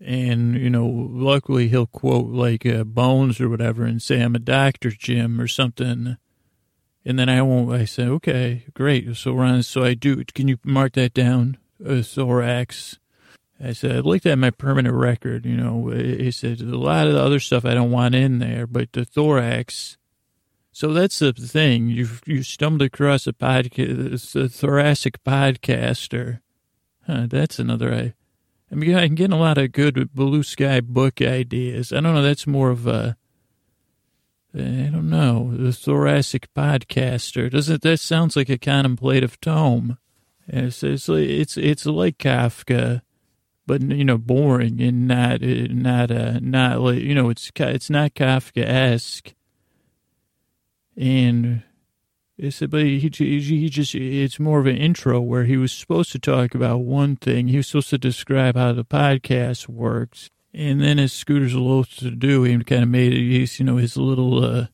you 0.00 0.70
know, 0.70 0.86
luckily 0.86 1.68
he'll 1.68 1.86
quote 1.86 2.30
like 2.30 2.64
uh, 2.64 2.84
Bones 2.84 3.40
or 3.40 3.48
whatever 3.48 3.84
and 3.84 4.00
say, 4.00 4.22
I'm 4.22 4.34
a 4.34 4.40
doctor, 4.40 4.90
Jim, 4.90 5.40
or 5.40 5.46
something. 5.46 6.16
And 7.06 7.20
then 7.20 7.28
I 7.28 7.40
won't, 7.40 7.72
I 7.72 7.84
say, 7.84 8.02
okay, 8.02 8.64
great. 8.74 9.16
So 9.16 9.32
Ron, 9.32 9.62
so 9.62 9.84
I 9.84 9.94
do, 9.94 10.24
can 10.24 10.48
you 10.48 10.58
mark 10.64 10.94
that 10.94 11.14
down? 11.14 11.56
Uh, 11.84 12.02
thorax. 12.02 12.98
I 13.62 13.74
said, 13.74 13.94
I'd 13.94 14.04
like 14.04 14.22
to 14.22 14.30
have 14.30 14.40
my 14.40 14.50
permanent 14.50 14.94
record, 14.94 15.46
you 15.46 15.56
know. 15.56 15.90
He 15.90 16.32
said, 16.32 16.60
a 16.60 16.64
lot 16.64 17.06
of 17.06 17.14
the 17.14 17.22
other 17.22 17.38
stuff 17.38 17.64
I 17.64 17.74
don't 17.74 17.92
want 17.92 18.16
in 18.16 18.40
there, 18.40 18.66
but 18.66 18.92
the 18.92 19.04
thorax. 19.04 19.96
So 20.72 20.92
that's 20.92 21.20
the 21.20 21.32
thing. 21.32 21.88
You 21.88 22.08
you 22.26 22.42
stumbled 22.42 22.82
across 22.82 23.26
a 23.26 23.32
podcast, 23.32 24.36
a 24.36 24.48
thoracic 24.48 25.22
podcaster. 25.24 26.40
Huh, 27.06 27.28
that's 27.30 27.58
another. 27.58 27.94
I, 27.94 28.14
I 28.70 28.74
mean, 28.74 28.96
I'm 28.96 29.14
getting 29.14 29.32
a 29.32 29.40
lot 29.40 29.58
of 29.58 29.72
good 29.72 30.12
blue 30.12 30.42
sky 30.42 30.80
book 30.80 31.22
ideas. 31.22 31.92
I 31.92 32.00
don't 32.00 32.14
know. 32.14 32.22
That's 32.22 32.48
more 32.48 32.70
of 32.70 32.86
a. 32.86 33.16
I 34.56 34.90
don't 34.90 35.10
know. 35.10 35.54
The 35.54 35.72
thoracic 35.72 36.52
podcaster. 36.54 37.50
Doesn't 37.50 37.82
that 37.82 38.00
sounds 38.00 38.36
like 38.36 38.48
a 38.48 38.56
contemplative 38.56 39.38
tome? 39.40 39.98
It's 40.48 40.82
it's 40.82 41.08
it's, 41.08 41.56
it's 41.56 41.86
like 41.86 42.18
Kafka, 42.18 43.02
but 43.66 43.82
you 43.82 44.04
know, 44.04 44.16
boring 44.16 44.80
and 44.80 45.06
not 45.06 45.42
not 45.42 46.10
uh, 46.10 46.38
not 46.40 46.80
like 46.80 47.00
you 47.00 47.14
know, 47.14 47.28
it's 47.28 47.50
it's 47.54 47.90
not 47.90 48.14
Kafka 48.14 48.64
esque. 48.64 49.34
And 50.96 51.62
it's 52.38 52.60
but 52.60 52.82
he, 52.82 52.98
he 52.98 53.40
he 53.40 53.68
just 53.68 53.94
it's 53.94 54.38
more 54.38 54.60
of 54.60 54.66
an 54.66 54.76
intro 54.76 55.20
where 55.20 55.44
he 55.44 55.56
was 55.56 55.72
supposed 55.72 56.12
to 56.12 56.18
talk 56.18 56.54
about 56.54 56.78
one 56.78 57.16
thing. 57.16 57.48
He 57.48 57.56
was 57.56 57.66
supposed 57.66 57.90
to 57.90 57.98
describe 57.98 58.56
how 58.56 58.72
the 58.72 58.84
podcast 58.84 59.68
works, 59.68 60.30
and 60.56 60.80
then 60.80 60.98
as 60.98 61.12
Scooter's 61.12 61.54
loath 61.54 61.96
to 61.96 62.10
do, 62.10 62.42
he 62.42 62.58
kind 62.64 62.82
of 62.82 62.88
made. 62.88 63.12
He's 63.12 63.58
you 63.60 63.66
know 63.66 63.76
his 63.76 63.96
little. 63.96 64.44
uh 64.44 64.66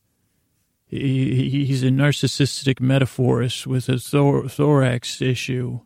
he, 0.93 1.65
he's 1.65 1.83
a 1.83 1.87
narcissistic 1.87 2.79
metaphorist 2.79 3.65
with 3.65 3.89
a 3.89 3.97
thor- 3.97 4.47
thorax 4.47 5.21
issue. 5.21 5.79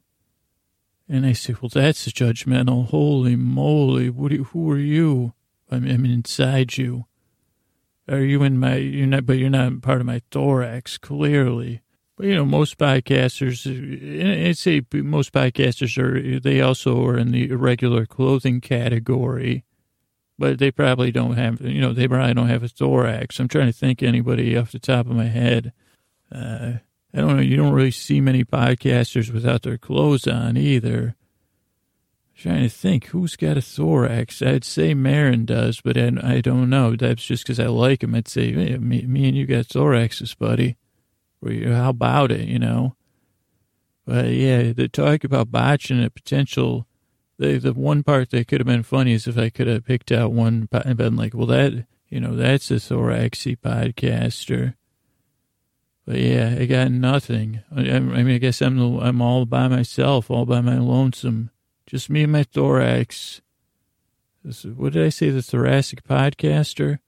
And 1.07 1.25
I 1.25 1.31
say, 1.31 1.55
well, 1.61 1.69
that's 1.73 2.07
judgmental. 2.09 2.89
Holy 2.89 3.37
moly. 3.37 4.09
What 4.09 4.33
you, 4.33 4.43
who 4.45 4.69
are 4.71 4.77
you? 4.77 5.33
I 5.71 5.79
mean, 5.79 5.93
I'm 5.93 6.05
inside 6.05 6.77
you. 6.77 7.05
Are 8.09 8.19
you 8.19 8.43
in 8.43 8.59
my, 8.59 8.75
you're 8.75 9.07
not, 9.07 9.25
but 9.25 9.37
you're 9.37 9.49
not 9.49 9.81
part 9.81 10.01
of 10.01 10.07
my 10.07 10.21
thorax, 10.31 10.97
clearly. 10.97 11.81
But, 12.17 12.25
you 12.25 12.35
know, 12.35 12.45
most 12.45 12.77
podcasters, 12.77 13.65
I'd 14.47 14.57
say 14.57 14.81
most 14.93 15.31
podcasters 15.31 15.97
are, 15.97 16.39
they 16.39 16.59
also 16.59 17.05
are 17.05 17.17
in 17.17 17.31
the 17.31 17.49
irregular 17.49 18.05
clothing 18.05 18.59
category 18.59 19.63
but 20.39 20.59
they 20.59 20.71
probably 20.71 21.11
don't 21.11 21.35
have, 21.35 21.61
you 21.61 21.81
know, 21.81 21.93
they 21.93 22.07
probably 22.07 22.33
don't 22.33 22.49
have 22.49 22.63
a 22.63 22.67
thorax. 22.67 23.39
I'm 23.39 23.47
trying 23.47 23.67
to 23.67 23.73
think 23.73 24.03
anybody 24.03 24.55
off 24.55 24.71
the 24.71 24.79
top 24.79 25.07
of 25.07 25.15
my 25.15 25.27
head. 25.27 25.73
Uh, 26.31 26.73
I 27.13 27.21
don't 27.21 27.37
know. 27.37 27.41
You 27.41 27.57
don't 27.57 27.73
really 27.73 27.91
see 27.91 28.21
many 28.21 28.43
podcasters 28.43 29.31
without 29.31 29.63
their 29.63 29.77
clothes 29.77 30.27
on 30.27 30.57
either. 30.57 31.15
I'm 32.29 32.35
trying 32.41 32.63
to 32.63 32.69
think 32.69 33.07
who's 33.07 33.35
got 33.35 33.57
a 33.57 33.61
thorax. 33.61 34.41
I'd 34.41 34.63
say 34.63 34.93
Maron 34.93 35.45
does, 35.45 35.81
but 35.81 35.97
I, 35.97 36.41
don't 36.41 36.69
know. 36.69 36.95
That's 36.95 37.25
just 37.25 37.43
because 37.43 37.59
I 37.59 37.67
like 37.67 38.03
him. 38.03 38.13
I'd 38.13 38.27
say 38.27 38.51
hey, 38.51 38.77
me, 38.77 39.03
me 39.03 39.27
and 39.27 39.37
you 39.37 39.45
got 39.47 39.65
thoraxes, 39.65 40.37
buddy. 40.37 40.77
How 41.43 41.89
about 41.89 42.31
it? 42.31 42.47
You 42.47 42.59
know. 42.59 42.95
But 44.05 44.29
yeah, 44.29 44.71
the 44.73 44.87
talk 44.87 45.23
about 45.23 45.51
botching 45.51 46.03
a 46.03 46.09
potential 46.09 46.86
the 47.37 47.57
the 47.57 47.73
one 47.73 48.03
part 48.03 48.31
that 48.31 48.47
could 48.47 48.59
have 48.59 48.67
been 48.67 48.83
funny 48.83 49.13
is 49.13 49.27
if 49.27 49.37
I 49.37 49.49
could 49.49 49.67
have 49.67 49.85
picked 49.85 50.11
out 50.11 50.31
one 50.31 50.67
and 50.71 50.97
been 50.97 51.15
like, 51.15 51.33
well, 51.33 51.47
that 51.47 51.85
you 52.09 52.19
know, 52.19 52.35
that's 52.35 52.71
a 52.71 52.75
thoraxy 52.75 53.57
podcaster. 53.57 54.75
But 56.05 56.19
yeah, 56.19 56.55
I 56.57 56.65
got 56.65 56.89
nothing. 56.89 57.61
I, 57.75 57.81
I 57.81 57.99
mean, 57.99 58.35
I 58.35 58.37
guess 58.37 58.61
I'm 58.61 58.99
I'm 58.99 59.21
all 59.21 59.45
by 59.45 59.67
myself, 59.67 60.31
all 60.31 60.45
by 60.45 60.61
my 60.61 60.77
lonesome, 60.77 61.51
just 61.85 62.09
me 62.09 62.23
and 62.23 62.31
my 62.31 62.43
thorax. 62.43 63.41
What 64.63 64.93
did 64.93 65.05
I 65.05 65.09
say? 65.09 65.29
The 65.29 65.41
thoracic 65.41 66.03
podcaster. 66.03 66.99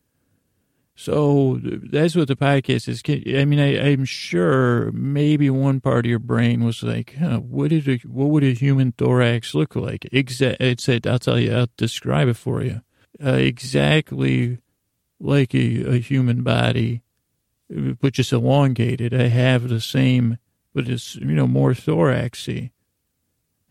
So 1.00 1.62
that's 1.64 2.14
what 2.18 2.28
the 2.28 2.36
podcast 2.36 2.90
is. 2.90 3.02
I 3.08 3.46
mean, 3.46 3.58
I, 3.58 3.94
am 3.94 4.04
sure 4.04 4.92
maybe 4.92 5.50
one 5.50 5.80
part 5.80 6.06
of 6.06 6.10
your 6.10 6.20
brain 6.20 6.66
was 6.66 6.84
like, 6.84 7.16
huh, 7.18 7.38
what 7.38 7.72
a, 7.72 8.02
what 8.06 8.26
would 8.26 8.44
a 8.44 8.52
human 8.52 8.92
thorax 8.92 9.56
look 9.56 9.78
like? 9.78 10.10
Exactly. 10.12 10.72
It 10.72 10.82
said, 10.82 11.08
I'll 11.08 11.18
tell 11.18 11.40
you, 11.40 11.56
I'll 11.56 11.70
describe 11.78 12.28
it 12.28 12.36
for 12.36 12.62
you. 12.62 12.82
Uh, 13.24 13.30
exactly 13.30 14.58
like 15.22 15.56
a, 15.56 15.96
a, 15.96 16.00
human 16.00 16.44
body, 16.44 17.02
but 17.70 18.12
just 18.12 18.34
elongated. 18.34 19.14
I 19.14 19.28
have 19.28 19.70
the 19.70 19.80
same, 19.80 20.38
but 20.74 20.90
it's, 20.90 21.16
you 21.16 21.28
know, 21.28 21.48
more 21.48 21.72
thoraxy. 21.72 22.72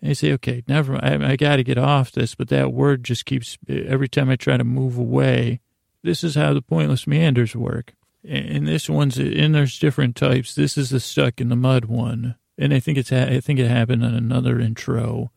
And 0.01 0.13
I 0.13 0.15
say, 0.15 0.33
okay, 0.33 0.65
never, 0.67 0.97
I, 0.97 1.33
I 1.33 1.37
got 1.37 1.57
to 1.57 1.63
get 1.63 1.77
off 1.77 2.11
this, 2.11 2.35
but 2.35 2.49
that 2.49 2.73
word 2.73 3.05
just 3.05 3.27
keeps, 3.27 3.59
every 3.69 4.09
time 4.09 4.31
I 4.31 4.37
try 4.37 4.57
to 4.57 4.65
move 4.65 4.97
away, 4.97 5.61
this 6.03 6.23
is 6.25 6.35
how 6.35 6.55
the 6.55 6.63
pointless 6.63 7.07
meanders 7.07 7.55
work. 7.57 7.95
And 8.25 8.67
this 8.67 8.91
one's, 8.91 9.17
and 9.19 9.55
there's 9.55 9.79
different 9.79 10.17
types. 10.17 10.55
This 10.55 10.77
is 10.77 10.91
the 10.91 11.01
stuck 11.01 11.41
in 11.41 11.49
the 11.49 11.57
mud 11.57 11.87
one. 11.87 12.37
And 12.59 12.75
I 12.75 12.81
think 12.81 12.99
it's, 12.99 13.13
I 13.13 13.41
think 13.41 13.59
it 13.59 13.69
happened 13.69 14.05
on 14.05 14.15
another 14.15 14.59
intro. 14.59 15.31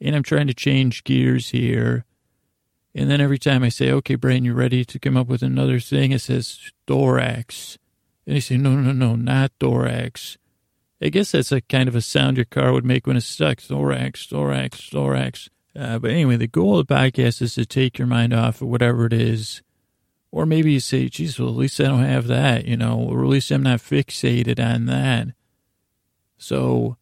And 0.00 0.14
I'm 0.14 0.22
trying 0.22 0.46
to 0.46 0.54
change 0.54 1.04
gears 1.04 1.50
here. 1.50 2.04
And 2.94 3.10
then 3.10 3.20
every 3.20 3.38
time 3.38 3.62
I 3.62 3.70
say, 3.70 3.90
okay, 3.90 4.16
brain, 4.16 4.44
you're 4.44 4.54
ready 4.54 4.84
to 4.84 4.98
come 4.98 5.16
up 5.16 5.26
with 5.26 5.42
another 5.42 5.80
thing? 5.80 6.12
It 6.12 6.20
says 6.20 6.58
thorax. 6.86 7.78
And 8.26 8.36
I 8.36 8.40
say, 8.40 8.56
no, 8.56 8.76
no, 8.76 8.92
no, 8.92 9.16
not 9.16 9.52
thorax. 9.58 10.36
I 11.00 11.08
guess 11.08 11.32
that's 11.32 11.50
a 11.50 11.62
kind 11.62 11.88
of 11.88 11.96
a 11.96 12.00
sound 12.00 12.36
your 12.36 12.44
car 12.44 12.72
would 12.72 12.84
make 12.84 13.06
when 13.06 13.16
it's 13.16 13.26
stuck. 13.26 13.60
Thorax, 13.60 14.26
thorax, 14.26 14.88
thorax. 14.88 15.48
Uh, 15.74 15.98
but 15.98 16.10
anyway, 16.10 16.36
the 16.36 16.46
goal 16.46 16.78
of 16.78 16.86
the 16.86 16.94
podcast 16.94 17.40
is 17.40 17.54
to 17.54 17.64
take 17.64 17.98
your 17.98 18.06
mind 18.06 18.34
off 18.34 18.60
of 18.60 18.68
whatever 18.68 19.06
it 19.06 19.12
is 19.12 19.62
or 20.32 20.46
maybe 20.46 20.72
you 20.72 20.80
say, 20.80 21.10
geez, 21.10 21.38
well, 21.38 21.50
at 21.50 21.56
least 21.56 21.78
I 21.78 21.84
don't 21.84 22.04
have 22.04 22.26
that, 22.28 22.64
you 22.64 22.76
know, 22.76 22.98
or 22.98 23.22
at 23.22 23.28
least 23.28 23.50
I'm 23.50 23.62
not 23.62 23.80
fixated 23.80 24.58
on 24.58 24.86
that. 24.86 25.28
So, 26.38 26.96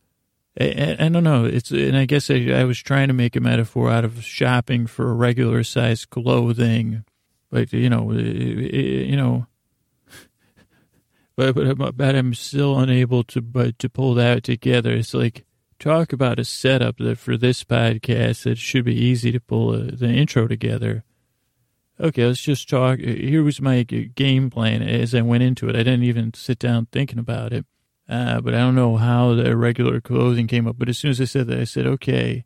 I, 0.60 0.96
I 0.98 1.08
don't 1.08 1.22
know. 1.22 1.44
It's, 1.44 1.70
and 1.70 1.96
I 1.96 2.06
guess 2.06 2.28
I, 2.28 2.48
I 2.50 2.64
was 2.64 2.78
trying 2.78 3.06
to 3.06 3.14
make 3.14 3.36
a 3.36 3.40
metaphor 3.40 3.88
out 3.88 4.04
of 4.04 4.24
shopping 4.24 4.88
for 4.88 5.08
a 5.08 5.14
regular 5.14 5.62
size 5.62 6.04
clothing, 6.04 7.04
but 7.50 7.72
you 7.72 7.88
know, 7.88 8.12
you 8.12 9.16
know, 9.16 9.46
but, 11.36 11.54
but, 11.54 11.96
but 11.96 12.16
I'm 12.16 12.34
still 12.34 12.80
unable 12.80 13.22
to, 13.24 13.40
but 13.40 13.78
to 13.78 13.88
pull 13.88 14.14
that 14.14 14.42
together. 14.42 14.90
It's 14.90 15.14
like, 15.14 15.44
talk 15.78 16.12
about 16.12 16.40
a 16.40 16.44
setup 16.44 16.98
that 16.98 17.16
for 17.16 17.36
this 17.36 17.62
podcast 17.62 18.42
that 18.42 18.58
should 18.58 18.84
be 18.84 18.94
easy 18.94 19.30
to 19.30 19.40
pull 19.40 19.72
a, 19.72 19.84
the 19.84 20.08
intro 20.08 20.48
together 20.48 21.04
okay, 22.00 22.26
let's 22.26 22.40
just 22.40 22.68
talk. 22.68 22.98
Here 22.98 23.42
was 23.42 23.60
my 23.60 23.82
game 23.82 24.50
plan 24.50 24.82
as 24.82 25.14
I 25.14 25.20
went 25.20 25.42
into 25.42 25.68
it. 25.68 25.76
I 25.76 25.84
didn't 25.84 26.04
even 26.04 26.34
sit 26.34 26.58
down 26.58 26.88
thinking 26.90 27.18
about 27.18 27.52
it. 27.52 27.66
Uh, 28.08 28.40
but 28.40 28.54
I 28.54 28.58
don't 28.58 28.74
know 28.74 28.96
how 28.96 29.34
the 29.34 29.56
regular 29.56 30.00
clothing 30.00 30.48
came 30.48 30.66
up. 30.66 30.76
But 30.78 30.88
as 30.88 30.98
soon 30.98 31.12
as 31.12 31.20
I 31.20 31.26
said 31.26 31.46
that, 31.46 31.60
I 31.60 31.64
said, 31.64 31.86
okay, 31.86 32.44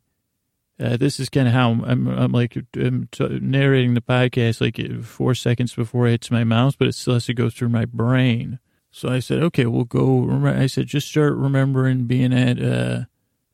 uh, 0.79 0.97
this 0.97 1.19
is 1.19 1.29
kind 1.29 1.47
of 1.47 1.53
how 1.53 1.71
I'm, 1.71 2.07
I'm 2.07 2.31
like 2.31 2.55
I'm 2.75 3.07
t- 3.11 3.39
narrating 3.41 3.95
the 3.95 4.01
podcast 4.01 4.61
like 4.61 5.03
four 5.03 5.33
seconds 5.33 5.73
before 5.73 6.05
it 6.05 6.11
hits 6.11 6.31
my 6.31 6.43
mouth, 6.43 6.77
but 6.77 6.87
it 6.87 6.93
still 6.95 7.15
has 7.15 7.25
to 7.25 7.33
go 7.33 7.49
through 7.49 7.69
my 7.69 7.85
brain. 7.85 8.59
So 8.91 9.09
I 9.09 9.19
said, 9.19 9.41
okay, 9.41 9.65
we'll 9.65 9.85
go. 9.85 10.29
I 10.45 10.67
said, 10.67 10.87
just 10.87 11.07
start 11.07 11.33
remembering 11.35 12.05
being 12.05 12.33
at 12.33 12.61
uh, 12.61 13.05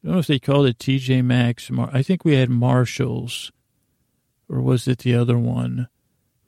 I 0.03 0.07
don't 0.07 0.13
know 0.13 0.19
if 0.19 0.27
they 0.27 0.39
called 0.39 0.65
it 0.65 0.79
TJ 0.79 1.23
Maxx. 1.23 1.69
I 1.91 2.01
think 2.01 2.25
we 2.25 2.35
had 2.35 2.49
Marshalls, 2.49 3.51
or 4.51 4.61
was 4.61 4.87
it 4.87 4.99
the 4.99 5.15
other 5.15 5.37
one? 5.37 5.87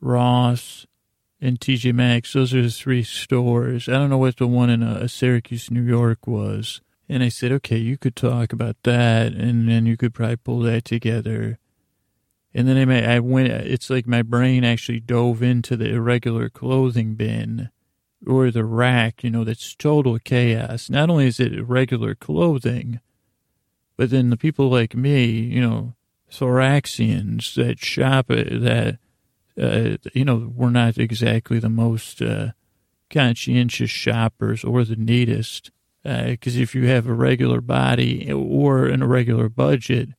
Ross 0.01 0.85
and 1.39 1.59
TJ 1.59 1.93
Maxx. 1.93 2.33
Those 2.33 2.53
are 2.53 2.61
the 2.61 2.69
three 2.69 3.03
stores. 3.03 3.87
I 3.87 3.93
don't 3.93 4.09
know 4.09 4.17
what 4.17 4.37
the 4.37 4.47
one 4.47 4.69
in 4.69 4.83
uh, 4.83 5.07
Syracuse, 5.07 5.71
New 5.71 5.81
York 5.81 6.27
was. 6.27 6.81
And 7.07 7.23
I 7.23 7.29
said, 7.29 7.51
okay, 7.53 7.77
you 7.77 7.97
could 7.97 8.15
talk 8.15 8.51
about 8.51 8.75
that, 8.83 9.33
and 9.33 9.69
then 9.69 9.85
you 9.85 9.97
could 9.97 10.13
probably 10.13 10.35
pull 10.35 10.59
that 10.61 10.85
together. 10.85 11.59
And 12.53 12.67
then 12.67 12.89
I, 12.89 13.15
I 13.15 13.19
went, 13.19 13.49
it's 13.49 13.89
like 13.89 14.05
my 14.05 14.21
brain 14.21 14.63
actually 14.63 14.99
dove 14.99 15.41
into 15.41 15.75
the 15.75 15.89
irregular 15.89 16.49
clothing 16.49 17.15
bin 17.15 17.69
or 18.25 18.51
the 18.51 18.65
rack, 18.65 19.23
you 19.23 19.29
know, 19.29 19.43
that's 19.43 19.75
total 19.75 20.19
chaos. 20.19 20.89
Not 20.89 21.09
only 21.09 21.27
is 21.27 21.39
it 21.39 21.53
irregular 21.53 22.15
clothing, 22.15 22.99
but 23.97 24.09
then 24.09 24.29
the 24.29 24.37
people 24.37 24.69
like 24.69 24.95
me, 24.95 25.25
you 25.25 25.61
know, 25.61 25.93
thoraxians 26.33 27.53
that 27.55 27.79
shop 27.79 28.27
that, 28.27 28.97
uh, 29.61 29.97
you 30.13 30.25
know, 30.25 30.51
we're 30.55 30.69
not 30.69 30.97
exactly 30.97 31.59
the 31.59 31.69
most 31.69 32.21
uh, 32.21 32.51
conscientious 33.09 33.89
shoppers 33.89 34.63
or 34.63 34.83
the 34.83 34.95
neatest. 34.95 35.71
Because 36.03 36.57
uh, 36.57 36.59
if 36.59 36.75
you 36.75 36.87
have 36.87 37.07
a 37.07 37.13
regular 37.13 37.61
body 37.61 38.29
or 38.31 38.87
an 38.87 39.01
irregular 39.01 39.47
budget, 39.47 40.09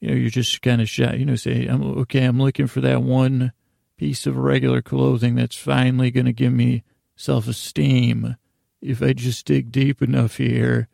you 0.00 0.08
know, 0.08 0.14
you're 0.14 0.30
just 0.30 0.60
kind 0.60 0.82
of 0.82 0.90
shot, 0.90 1.18
you 1.18 1.24
know, 1.24 1.36
say, 1.36 1.66
I'm 1.66 1.82
okay, 2.00 2.24
I'm 2.24 2.40
looking 2.40 2.66
for 2.66 2.80
that 2.80 3.02
one 3.02 3.52
piece 3.96 4.26
of 4.26 4.36
regular 4.36 4.82
clothing 4.82 5.36
that's 5.36 5.56
finally 5.56 6.10
going 6.10 6.26
to 6.26 6.32
give 6.32 6.52
me 6.52 6.82
self 7.16 7.46
esteem. 7.48 8.36
If 8.82 9.00
I 9.00 9.12
just 9.12 9.46
dig 9.46 9.70
deep 9.70 10.02
enough 10.02 10.38
here, 10.38 10.88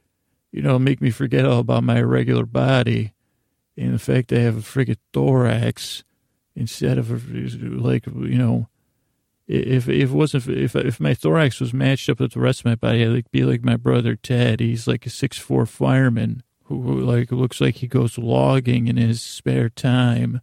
you 0.52 0.62
know, 0.62 0.78
make 0.78 1.00
me 1.00 1.10
forget 1.10 1.46
all 1.46 1.60
about 1.60 1.84
my 1.84 1.98
irregular 1.98 2.46
body. 2.46 3.14
The 3.78 3.98
fact 3.98 4.32
I 4.32 4.40
have 4.40 4.56
a 4.56 4.60
friggin' 4.60 4.96
thorax 5.12 6.02
instead 6.56 6.98
of 6.98 7.10
a, 7.12 7.36
like, 7.64 8.06
you 8.06 8.38
know, 8.38 8.68
if 9.46 9.88
if 9.88 10.10
it 10.10 10.14
wasn't 10.14 10.46
if 10.48 10.76
if 10.76 11.00
my 11.00 11.14
thorax 11.14 11.60
was 11.60 11.72
matched 11.72 12.08
up 12.08 12.20
with 12.20 12.32
the 12.32 12.40
rest 12.40 12.60
of 12.60 12.64
my 12.66 12.74
body, 12.74 13.06
I'd 13.06 13.30
be 13.30 13.44
like 13.44 13.62
my 13.62 13.76
brother 13.76 14.14
Ted. 14.14 14.60
He's 14.60 14.86
like 14.86 15.06
a 15.06 15.10
six 15.10 15.38
four 15.38 15.64
fireman 15.64 16.42
who 16.64 17.00
like 17.00 17.32
looks 17.32 17.60
like 17.60 17.76
he 17.76 17.86
goes 17.86 18.18
logging 18.18 18.88
in 18.88 18.96
his 18.96 19.22
spare 19.22 19.70
time. 19.70 20.42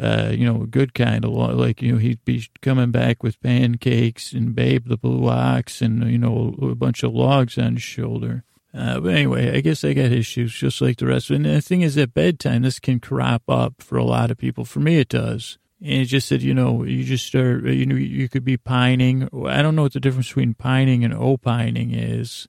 Uh, 0.00 0.30
you 0.32 0.46
know, 0.46 0.62
a 0.62 0.66
good 0.66 0.94
kind 0.94 1.24
of 1.24 1.32
like 1.32 1.82
you 1.82 1.92
know 1.92 1.98
he'd 1.98 2.24
be 2.24 2.46
coming 2.60 2.92
back 2.92 3.22
with 3.22 3.42
pancakes 3.42 4.32
and 4.32 4.54
Babe 4.54 4.86
the 4.86 4.96
Blue 4.96 5.28
Ox 5.28 5.82
and 5.82 6.08
you 6.10 6.18
know 6.18 6.54
a 6.62 6.74
bunch 6.74 7.02
of 7.02 7.12
logs 7.12 7.58
on 7.58 7.74
his 7.74 7.82
shoulder. 7.82 8.44
Uh, 8.74 9.00
but 9.00 9.14
anyway, 9.14 9.56
I 9.56 9.60
guess 9.60 9.84
I 9.84 9.92
got 9.92 10.12
issues 10.12 10.52
just 10.54 10.80
like 10.80 10.96
the 10.96 11.06
rest. 11.06 11.30
And 11.30 11.44
the 11.44 11.60
thing 11.60 11.82
is, 11.82 11.98
at 11.98 12.14
bedtime, 12.14 12.62
this 12.62 12.80
can 12.80 13.00
crop 13.00 13.42
up 13.48 13.82
for 13.82 13.98
a 13.98 14.04
lot 14.04 14.30
of 14.30 14.38
people. 14.38 14.64
For 14.64 14.80
me, 14.80 14.98
it 14.98 15.08
does. 15.08 15.58
And 15.80 16.00
it 16.02 16.06
just 16.06 16.28
said, 16.28 16.42
you 16.42 16.54
know, 16.54 16.84
you 16.84 17.04
just 17.04 17.26
start, 17.26 17.64
you 17.64 17.84
know, 17.84 17.96
you 17.96 18.28
could 18.28 18.44
be 18.44 18.56
pining. 18.56 19.28
I 19.46 19.60
don't 19.60 19.76
know 19.76 19.82
what 19.82 19.92
the 19.92 20.00
difference 20.00 20.28
between 20.28 20.54
pining 20.54 21.04
and 21.04 21.12
opining 21.12 21.92
is. 21.92 22.48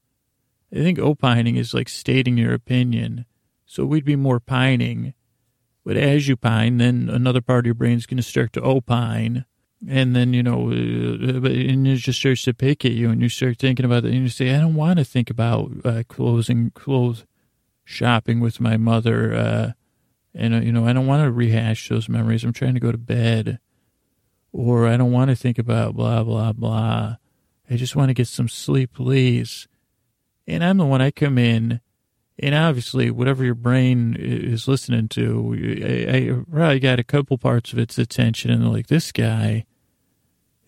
I 0.71 0.77
think 0.77 0.97
opining 0.97 1.55
is 1.55 1.73
like 1.73 1.89
stating 1.89 2.37
your 2.37 2.53
opinion. 2.53 3.25
So 3.65 3.85
we'd 3.85 4.05
be 4.05 4.15
more 4.15 4.39
pining. 4.39 5.13
But 5.83 5.97
as 5.97 6.27
you 6.27 6.37
pine, 6.37 6.77
then 6.77 7.09
another 7.11 7.41
part 7.41 7.59
of 7.59 7.65
your 7.65 7.75
brain 7.75 7.97
is 7.97 8.05
going 8.05 8.17
to 8.17 8.23
start 8.23 8.53
to 8.53 8.63
opine 8.63 9.45
and 9.87 10.15
then 10.15 10.33
you 10.33 10.43
know, 10.43 10.69
uh, 10.69 11.47
and 11.47 11.87
it 11.87 11.97
just 11.97 12.19
starts 12.19 12.43
to 12.43 12.53
pick 12.53 12.85
at 12.85 12.91
you, 12.91 13.09
and 13.09 13.21
you 13.21 13.29
start 13.29 13.57
thinking 13.57 13.85
about 13.85 14.05
it, 14.05 14.13
and 14.13 14.23
you 14.23 14.29
say, 14.29 14.53
"I 14.53 14.59
don't 14.59 14.75
want 14.75 14.99
to 14.99 15.05
think 15.05 15.29
about 15.29 15.71
uh, 15.83 16.03
closing 16.07 16.71
clothes 16.71 17.25
shopping 17.83 18.39
with 18.39 18.59
my 18.59 18.77
mother," 18.77 19.33
uh, 19.33 19.71
and 20.33 20.53
uh, 20.53 20.59
you 20.59 20.71
know, 20.71 20.87
I 20.87 20.93
don't 20.93 21.07
want 21.07 21.23
to 21.23 21.31
rehash 21.31 21.89
those 21.89 22.07
memories. 22.07 22.43
I'm 22.43 22.53
trying 22.53 22.75
to 22.75 22.79
go 22.79 22.91
to 22.91 22.97
bed, 22.97 23.59
or 24.51 24.87
I 24.87 24.97
don't 24.97 25.11
want 25.11 25.29
to 25.29 25.35
think 25.35 25.59
about 25.59 25.95
blah 25.95 26.23
blah 26.23 26.53
blah. 26.53 27.17
I 27.69 27.75
just 27.75 27.95
want 27.95 28.09
to 28.09 28.13
get 28.13 28.27
some 28.27 28.49
sleep, 28.49 28.93
please. 28.93 29.67
And 30.45 30.63
I'm 30.63 30.77
the 30.77 30.85
one 30.85 31.01
I 31.01 31.11
come 31.11 31.37
in, 31.37 31.79
and 32.37 32.55
obviously, 32.55 33.11
whatever 33.11 33.43
your 33.43 33.55
brain 33.55 34.15
is 34.17 34.67
listening 34.67 35.07
to, 35.09 35.55
I, 35.83 36.19
I 36.19 36.43
probably 36.51 36.79
got 36.79 36.99
a 36.99 37.03
couple 37.03 37.37
parts 37.37 37.71
of 37.73 37.79
its 37.79 37.97
attention, 37.97 38.51
and 38.51 38.61
they're 38.61 38.69
like 38.69 38.87
this 38.87 39.11
guy 39.11 39.65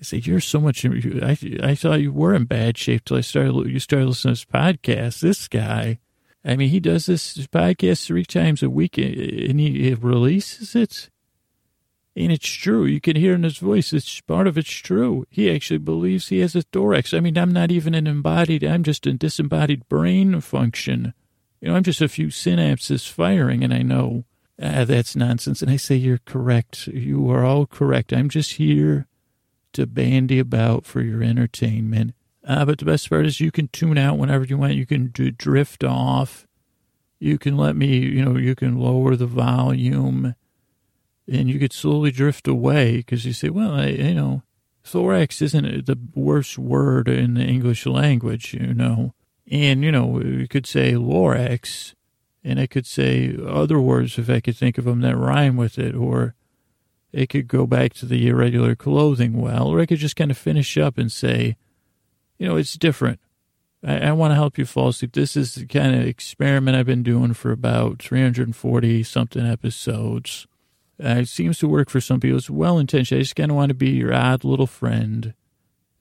said, 0.05 0.27
"You're 0.27 0.39
so 0.39 0.59
much. 0.59 0.85
I 0.85 1.37
I 1.61 1.75
thought 1.75 2.01
you 2.01 2.11
were 2.11 2.33
in 2.33 2.45
bad 2.45 2.77
shape 2.77 3.05
till 3.05 3.17
I 3.17 3.21
started. 3.21 3.69
You 3.69 3.79
started 3.79 4.07
listening 4.07 4.35
to 4.35 4.41
this 4.41 4.45
podcast. 4.45 5.19
This 5.21 5.47
guy, 5.47 5.99
I 6.43 6.55
mean, 6.55 6.69
he 6.69 6.79
does 6.79 7.05
this 7.05 7.35
podcast 7.47 8.05
three 8.05 8.25
times 8.25 8.63
a 8.63 8.69
week, 8.69 8.97
and 8.97 9.59
he 9.59 9.93
releases 9.93 10.75
it. 10.75 11.09
And 12.17 12.31
it's 12.31 12.47
true. 12.47 12.85
You 12.85 13.01
can 13.01 13.17
hear 13.17 13.33
in 13.33 13.43
his 13.43 13.57
voice. 13.57 13.91
It's 13.91 14.21
part 14.21 14.47
of 14.47 14.57
it's 14.57 14.71
true. 14.71 15.25
He 15.29 15.53
actually 15.53 15.79
believes 15.79 16.29
he 16.29 16.39
has 16.39 16.55
a 16.55 16.61
thorax. 16.61 17.13
I 17.13 17.19
mean, 17.19 17.37
I'm 17.37 17.51
not 17.51 17.71
even 17.71 17.93
an 17.93 18.07
embodied. 18.07 18.63
I'm 18.63 18.83
just 18.83 19.05
a 19.05 19.11
disembodied 19.11 19.89
brain 19.89 20.39
function. 20.39 21.13
You 21.59 21.67
know, 21.67 21.75
I'm 21.75 21.83
just 21.83 22.01
a 22.01 22.07
few 22.07 22.27
synapses 22.27 23.09
firing, 23.09 23.63
and 23.63 23.73
I 23.73 23.81
know 23.81 24.23
ah, 24.61 24.85
that's 24.85 25.15
nonsense. 25.15 25.61
And 25.61 25.69
I 25.69 25.75
say, 25.75 25.95
you're 25.95 26.21
correct. 26.25 26.87
You 26.87 27.29
are 27.31 27.43
all 27.43 27.65
correct. 27.65 28.13
I'm 28.13 28.29
just 28.29 28.53
here." 28.53 29.07
To 29.75 29.85
bandy 29.85 30.39
about 30.39 30.85
for 30.85 31.01
your 31.01 31.23
entertainment. 31.23 32.13
Uh, 32.47 32.65
but 32.65 32.79
the 32.79 32.85
best 32.85 33.09
part 33.09 33.25
is 33.25 33.39
you 33.39 33.51
can 33.51 33.67
tune 33.69 33.97
out 33.97 34.17
whenever 34.17 34.45
you 34.45 34.57
want. 34.57 34.73
You 34.73 34.85
can 34.85 35.07
do, 35.07 35.31
drift 35.31 35.83
off. 35.83 36.45
You 37.19 37.37
can 37.37 37.57
let 37.57 37.75
me, 37.75 37.97
you 37.97 38.23
know, 38.23 38.37
you 38.37 38.55
can 38.55 38.77
lower 38.77 39.15
the 39.15 39.25
volume 39.25 40.35
and 41.27 41.49
you 41.49 41.59
could 41.59 41.73
slowly 41.73 42.11
drift 42.11 42.47
away 42.47 42.97
because 42.97 43.25
you 43.25 43.33
say, 43.33 43.49
well, 43.49 43.73
I, 43.73 43.87
you 43.87 44.13
know, 44.13 44.43
thorax 44.83 45.41
isn't 45.41 45.85
the 45.85 45.97
worst 46.13 46.57
word 46.57 47.07
in 47.07 47.33
the 47.33 47.43
English 47.43 47.85
language, 47.85 48.53
you 48.53 48.73
know. 48.73 49.13
And, 49.49 49.83
you 49.83 49.91
know, 49.91 50.21
you 50.21 50.47
could 50.47 50.67
say 50.67 50.93
lorax 50.93 51.93
and 52.43 52.59
I 52.59 52.67
could 52.67 52.85
say 52.85 53.35
other 53.43 53.79
words 53.79 54.19
if 54.19 54.29
I 54.29 54.39
could 54.39 54.55
think 54.55 54.77
of 54.77 54.85
them 54.85 55.01
that 55.01 55.17
rhyme 55.17 55.57
with 55.57 55.79
it 55.79 55.95
or 55.95 56.35
it 57.15 57.29
could 57.29 57.47
go 57.47 57.65
back 57.65 57.93
to 57.93 58.05
the 58.05 58.27
irregular 58.27 58.75
clothing 58.75 59.39
well, 59.39 59.67
or 59.67 59.79
I 59.79 59.85
could 59.85 59.99
just 59.99 60.17
kind 60.17 60.31
of 60.31 60.37
finish 60.37 60.77
up 60.77 60.97
and 60.97 61.09
say, 61.09 61.55
you 62.37 62.45
know, 62.45 62.57
it's 62.57 62.73
different. 62.73 63.21
I, 63.85 63.99
I 63.99 64.11
want 64.11 64.31
to 64.31 64.35
help 64.35 64.57
you 64.57 64.65
fall 64.65 64.89
asleep. 64.89 65.13
This 65.13 65.37
is 65.37 65.55
the 65.55 65.65
kind 65.65 65.95
of 65.95 66.05
experiment 66.05 66.75
I've 66.75 66.85
been 66.85 67.03
doing 67.03 67.33
for 67.33 67.53
about 67.53 68.01
340 68.01 69.03
something 69.03 69.45
episodes. 69.45 70.45
Uh, 71.01 71.19
it 71.19 71.29
seems 71.29 71.57
to 71.59 71.69
work 71.69 71.89
for 71.89 72.01
some 72.01 72.19
people. 72.19 72.37
It's 72.37 72.49
well 72.49 72.77
intentioned. 72.77 73.19
I 73.19 73.21
just 73.21 73.37
kind 73.37 73.49
of 73.49 73.55
want 73.55 73.69
to 73.69 73.75
be 73.75 73.91
your 73.91 74.13
odd 74.13 74.43
little 74.43 74.67
friend, 74.67 75.33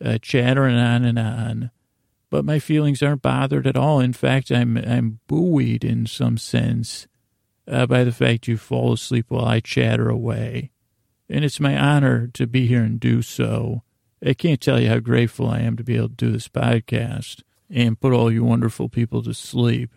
uh, 0.04 0.18
chattering 0.20 0.76
on 0.76 1.04
and 1.04 1.18
on. 1.18 1.70
But 2.28 2.44
my 2.44 2.58
feelings 2.58 3.04
aren't 3.04 3.22
bothered 3.22 3.68
at 3.68 3.76
all. 3.76 4.00
In 4.00 4.14
fact, 4.14 4.50
I'm 4.50 4.76
I'm 4.76 5.20
buoyed 5.28 5.84
in 5.84 6.06
some 6.06 6.38
sense 6.38 7.06
uh, 7.68 7.86
by 7.86 8.02
the 8.02 8.10
fact 8.10 8.48
you 8.48 8.56
fall 8.56 8.94
asleep 8.94 9.26
while 9.28 9.44
I 9.44 9.60
chatter 9.60 10.08
away 10.08 10.72
and 11.28 11.44
it's 11.44 11.60
my 11.60 11.78
honor 11.78 12.28
to 12.28 12.46
be 12.46 12.66
here 12.66 12.82
and 12.82 13.00
do 13.00 13.22
so. 13.22 13.82
I 14.24 14.34
can't 14.34 14.60
tell 14.60 14.80
you 14.80 14.88
how 14.88 15.00
grateful 15.00 15.48
I 15.48 15.60
am 15.60 15.76
to 15.76 15.84
be 15.84 15.96
able 15.96 16.08
to 16.08 16.14
do 16.14 16.32
this 16.32 16.48
podcast 16.48 17.42
and 17.70 18.00
put 18.00 18.12
all 18.12 18.30
you 18.30 18.44
wonderful 18.44 18.88
people 18.88 19.22
to 19.22 19.34
sleep. 19.34 19.90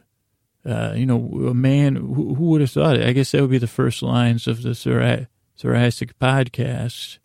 Uh, 0.66 0.94
you 0.96 1.06
know, 1.06 1.48
a 1.48 1.54
man 1.54 1.96
who, 1.96 2.36
who, 2.36 2.46
would 2.46 2.62
have 2.62 2.72
thought 2.72 2.98
it? 2.98 3.08
I 3.08 3.14
guess 3.14 3.32
that 3.32 3.42
would 3.42 3.52
be 3.52 3.58
the 3.58 3.68
first 3.68 4.02
lines 4.02 4.48
of 4.48 4.64
the 4.64 4.76
thoracic 4.76 6.20
podcast. 6.20 7.20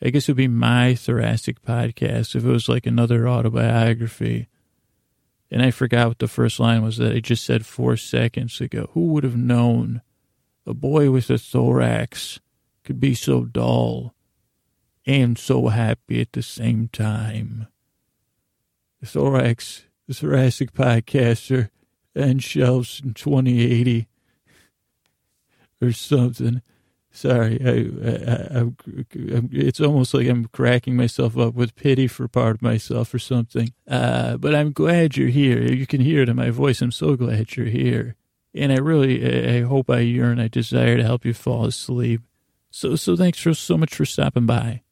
I 0.00 0.10
guess 0.10 0.28
it 0.28 0.32
would 0.32 0.36
be 0.36 0.48
my 0.48 0.94
thoracic 0.94 1.62
podcast 1.62 2.36
if 2.36 2.44
it 2.44 2.48
was 2.48 2.68
like 2.68 2.86
another 2.86 3.28
autobiography. 3.28 4.48
And 5.50 5.62
I 5.62 5.70
forgot 5.70 6.08
what 6.08 6.18
the 6.18 6.28
first 6.28 6.60
line 6.60 6.82
was 6.82 6.98
that 6.98 7.12
I 7.12 7.20
just 7.20 7.44
said 7.44 7.66
four 7.66 7.96
seconds 7.96 8.60
ago. 8.60 8.90
Who 8.92 9.06
would 9.06 9.24
have 9.24 9.36
known 9.36 10.02
a 10.66 10.74
boy 10.74 11.10
with 11.10 11.30
a 11.30 11.38
thorax 11.38 12.40
could 12.86 13.00
be 13.00 13.14
so 13.14 13.44
dull 13.44 14.14
and 15.04 15.38
so 15.38 15.68
happy 15.68 16.20
at 16.20 16.32
the 16.32 16.42
same 16.42 16.88
time. 16.88 17.66
The 19.00 19.06
Thorax, 19.06 19.84
the 20.08 20.14
Thoracic 20.14 20.72
Podcaster, 20.72 21.70
and 22.14 22.42
shelves 22.42 23.02
in 23.04 23.12
2080 23.14 24.08
or 25.82 25.92
something. 25.92 26.62
Sorry, 27.10 27.58
I, 27.64 27.70
I, 28.10 28.60
I, 28.60 28.72
it's 29.50 29.80
almost 29.80 30.12
like 30.12 30.28
I'm 30.28 30.46
cracking 30.46 30.96
myself 30.96 31.38
up 31.38 31.54
with 31.54 31.74
pity 31.74 32.06
for 32.06 32.28
part 32.28 32.56
of 32.56 32.62
myself 32.62 33.14
or 33.14 33.18
something. 33.18 33.72
Uh, 33.88 34.36
but 34.36 34.54
I'm 34.54 34.72
glad 34.72 35.16
you're 35.16 35.28
here. 35.28 35.62
You 35.62 35.86
can 35.86 36.02
hear 36.02 36.22
it 36.22 36.28
in 36.28 36.36
my 36.36 36.50
voice. 36.50 36.82
I'm 36.82 36.92
so 36.92 37.16
glad 37.16 37.56
you're 37.56 37.66
here. 37.66 38.16
And 38.54 38.70
I 38.70 38.76
really, 38.76 39.58
I 39.58 39.62
hope 39.62 39.88
I 39.90 40.00
yearn, 40.00 40.40
I 40.40 40.48
desire 40.48 40.96
to 40.96 41.02
help 41.02 41.24
you 41.24 41.32
fall 41.32 41.66
asleep. 41.66 42.22
So, 42.76 42.94
so 42.94 43.16
thanks 43.16 43.40
for 43.40 43.54
so 43.54 43.78
much 43.78 43.94
for 43.94 44.04
stopping 44.04 44.44
by. 44.44 44.82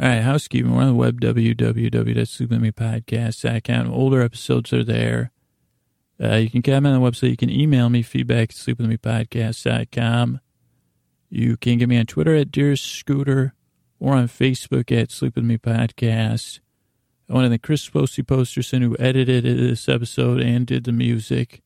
All 0.00 0.08
right, 0.08 0.22
housekeeping. 0.22 0.74
We're 0.74 0.80
on 0.80 0.88
the 0.88 0.94
web, 0.94 1.20
www.sleepwithmepodcast.com. 1.20 3.92
Older 3.92 4.22
episodes 4.22 4.72
are 4.72 4.82
there. 4.82 5.30
Uh, 6.18 6.36
you 6.36 6.48
can 6.48 6.62
comment 6.62 6.94
on 6.94 7.02
the 7.02 7.10
website. 7.10 7.28
You 7.28 7.36
can 7.36 7.50
email 7.50 7.90
me 7.90 8.00
feedback 8.00 8.48
at 8.48 8.56
sleepwithmepodcast.com. 8.56 10.40
You 11.28 11.58
can 11.58 11.76
get 11.76 11.90
me 11.90 11.98
on 11.98 12.06
Twitter 12.06 12.34
at 12.34 12.50
Dear 12.50 12.76
Scooter 12.76 13.52
or 14.00 14.14
on 14.14 14.26
Facebook 14.26 14.90
at 14.90 15.10
Sleep 15.10 15.34
Podcast. 15.34 16.60
I 17.28 17.34
want 17.34 17.44
to 17.44 17.50
thank 17.50 17.62
Chris 17.62 17.86
Posty 17.90 18.22
Posterson 18.22 18.80
who 18.80 18.96
edited 18.98 19.44
this 19.44 19.86
episode 19.86 20.40
and 20.40 20.66
did 20.66 20.84
the 20.84 20.92
music. 20.92 21.60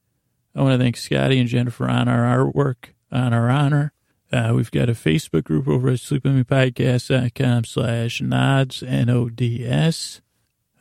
I 0.56 0.62
want 0.62 0.76
to 0.76 0.82
thank 0.82 0.96
Scotty 0.96 1.38
and 1.38 1.48
Jennifer 1.48 1.88
on 1.88 2.08
our 2.08 2.36
artwork, 2.36 2.86
on 3.12 3.32
our 3.32 3.48
honor. 3.48 3.92
Uh, 4.32 4.52
we've 4.54 4.72
got 4.72 4.88
a 4.88 4.92
Facebook 4.92 5.44
group 5.44 5.68
over 5.68 5.88
at 5.88 5.98
sleepwithmepodcast.com 5.98 7.64
slash 7.64 8.20
nods, 8.20 8.82
N-O-D-S. 8.82 10.20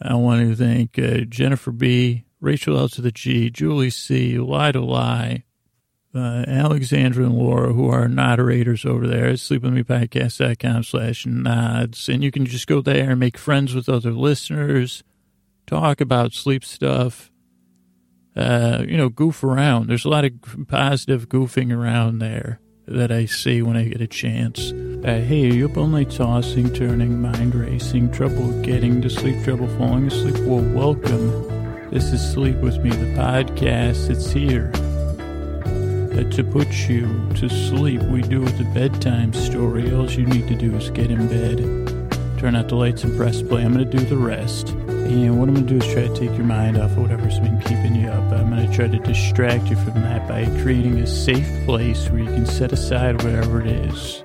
I 0.02 0.16
want 0.16 0.42
to 0.42 0.56
thank 0.56 0.98
uh, 0.98 1.26
Jennifer 1.30 1.72
B., 1.72 2.26
Rachel 2.42 2.78
L 2.78 2.90
to 2.90 3.02
the 3.02 3.12
G, 3.12 3.50
Julie 3.50 3.90
C, 3.90 4.38
Lie 4.38 4.72
to 4.74 4.82
Lie, 4.82 5.44
uh, 6.14 6.44
Alexandra 6.48 7.26
and 7.26 7.36
Laura, 7.36 7.74
who 7.74 7.90
are 7.90 8.08
moderators 8.10 8.86
over 8.86 9.08
there 9.08 9.28
at 9.28 9.36
sleepwithmepodcast.com 9.36 10.84
slash 10.84 11.26
nods. 11.26 12.10
And 12.10 12.24
you 12.24 12.32
can 12.32 12.46
just 12.46 12.68
go 12.68 12.82
there 12.82 13.12
and 13.12 13.20
make 13.20 13.38
friends 13.38 13.74
with 13.74 13.90
other 13.90 14.12
listeners, 14.12 15.04
talk 15.66 16.02
about 16.02 16.34
sleep 16.34 16.66
stuff, 16.66 17.32
uh, 18.36 18.84
you 18.88 18.98
know, 18.98 19.10
goof 19.10 19.44
around. 19.44 19.88
There's 19.88 20.06
a 20.06 20.10
lot 20.10 20.26
of 20.26 20.34
positive 20.68 21.30
goofing 21.30 21.76
around 21.76 22.20
there 22.20 22.60
that 22.88 23.12
I 23.12 23.26
see 23.26 23.62
when 23.62 23.76
I 23.76 23.84
get 23.86 24.02
a 24.02 24.08
chance. 24.08 24.72
Uh, 24.72 25.24
hey, 25.26 25.50
are 25.50 25.54
you 25.54 25.70
up 25.70 25.78
all 25.78 25.88
night 25.88 26.12
tossing, 26.12 26.72
turning, 26.74 27.22
mind 27.22 27.56
racing, 27.56 28.12
trouble 28.12 28.62
getting 28.62 29.02
to 29.02 29.10
sleep, 29.10 29.44
trouble 29.44 29.68
falling 29.78 30.08
asleep? 30.08 30.38
Well, 30.46 30.64
welcome. 30.74 31.90
This 31.90 32.12
is 32.12 32.22
Sleep 32.34 32.58
With 32.58 32.78
Me, 32.84 32.90
the 32.90 33.14
podcast. 33.18 34.10
It's 34.10 34.32
here 34.32 34.72
uh, 36.16 36.30
to 36.32 36.44
put 36.44 36.72
you 36.90 37.08
to 37.36 37.50
sleep. 37.50 38.02
We 38.04 38.22
do 38.22 38.44
it 38.44 38.58
the 38.58 38.70
bedtime 38.74 39.34
story. 39.34 39.92
All 39.94 40.10
you 40.10 40.26
need 40.26 40.48
to 40.48 40.56
do 40.56 40.76
is 40.76 40.90
get 40.92 41.10
in 41.10 41.28
bed, 41.28 41.60
turn 42.46 42.56
out 42.56 42.68
the 42.68 42.76
lights, 42.76 43.04
and 43.04 43.18
press 43.18 43.42
play. 43.42 43.64
I'm 43.64 43.74
going 43.74 43.90
to 43.90 43.98
do 43.98 44.06
the 44.06 44.18
rest. 44.18 44.70
And 44.70 45.40
what 45.40 45.50
I'm 45.50 45.56
going 45.56 45.66
to 45.66 45.80
do 45.80 45.84
is 45.84 45.92
try 45.92 46.04
to 46.04 46.16
take 46.16 46.38
your 46.38 46.46
mind 46.46 46.78
off 46.78 46.92
of 46.92 47.00
whatever's 47.00 47.40
been 47.40 47.60
keeping 47.62 47.96
you 47.96 48.08
up. 48.08 48.32
I'm 48.32 48.52
going 48.52 48.70
to 48.70 48.72
try 48.72 48.88
to 48.88 49.00
distract 49.00 49.72
you 49.72 49.76
from 49.78 50.04
that 50.04 50.28
by 50.28 50.46
creating 50.62 51.00
a 51.00 51.08
safe 51.08 51.50
place 51.66 52.08
where 52.08 52.20
you 52.20 52.28
can 52.28 52.46
set 52.46 52.72
aside 52.72 53.24
whatever 53.24 53.62
it 53.62 53.68
is, 53.68 54.24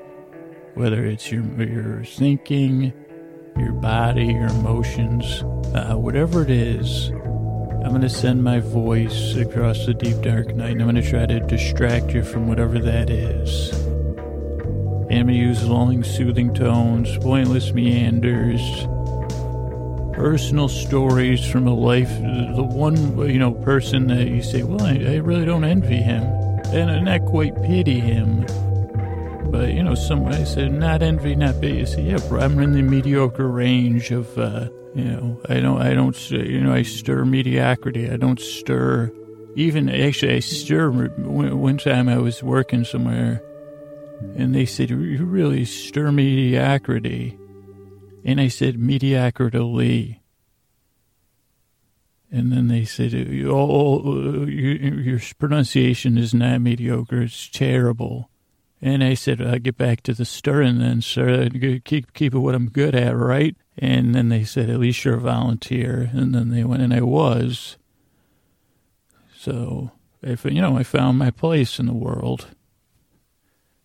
whether 0.75 1.07
it's 1.07 1.33
your, 1.33 1.45
your 1.63 2.05
thinking, 2.05 2.93
your 3.57 3.73
body, 3.73 4.27
your 4.27 4.49
emotions, 4.49 5.43
uh, 5.75 5.95
whatever 5.95 6.43
it 6.43 6.51
is. 6.51 7.09
I'm 7.09 7.89
going 7.89 8.03
to 8.03 8.11
send 8.11 8.45
my 8.45 8.61
voice 8.61 9.35
across 9.37 9.87
the 9.87 9.95
deep 9.95 10.21
dark 10.21 10.55
night 10.55 10.73
and 10.73 10.83
I'm 10.83 10.91
going 10.91 11.03
to 11.03 11.11
try 11.11 11.25
to 11.25 11.41
distract 11.41 12.13
you 12.13 12.23
from 12.23 12.49
whatever 12.49 12.79
that 12.81 13.09
is. 13.09 13.90
Going 15.11 15.69
lulling, 15.69 16.05
soothing 16.05 16.55
tones, 16.55 17.19
pointless 17.19 17.73
meanders, 17.73 18.61
personal 20.15 20.69
stories 20.69 21.45
from 21.45 21.67
a 21.67 21.75
life, 21.75 22.09
the 22.55 22.63
one, 22.63 23.19
you 23.29 23.39
know, 23.39 23.53
person 23.53 24.07
that 24.07 24.29
you 24.29 24.41
say, 24.41 24.63
well, 24.63 24.83
I, 24.83 24.93
I 24.93 25.17
really 25.17 25.45
don't 25.45 25.65
envy 25.65 25.97
him. 25.97 26.23
And 26.73 26.91
I 26.91 27.01
not 27.01 27.27
quite 27.27 27.61
pity 27.63 27.99
him. 27.99 28.47
But, 29.51 29.73
you 29.73 29.83
know, 29.83 29.97
some, 29.97 30.27
I 30.27 30.45
said, 30.45 30.73
not 30.73 31.03
envy, 31.03 31.35
not 31.35 31.61
pity. 31.61 31.79
You 31.79 31.87
say, 31.87 32.03
yeah, 32.03 32.19
I'm 32.39 32.61
in 32.61 32.73
the 32.73 32.83
mediocre 32.83 33.49
range 33.49 34.13
of, 34.13 34.39
uh, 34.39 34.69
you 34.95 35.05
know, 35.05 35.41
I 35.49 35.59
don't, 35.59 35.83
I 35.83 35.93
don't, 35.93 36.31
you 36.31 36.61
know, 36.61 36.73
I 36.73 36.83
stir 36.83 37.25
mediocrity. 37.25 38.09
I 38.09 38.17
don't 38.17 38.39
stir, 38.39 39.13
even, 39.57 39.89
actually, 39.89 40.37
I 40.37 40.39
stir, 40.41 40.91
one 40.91 41.79
time 41.79 42.09
I 42.09 42.19
was 42.19 42.45
working 42.45 42.85
somewhere 42.85 43.43
and 44.37 44.55
they 44.55 44.67
said, 44.67 44.91
you 44.91 45.25
really 45.25 45.65
stir 45.65 46.13
mediocrity. 46.13 47.39
And 48.25 48.41
I 48.41 48.49
said, 48.49 48.79
mediocrity. 48.79 50.23
And 52.33 52.53
then 52.53 52.69
they 52.69 52.85
said, 52.85 53.15
oh, 53.47 54.03
oh 54.05 54.45
your 54.47 55.21
pronunciation 55.39 56.17
is 56.17 56.33
not 56.33 56.61
mediocre. 56.61 57.23
It's 57.23 57.49
terrible. 57.49 58.31
And 58.83 59.05
I 59.05 59.15
said, 59.15 59.43
I 59.43 59.59
get 59.59 59.77
back 59.77 60.03
to 60.05 60.15
the 60.15 60.25
stirring 60.25 60.79
then, 60.79 61.03
sir. 61.03 61.49
Keep, 61.85 62.15
keep 62.15 62.35
it 62.35 62.39
what 62.39 62.55
I'm 62.55 62.71
good 62.71 62.95
at, 62.95 63.17
right? 63.17 63.57
And 63.77 64.15
then 64.15 64.29
they 64.29 64.45
said, 64.45 64.71
at 64.71 64.79
least 64.79 65.05
you're 65.05 65.17
a 65.17 65.21
volunteer. 65.21 66.11
And 66.13 66.35
then 66.35 66.51
they 66.51 66.65
went, 66.65 66.83
and 66.83 66.95
I 66.95 67.03
was. 67.03 67.77
So, 69.37 69.91
if, 70.23 70.45
you 70.45 70.63
know, 70.63 70.79
I 70.79 70.83
found 70.83 71.19
my 71.19 71.31
place 71.31 71.79
in 71.79 71.87
the 71.87 71.93
world. 71.93 72.49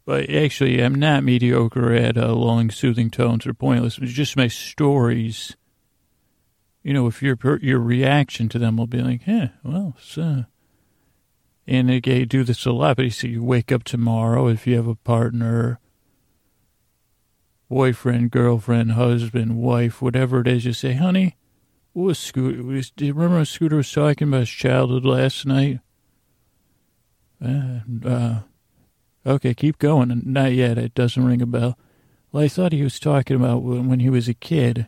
But 0.05 0.29
actually, 0.29 0.83
I'm 0.83 0.95
not 0.95 1.23
mediocre 1.23 1.91
at 1.93 2.15
uh, 2.15 2.31
lulling, 2.33 2.69
soothing 2.69 3.09
tones 3.09 3.47
or 3.47 3.55
pointless. 3.55 3.97
It's 3.97 4.13
just 4.13 4.37
my 4.37 4.47
stories. 4.47 5.57
You 6.83 6.93
know, 6.93 7.07
if 7.07 7.23
your 7.23 7.37
your 7.61 7.79
reaction 7.79 8.47
to 8.49 8.59
them 8.59 8.77
will 8.77 8.85
be 8.85 9.01
like, 9.01 9.25
"Yeah, 9.25 9.49
well, 9.63 9.95
so." 9.99 10.45
And 11.67 11.89
they 11.89 11.99
do 11.99 12.43
this 12.43 12.67
a 12.67 12.71
lot. 12.71 12.97
But 12.97 13.05
you 13.05 13.11
see, 13.11 13.29
you 13.29 13.43
wake 13.43 13.71
up 13.71 13.83
tomorrow 13.83 14.47
if 14.47 14.67
you 14.67 14.75
have 14.75 14.85
a 14.85 14.93
partner, 14.93 15.79
boyfriend, 17.67 18.29
girlfriend, 18.29 18.91
husband, 18.91 19.57
wife, 19.57 19.99
whatever 19.99 20.41
it 20.41 20.47
is. 20.47 20.65
You 20.65 20.73
say, 20.73 20.93
"Honey, 20.93 21.35
what 21.93 22.03
was 22.03 22.19
Scooter? 22.19 22.61
Was, 22.61 22.91
do 22.91 23.07
you 23.07 23.13
remember 23.13 23.39
what 23.39 23.47
Scooter 23.47 23.77
was 23.77 23.91
talking 23.91 24.27
about 24.27 24.41
his 24.41 24.49
childhood 24.49 25.03
last 25.03 25.47
night?" 25.47 25.79
And, 27.39 28.05
uh, 28.05 28.41
Okay, 29.25 29.53
keep 29.53 29.79
going. 29.79 30.21
Not 30.25 30.53
yet. 30.53 30.77
It 30.77 30.93
doesn't 30.93 31.25
ring 31.25 31.41
a 31.41 31.45
bell. 31.45 31.77
Well, 32.31 32.43
I 32.43 32.47
thought 32.47 32.73
he 32.73 32.83
was 32.83 32.99
talking 32.99 33.37
about 33.37 33.63
when 33.63 33.99
he 33.99 34.09
was 34.09 34.27
a 34.27 34.33
kid. 34.33 34.87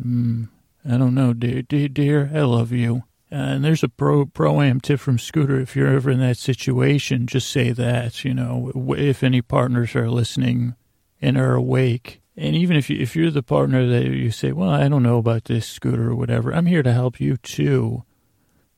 Hmm. 0.00 0.44
I 0.88 0.96
don't 0.96 1.14
know, 1.14 1.34
dear. 1.34 1.62
Dear, 1.62 1.88
dear 1.88 2.30
I 2.32 2.40
love 2.40 2.72
you. 2.72 3.04
Uh, 3.32 3.36
and 3.36 3.64
there's 3.64 3.84
a 3.84 3.88
pro 3.88 4.26
pro 4.26 4.60
am 4.60 4.80
tip 4.80 4.98
from 4.98 5.18
Scooter. 5.18 5.60
If 5.60 5.76
you're 5.76 5.92
ever 5.92 6.10
in 6.10 6.20
that 6.20 6.38
situation, 6.38 7.26
just 7.26 7.50
say 7.50 7.70
that. 7.70 8.24
You 8.24 8.34
know, 8.34 8.72
if 8.96 9.22
any 9.22 9.42
partners 9.42 9.94
are 9.94 10.10
listening 10.10 10.74
and 11.20 11.36
are 11.36 11.54
awake, 11.54 12.20
and 12.36 12.56
even 12.56 12.76
if 12.76 12.90
you 12.90 12.98
if 12.98 13.14
you're 13.14 13.30
the 13.30 13.42
partner 13.42 13.86
that 13.86 14.04
you 14.06 14.30
say, 14.30 14.52
well, 14.52 14.70
I 14.70 14.88
don't 14.88 15.02
know 15.02 15.18
about 15.18 15.44
this 15.44 15.66
Scooter 15.66 16.10
or 16.10 16.16
whatever, 16.16 16.52
I'm 16.52 16.66
here 16.66 16.82
to 16.82 16.92
help 16.92 17.20
you 17.20 17.36
too. 17.36 18.04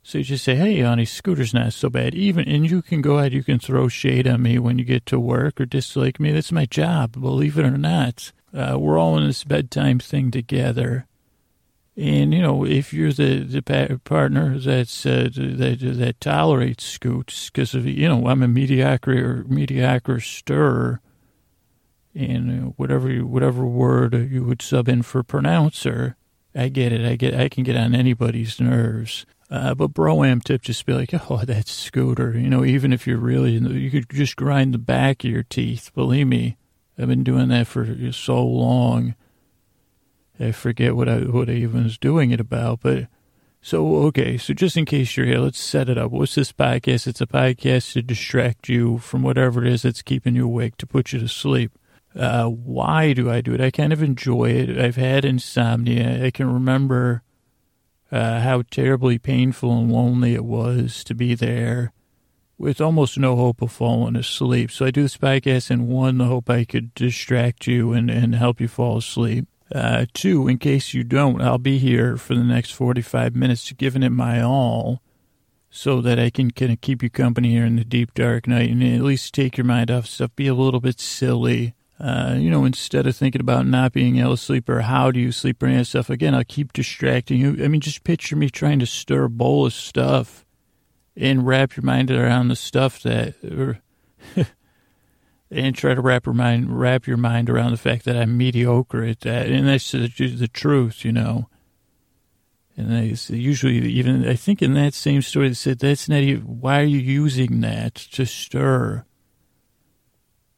So 0.04 0.18
you 0.18 0.24
just 0.24 0.44
say, 0.44 0.56
hey, 0.56 0.80
honey, 0.80 1.04
scooter's 1.04 1.54
not 1.54 1.72
so 1.72 1.88
bad. 1.88 2.14
Even, 2.14 2.48
and 2.48 2.68
you 2.68 2.82
can 2.82 3.02
go 3.02 3.18
ahead, 3.18 3.32
you 3.32 3.44
can 3.44 3.60
throw 3.60 3.86
shade 3.86 4.26
on 4.26 4.42
me 4.42 4.58
when 4.58 4.78
you 4.78 4.84
get 4.84 5.06
to 5.06 5.20
work 5.20 5.60
or 5.60 5.66
dislike 5.66 6.18
me. 6.18 6.32
That's 6.32 6.50
my 6.50 6.66
job, 6.66 7.12
believe 7.12 7.56
it 7.56 7.64
or 7.64 7.78
not. 7.78 8.32
Uh, 8.52 8.76
we're 8.78 8.98
all 8.98 9.16
in 9.16 9.26
this 9.26 9.44
bedtime 9.44 10.00
thing 10.00 10.30
together. 10.32 11.06
And, 11.96 12.34
you 12.34 12.42
know, 12.42 12.64
if 12.64 12.92
you're 12.92 13.12
the, 13.12 13.44
the 13.44 14.00
partner 14.02 14.58
that's, 14.58 15.06
uh, 15.06 15.28
that, 15.34 15.78
that 15.80 16.20
tolerates 16.20 16.84
scoots, 16.84 17.48
because, 17.50 17.74
you 17.74 18.08
know, 18.08 18.26
I'm 18.26 18.42
a 18.42 18.48
mediocre 18.48 19.12
or 19.12 19.44
mediocre 19.44 20.18
stirrer, 20.18 21.00
and 22.14 22.50
uh, 22.50 22.66
whatever, 22.76 23.08
whatever 23.20 23.64
word 23.64 24.14
you 24.30 24.42
would 24.42 24.62
sub 24.62 24.88
in 24.88 25.02
for 25.02 25.22
pronouncer, 25.22 26.16
I 26.54 26.68
get 26.68 26.92
it. 26.92 27.06
I 27.06 27.16
get, 27.16 27.34
I 27.34 27.48
can 27.48 27.62
get 27.62 27.76
on 27.76 27.94
anybody's 27.94 28.58
nerves. 28.58 29.26
Uh, 29.52 29.74
but 29.74 29.88
bro 29.88 30.24
am 30.24 30.40
tip 30.40 30.62
just 30.62 30.86
be 30.86 30.94
like, 30.94 31.10
oh, 31.30 31.42
that 31.44 31.68
scooter. 31.68 32.32
You 32.32 32.48
know, 32.48 32.64
even 32.64 32.90
if 32.90 33.06
you're 33.06 33.18
really, 33.18 33.52
you 33.52 33.90
could 33.90 34.08
just 34.08 34.34
grind 34.34 34.72
the 34.72 34.78
back 34.78 35.24
of 35.24 35.30
your 35.30 35.42
teeth. 35.42 35.90
Believe 35.94 36.26
me, 36.26 36.56
I've 36.98 37.08
been 37.08 37.22
doing 37.22 37.48
that 37.48 37.66
for 37.66 37.86
so 38.12 38.42
long. 38.42 39.14
I 40.40 40.52
forget 40.52 40.96
what 40.96 41.06
I 41.06 41.18
what 41.18 41.50
I 41.50 41.52
even 41.52 41.84
was 41.84 41.98
doing 41.98 42.30
it 42.30 42.40
about. 42.40 42.80
But 42.80 43.08
so 43.60 43.96
okay, 44.06 44.38
so 44.38 44.54
just 44.54 44.78
in 44.78 44.86
case 44.86 45.18
you're 45.18 45.26
here, 45.26 45.40
let's 45.40 45.60
set 45.60 45.90
it 45.90 45.98
up. 45.98 46.12
What's 46.12 46.34
this 46.34 46.50
podcast? 46.50 47.06
It's 47.06 47.20
a 47.20 47.26
podcast 47.26 47.92
to 47.92 48.00
distract 48.00 48.70
you 48.70 48.96
from 48.96 49.22
whatever 49.22 49.62
it 49.62 49.70
is 49.70 49.82
that's 49.82 50.00
keeping 50.00 50.34
you 50.34 50.46
awake 50.46 50.78
to 50.78 50.86
put 50.86 51.12
you 51.12 51.20
to 51.20 51.28
sleep. 51.28 51.72
Uh, 52.16 52.46
why 52.46 53.12
do 53.12 53.30
I 53.30 53.42
do 53.42 53.52
it? 53.52 53.60
I 53.60 53.70
kind 53.70 53.92
of 53.92 54.02
enjoy 54.02 54.46
it. 54.46 54.78
I've 54.78 54.96
had 54.96 55.26
insomnia. 55.26 56.24
I 56.24 56.30
can 56.30 56.50
remember 56.50 57.22
uh, 58.12 58.40
how 58.40 58.62
terribly 58.70 59.18
painful 59.18 59.76
and 59.78 59.90
lonely 59.90 60.34
it 60.34 60.44
was 60.44 61.02
to 61.04 61.14
be 61.14 61.34
there 61.34 61.92
with 62.58 62.80
almost 62.80 63.18
no 63.18 63.34
hope 63.34 63.62
of 63.62 63.72
falling 63.72 64.14
asleep. 64.14 64.70
So 64.70 64.86
I 64.86 64.90
do 64.90 65.02
this 65.02 65.16
podcast 65.16 65.70
in 65.70 65.88
one, 65.88 66.18
the 66.18 66.26
hope 66.26 66.48
I 66.50 66.64
could 66.64 66.94
distract 66.94 67.66
you 67.66 67.92
and, 67.92 68.10
and 68.10 68.34
help 68.34 68.60
you 68.60 68.68
fall 68.68 68.98
asleep. 68.98 69.48
Uh, 69.74 70.04
two, 70.12 70.46
in 70.46 70.58
case 70.58 70.92
you 70.92 71.02
don't, 71.02 71.40
I'll 71.40 71.58
be 71.58 71.78
here 71.78 72.18
for 72.18 72.34
the 72.34 72.44
next 72.44 72.72
45 72.72 73.34
minutes 73.34 73.72
giving 73.72 74.02
it 74.02 74.10
my 74.10 74.42
all 74.42 75.00
so 75.70 76.02
that 76.02 76.18
I 76.18 76.28
can 76.28 76.50
kind 76.50 76.70
of 76.70 76.82
keep 76.82 77.02
you 77.02 77.08
company 77.08 77.52
here 77.52 77.64
in 77.64 77.76
the 77.76 77.84
deep 77.84 78.12
dark 78.12 78.46
night 78.46 78.70
and 78.70 78.82
at 78.82 79.00
least 79.00 79.32
take 79.32 79.56
your 79.56 79.64
mind 79.64 79.90
off 79.90 80.06
stuff, 80.06 80.36
be 80.36 80.46
a 80.46 80.54
little 80.54 80.80
bit 80.80 81.00
silly. 81.00 81.74
Uh, 82.02 82.34
you 82.36 82.50
know, 82.50 82.64
instead 82.64 83.06
of 83.06 83.14
thinking 83.14 83.40
about 83.40 83.64
not 83.64 83.92
being 83.92 84.18
able 84.18 84.32
to 84.32 84.36
sleep 84.36 84.68
or 84.68 84.80
how 84.80 85.12
do 85.12 85.20
you 85.20 85.30
sleep 85.30 85.62
or 85.62 85.66
any 85.66 85.76
of 85.76 85.80
that 85.82 85.84
stuff, 85.84 86.10
again, 86.10 86.34
I'll 86.34 86.42
keep 86.42 86.72
distracting 86.72 87.38
you. 87.40 87.64
I 87.64 87.68
mean, 87.68 87.80
just 87.80 88.02
picture 88.02 88.34
me 88.34 88.50
trying 88.50 88.80
to 88.80 88.86
stir 88.86 89.24
a 89.24 89.30
bowl 89.30 89.66
of 89.66 89.72
stuff 89.72 90.44
and 91.16 91.46
wrap 91.46 91.76
your 91.76 91.84
mind 91.84 92.10
around 92.10 92.48
the 92.48 92.56
stuff 92.56 93.00
that, 93.04 93.36
or, 93.44 93.78
and 95.50 95.76
try 95.76 95.94
to 95.94 96.00
wrap 96.00 96.26
your 96.26 96.34
mind, 96.34 96.76
wrap 96.76 97.06
your 97.06 97.18
mind 97.18 97.48
around 97.48 97.70
the 97.70 97.76
fact 97.76 98.04
that 98.06 98.16
I'm 98.16 98.36
mediocre 98.36 99.04
at 99.04 99.20
that. 99.20 99.46
And 99.46 99.68
that's 99.68 99.92
the, 99.92 100.08
the 100.08 100.48
truth, 100.48 101.04
you 101.04 101.12
know. 101.12 101.48
And 102.76 102.90
they 102.90 103.36
usually 103.36 103.76
even, 103.76 104.26
I 104.26 104.34
think 104.34 104.60
in 104.60 104.74
that 104.74 104.94
same 104.94 105.22
story, 105.22 105.48
they 105.48 105.54
said, 105.54 105.78
that's 105.78 106.08
not 106.08 106.22
even, 106.22 106.42
why 106.42 106.80
are 106.80 106.84
you 106.84 106.98
using 106.98 107.60
that 107.60 107.94
to 107.94 108.26
stir? 108.26 109.04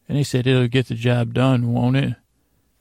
And 0.09 0.19
they 0.19 0.23
said, 0.23 0.47
it'll 0.47 0.69
get 0.69 0.89
the 0.89 0.95
job 0.95 1.33
done, 1.33 1.73
won't 1.73 1.97
it? 1.97 2.15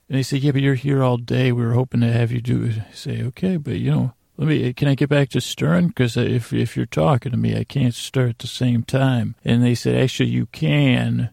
And 0.09 0.17
they 0.17 0.24
said, 0.24 0.41
yeah, 0.41 0.51
but 0.51 0.61
you're 0.61 0.76
here 0.76 1.01
all 1.01 1.17
day. 1.17 1.51
We 1.51 1.65
were 1.65 1.74
hoping 1.74 2.01
to 2.01 2.11
have 2.11 2.32
you 2.32 2.41
do 2.41 2.63
it. 2.65 2.78
I 2.78 2.93
say, 2.93 3.24
okay, 3.24 3.57
but 3.57 3.76
you 3.76 3.91
know, 3.91 4.13
let 4.38 4.47
me, 4.47 4.74
can 4.74 4.88
I 4.88 4.95
get 4.95 5.09
back 5.09 5.30
to 5.30 5.41
stirring? 5.41 5.88
Because 5.88 6.17
uh, 6.17 6.21
if, 6.21 6.51
if 6.51 6.76
you're 6.76 6.86
talking 6.86 7.32
to 7.32 7.38
me, 7.38 7.57
I 7.57 7.63
can't 7.63 7.93
stir 7.93 8.28
at 8.30 8.39
the 8.39 8.47
same 8.47 8.84
time. 8.84 9.36
And 9.45 9.63
they 9.63 9.76
said, 9.76 9.95
actually, 9.95 10.30
you 10.30 10.47
can. 10.47 11.30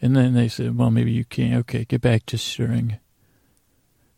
And 0.00 0.16
then 0.16 0.34
they 0.34 0.48
said, 0.48 0.76
well, 0.76 0.90
maybe 0.90 1.12
you 1.12 1.24
can. 1.24 1.54
Okay, 1.58 1.84
get 1.84 2.00
back 2.00 2.26
to 2.26 2.38
stirring. 2.38 2.98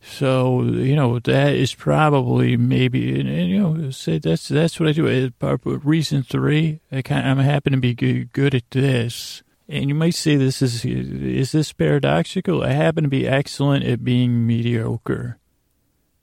So, 0.01 0.61
you 0.63 0.95
know, 0.95 1.19
that 1.19 1.53
is 1.53 1.73
probably 1.73 2.57
maybe, 2.57 3.19
and, 3.19 3.27
and 3.27 3.49
you 3.49 3.59
know, 3.59 3.89
say 3.91 4.19
that's, 4.19 4.47
that's 4.47 4.79
what 4.79 4.89
I 4.89 4.91
do. 4.91 5.07
Uh, 5.07 5.29
Part 5.39 5.61
reason 5.63 6.23
three, 6.23 6.79
I 6.91 7.01
kind 7.01 7.27
I'm 7.27 7.37
happen 7.39 7.73
to 7.73 7.79
be 7.79 7.93
good, 7.93 8.31
good 8.31 8.55
at 8.55 8.69
this 8.71 9.41
and 9.67 9.89
you 9.89 9.95
might 9.95 10.15
say 10.15 10.35
this 10.35 10.61
is 10.61 10.85
is 10.85 11.51
this 11.51 11.73
paradoxical? 11.73 12.63
I 12.63 12.69
happen 12.71 13.03
to 13.03 13.09
be 13.09 13.27
excellent 13.27 13.83
at 13.85 14.03
being 14.03 14.45
mediocre, 14.45 15.39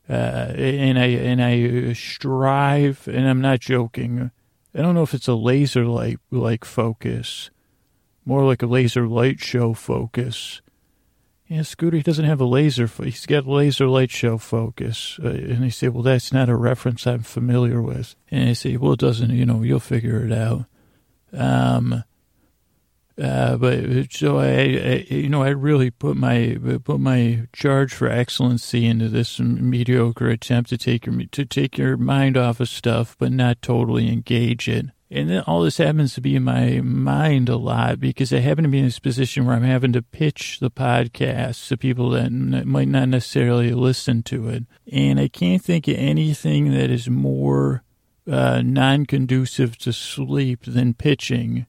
uh, 0.09 0.53
and 0.57 0.99
I 0.99 1.07
and 1.07 1.43
I 1.43 1.93
strive, 1.93 3.09
and 3.09 3.28
I'm 3.28 3.40
not 3.40 3.61
joking. 3.61 4.30
I 4.74 4.80
don't 4.80 4.95
know 4.95 5.03
if 5.03 5.14
it's 5.14 5.28
a 5.28 5.34
laser 5.34 5.84
light 5.84 6.18
like 6.30 6.64
focus, 6.64 7.51
more 8.24 8.45
like 8.45 8.62
a 8.62 8.66
laser 8.66 9.09
light 9.09 9.40
show 9.40 9.74
focus. 9.74 10.62
Yeah, 11.49 11.62
Scooter 11.62 11.99
he 11.99 12.03
doesn't 12.03 12.24
have 12.24 12.40
a 12.40 12.47
laser. 12.47 12.86
He's 12.86 13.26
got 13.26 13.47
laser 13.47 13.86
light 13.86 14.11
show 14.11 14.38
focus, 14.38 15.18
uh, 15.22 15.28
and 15.28 15.64
they 15.64 15.70
say, 15.70 15.88
"Well, 15.88 16.05
that's 16.05 16.32
not 16.32 16.49
a 16.49 16.57
reference 16.57 17.07
I'm 17.07 17.22
familiar 17.22 17.82
with." 17.82 18.14
And 18.30 18.49
I 18.49 18.53
say, 18.53 18.76
"Well, 18.76 18.93
it 18.93 19.01
doesn't. 19.01 19.30
You 19.30 19.45
know, 19.45 19.62
you'll 19.62 19.80
figure 19.80 20.24
it 20.24 20.32
out." 20.32 20.64
Um, 21.32 22.05
uh, 23.20 23.56
but 23.56 24.12
so 24.12 24.38
I, 24.38 24.46
I, 24.46 25.06
you 25.08 25.28
know, 25.28 25.42
I 25.42 25.50
really 25.50 25.90
put 25.90 26.16
my 26.16 26.58
put 26.82 27.00
my 27.00 27.46
charge 27.52 27.92
for 27.92 28.08
excellency 28.08 28.86
into 28.86 29.08
this 29.08 29.38
mediocre 29.38 30.28
attempt 30.28 30.70
to 30.70 30.78
take 30.78 31.06
your 31.06 31.24
to 31.32 31.44
take 31.44 31.76
your 31.76 31.96
mind 31.96 32.36
off 32.36 32.60
of 32.60 32.68
stuff, 32.68 33.16
but 33.18 33.32
not 33.32 33.60
totally 33.60 34.10
engage 34.10 34.68
it. 34.68 34.86
And 35.10 35.28
then 35.28 35.42
all 35.42 35.62
this 35.62 35.76
happens 35.76 36.14
to 36.14 36.22
be 36.22 36.36
in 36.36 36.44
my 36.44 36.80
mind 36.80 37.50
a 37.50 37.56
lot 37.56 38.00
because 38.00 38.32
I 38.32 38.38
happen 38.38 38.64
to 38.64 38.70
be 38.70 38.78
in 38.78 38.86
this 38.86 38.98
position 38.98 39.44
where 39.44 39.54
I'm 39.54 39.62
having 39.62 39.92
to 39.92 40.00
pitch 40.00 40.58
the 40.58 40.70
podcast 40.70 41.68
to 41.68 41.76
people 41.76 42.08
that 42.10 42.32
might 42.32 42.88
not 42.88 43.10
necessarily 43.10 43.72
listen 43.72 44.22
to 44.24 44.48
it. 44.48 44.64
And 44.90 45.20
I 45.20 45.28
can't 45.28 45.62
think 45.62 45.86
of 45.86 45.96
anything 45.96 46.72
that 46.72 46.90
is 46.90 47.10
more 47.10 47.84
uh, 48.26 48.62
non 48.64 49.04
conducive 49.04 49.76
to 49.78 49.92
sleep 49.92 50.60
than 50.64 50.94
pitching 50.94 51.66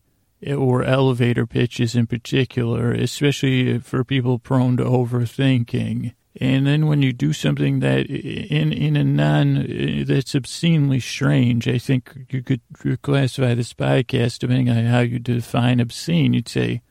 or 0.51 0.83
elevator 0.83 1.45
pitches 1.45 1.95
in 1.95 2.07
particular, 2.07 2.91
especially 2.91 3.79
for 3.79 4.03
people 4.03 4.39
prone 4.39 4.77
to 4.77 4.83
overthinking. 4.83 6.13
And 6.41 6.65
then 6.65 6.87
when 6.87 7.03
you 7.03 7.13
do 7.13 7.31
something 7.31 7.79
that 7.79 8.07
in 8.07 8.73
in 8.73 8.95
a 8.95 9.03
non 9.03 9.57
eh, 9.57 10.03
that's 10.05 10.33
obscenely 10.33 10.99
strange, 10.99 11.67
I 11.67 11.77
think 11.77 12.25
you 12.29 12.41
could 12.41 12.61
classify 13.03 13.53
this 13.53 13.73
podcast 13.73 14.39
depending 14.39 14.69
on 14.69 14.85
how 14.85 15.01
you 15.01 15.19
define 15.19 15.79
obscene. 15.79 16.33
You'd 16.33 16.49
say, 16.49 16.81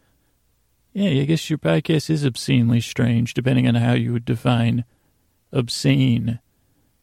yeah, 0.92 1.22
I 1.22 1.24
guess 1.24 1.50
your 1.50 1.58
podcast 1.58 2.08
is 2.08 2.24
obscenely 2.24 2.80
strange, 2.80 3.34
depending 3.34 3.66
on 3.66 3.74
how 3.74 3.94
you 3.94 4.12
would 4.12 4.24
define 4.24 4.84
obscene. 5.52 6.38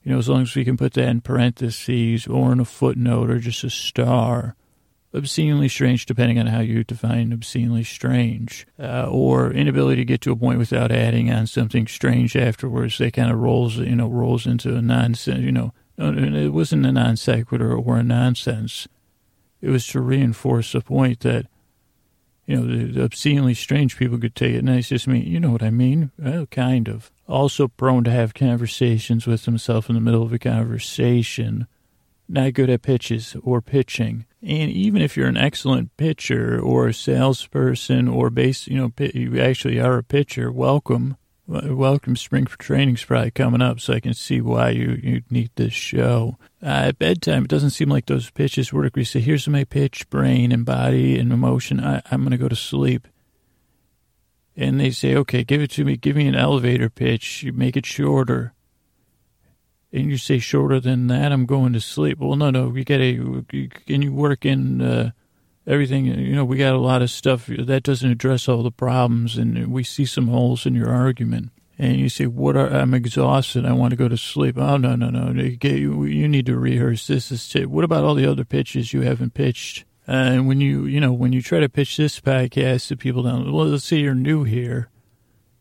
You 0.04 0.14
know, 0.14 0.18
as 0.18 0.30
long 0.30 0.44
as 0.44 0.56
we 0.56 0.64
can 0.64 0.78
put 0.78 0.94
that 0.94 1.10
in 1.10 1.22
parentheses 1.22 2.26
or 2.26 2.54
in 2.54 2.62
a 2.62 2.66
footnote 2.66 3.30
or 3.30 3.40
just 3.40 3.66
a 3.66 3.70
star 3.70 4.56
obscenely 5.14 5.68
strange, 5.68 6.06
depending 6.06 6.40
on 6.40 6.48
how 6.48 6.60
you 6.60 6.84
define 6.84 7.34
obscenely 7.34 7.84
strange, 7.84 8.68
uh, 8.80 9.08
or 9.10 9.52
inability 9.52 9.98
to 9.98 10.06
get 10.06 10.22
to 10.22 10.32
a 10.32 10.36
point 10.36 10.60
without 10.60 10.92
adding 10.92 11.32
on 11.32 11.48
something 11.48 11.88
strange 11.88 12.36
afterwards 12.36 12.98
that 12.98 13.14
kind 13.14 13.32
of 13.32 13.40
rolls, 13.40 13.78
you 13.78 13.96
know, 13.96 14.08
rolls 14.08 14.46
into 14.46 14.76
a 14.76 14.82
nonsense, 14.82 15.40
you 15.40 15.52
know, 15.52 15.74
it 15.98 16.54
wasn't 16.54 16.86
a 16.86 16.92
non 16.92 17.18
sequitur 17.18 17.76
or 17.76 17.98
a 17.98 18.04
nonsense. 18.04 18.88
It 19.62 19.70
was 19.70 19.86
to 19.88 20.00
reinforce 20.00 20.72
the 20.72 20.82
point 20.82 21.22
that, 21.22 21.48
you 22.46 22.56
know, 22.56 22.66
the, 22.66 22.86
the 22.94 23.04
obscenely 23.04 23.54
strange 23.54 23.98
people 23.98 24.18
could 24.18 24.36
take 24.36 24.56
it, 24.56 24.60
and 24.60 24.70
I 24.70 24.82
just 24.82 25.08
mean, 25.08 25.26
you 25.26 25.40
know 25.40 25.52
what 25.52 25.64
I 25.64 25.70
mean? 25.70 26.12
Well, 26.18 26.46
kind 26.46 26.88
of. 26.88 27.12
Also 27.28 27.68
prone 27.68 28.04
to 28.06 28.12
have 28.12 28.34
conversations 28.34 29.28
with 29.28 29.46
himself 29.46 29.90
in 29.90 29.96
the 29.96 30.02
middle 30.02 30.24
of 30.24 30.34
a 30.34 30.40
conversation 30.40 31.68
not 32.30 32.54
good 32.54 32.70
at 32.70 32.84
pitches 32.84 33.36
or 33.44 33.62
pitching. 33.62 34.26
And 34.42 34.72
even 34.72 35.02
if 35.02 35.18
you're 35.18 35.28
an 35.28 35.38
excellent 35.38 35.96
pitcher 35.98 36.60
or 36.60 36.88
a 36.88 36.94
salesperson 36.94 38.08
or 38.08 38.30
base, 38.30 38.68
you 38.68 38.78
know, 38.78 38.92
you 39.14 39.40
actually 39.40 39.80
are 39.80 39.98
a 39.98 40.04
pitcher, 40.04 40.52
welcome. 40.52 41.18
Welcome. 41.46 42.16
Spring 42.16 42.46
training 42.46 42.94
is 42.94 43.04
probably 43.04 43.32
coming 43.32 43.62
up, 43.62 43.80
so 43.80 43.94
I 43.94 44.00
can 44.00 44.14
see 44.14 44.40
why 44.40 44.70
you, 44.70 45.00
you 45.02 45.24
need 45.32 45.50
this 45.56 45.74
show. 45.74 46.38
Uh, 46.62 46.90
at 46.90 47.00
bedtime, 47.00 47.46
it 47.46 47.50
doesn't 47.50 47.72
seem 47.72 47.90
like 47.90 48.06
those 48.06 48.30
pitches 48.30 48.72
work. 48.72 48.96
We 48.96 49.04
say, 49.04 49.20
here's 49.20 49.48
my 49.48 49.64
pitch, 49.64 50.08
brain 50.12 50.52
and 50.52 50.64
body 50.64 51.18
and 51.18 51.34
emotion. 51.34 51.80
I, 51.80 52.04
I'm 52.12 52.22
going 52.22 52.32
to 52.32 52.38
go 52.38 52.50
to 52.50 52.56
sleep. 52.56 53.08
And 54.56 54.80
they 54.80 54.92
say, 54.92 55.16
okay, 55.16 55.44
give 55.44 55.62
it 55.62 55.72
to 55.72 55.86
me. 55.86 55.98
Give 55.98 56.16
me 56.16 56.28
an 56.28 56.36
elevator 56.36 56.90
pitch. 56.90 57.46
Make 57.52 57.76
it 57.76 57.86
shorter 57.86 58.54
and 59.92 60.10
you 60.10 60.18
say 60.18 60.40
shorter 60.40 60.80
than 60.80 61.08
that, 61.08 61.32
I'm 61.32 61.46
going 61.46 61.74
to 61.74 61.82
sleep. 61.82 62.20
Well, 62.20 62.36
no, 62.36 62.50
no, 62.50 62.76
you 62.76 62.84
got 62.84 62.98
to, 62.98 63.46
can 63.88 64.02
you 64.02 64.14
work 64.14 64.46
in 64.46 64.82
uh, 64.82 65.12
everything? 65.66 66.06
You 66.06 66.36
know, 66.36 66.46
we 66.46 66.58
got 66.58 66.74
a 66.74 66.80
lot 66.80 67.02
of 67.02 67.10
stuff 67.10 67.48
that 67.48 67.84
doesn't 67.84 68.12
address 68.12 68.48
all 68.48 68.64
the 68.64 68.72
problems, 68.72 69.38
and 69.38 69.72
we 69.72 69.84
see 69.84 70.06
some 70.06 70.28
holes 70.28 70.66
in 70.66 70.76
your 70.76 70.90
argument. 70.90 71.52
And 71.82 71.96
you 71.96 72.10
say, 72.10 72.26
"What? 72.26 72.58
Are, 72.58 72.68
I'm 72.68 72.94
exhausted. 72.94 73.66
I 73.66 73.72
want 73.72 73.92
to 73.92 73.96
go 73.96 74.10
to 74.10 74.18
sleep." 74.18 74.58
Oh 74.58 74.76
no, 74.76 74.98
no, 74.98 75.10
no! 75.10 75.32
You, 75.32 76.04
you 76.04 76.28
need 76.28 76.46
to 76.48 76.60
rehearse. 76.60 77.08
This 77.08 77.32
is. 77.32 77.54
What 77.68 77.86
about 77.86 78.04
all 78.04 78.16
the 78.16 78.30
other 78.30 78.44
pitches 78.44 78.92
you 78.92 79.02
haven't 79.02 79.34
pitched? 79.34 79.86
Uh, 80.06 80.12
and 80.12 80.48
when 80.48 80.60
you, 80.60 80.86
you 80.86 81.00
know, 81.00 81.14
when 81.14 81.32
you 81.34 81.42
try 81.42 81.60
to 81.60 81.70
pitch 81.70 81.96
this 81.96 82.20
podcast 82.20 82.88
to 82.88 82.98
people 82.98 83.24
down, 83.24 83.52
well, 83.54 83.68
let's 83.68 83.86
say 83.86 83.98
you're 83.98 84.16
new 84.16 84.44
here. 84.44 84.90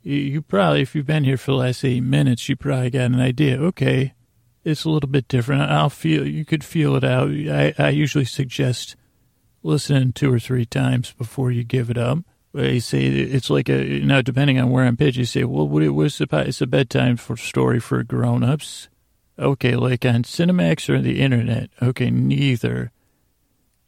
You, 0.02 0.16
you 0.16 0.42
probably, 0.42 0.80
if 0.80 0.94
you've 0.94 1.06
been 1.06 1.24
here 1.24 1.36
for 1.36 1.50
the 1.50 1.58
last 1.58 1.84
eight 1.84 2.00
minutes, 2.00 2.48
you 2.48 2.56
probably 2.56 2.90
got 2.90 3.02
an 3.02 3.20
idea. 3.20 3.58
Okay, 3.58 4.14
it's 4.68 4.84
a 4.84 4.90
little 4.90 5.08
bit 5.08 5.28
different. 5.28 5.62
I'll 5.62 5.90
feel 5.90 6.26
you 6.26 6.44
could 6.44 6.62
feel 6.62 6.94
it 6.96 7.04
out. 7.04 7.30
I, 7.30 7.74
I 7.78 7.88
usually 7.88 8.24
suggest 8.24 8.96
listening 9.62 10.12
two 10.12 10.32
or 10.32 10.38
three 10.38 10.66
times 10.66 11.12
before 11.12 11.50
you 11.50 11.64
give 11.64 11.90
it 11.90 11.98
up. 11.98 12.18
I 12.54 12.78
say 12.78 13.06
it's 13.06 13.50
like 13.50 13.68
a 13.68 14.00
now 14.00 14.22
depending 14.22 14.58
on 14.58 14.70
where 14.70 14.84
I'm 14.84 14.96
pitching. 14.96 15.20
You 15.20 15.26
say, 15.26 15.44
well, 15.44 15.68
what 15.68 15.82
was 15.90 16.18
the 16.18 16.26
it's 16.46 16.60
a 16.60 16.66
bedtime 16.66 17.16
for 17.16 17.36
story 17.36 17.80
for 17.80 18.02
grown 18.02 18.42
ups? 18.42 18.88
Okay, 19.38 19.76
like 19.76 20.04
on 20.04 20.24
Cinemax 20.24 20.88
or 20.88 21.00
the 21.00 21.20
internet. 21.20 21.70
Okay, 21.80 22.10
neither. 22.10 22.90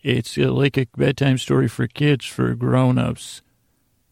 It's 0.03 0.37
like 0.37 0.78
a 0.78 0.87
bedtime 0.97 1.39
story 1.39 1.68
for 1.68 1.87
kids 1.87 2.24
for 2.24 2.55
grown 2.55 2.99
ups. 2.99 3.43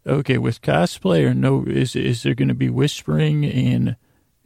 Okay, 0.06 0.38
with 0.38 0.62
cosplay 0.62 1.24
or 1.24 1.34
no? 1.34 1.64
Is 1.64 1.94
is 1.94 2.22
there 2.22 2.34
going 2.34 2.48
to 2.48 2.54
be 2.54 2.70
whispering 2.70 3.44
and 3.44 3.96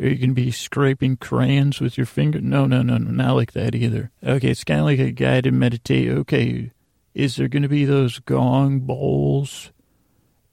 are 0.03 0.09
you 0.09 0.17
going 0.17 0.31
to 0.31 0.35
be 0.35 0.51
scraping 0.51 1.17
crayons 1.17 1.81
with 1.81 1.97
your 1.97 2.07
finger? 2.07 2.41
No, 2.41 2.67
no, 2.67 2.83
no, 2.83 2.99
no, 2.99 3.11
not 3.11 3.37
like 3.37 3.53
that 3.53 3.75
either. 3.75 4.11
Okay, 4.23 4.49
it's 4.49 4.65
kind 4.65 4.81
of 4.81 4.87
like 4.87 4.99
a 4.99 5.13
guided 5.13 5.55
meditate. 5.55 6.11
Okay, 6.11 6.73
is 7.15 7.37
there 7.37 7.49
going 7.49 7.63
to 7.63 7.69
be 7.69 7.85
those 7.85 8.19
gong 8.19 8.81
bowls? 8.81 9.71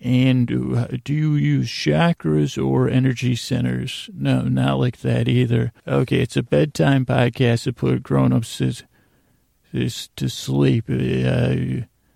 And 0.02 0.47
do 0.47 1.14
you 1.14 1.34
use 1.34 1.68
chakras 1.68 2.58
or 2.58 2.88
energy 2.88 3.36
centers? 3.36 4.10
No, 4.14 4.43
not 4.43 4.80
like 4.80 5.02
that 5.02 5.28
either. 5.28 5.74
Okay, 5.86 6.22
it's 6.22 6.38
a 6.38 6.43
bedtime 6.43 7.06
podcast 7.06 7.64
to 7.64 7.74
put 7.74 8.04
grown-ups 8.04 8.62
to 9.72 10.30
sleep 10.30 10.86
uh, 10.89 11.56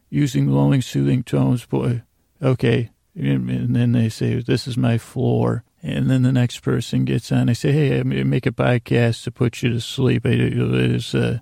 using 0.10 0.50
lulling, 0.50 0.82
soothing 0.82 1.24
tones. 1.24 1.66
Boy, 1.66 2.04
okay. 2.42 2.92
And 3.16 3.76
then 3.76 3.92
they 3.92 4.08
say, 4.08 4.42
this 4.42 4.66
is 4.66 4.78
my 4.78 4.98
floor. 4.98 5.66
And 5.86 6.10
then 6.10 6.24
the 6.24 6.32
next 6.32 6.62
person 6.62 7.04
gets 7.04 7.30
on. 7.30 7.50
I 7.50 7.54
say, 7.54 7.74
hey, 7.74 8.00
I 8.00 8.04
make 8.04 8.46
a 8.46 8.52
podcast 8.52 9.24
to 9.26 9.32
put 9.32 9.62
you 9.62 9.74
to 9.74 9.82
sleep. 9.82 10.26
Is, 10.26 11.14
uh, 11.14 11.40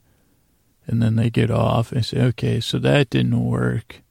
and 0.88 1.02
then 1.02 1.16
they 1.16 1.30
get 1.30 1.52
off. 1.52 1.94
I 1.96 2.02
say, 2.02 2.22
okay, 2.22 2.60
so 2.60 2.80
that 2.80 3.12
didn't 3.12 3.46
work. 3.46 4.02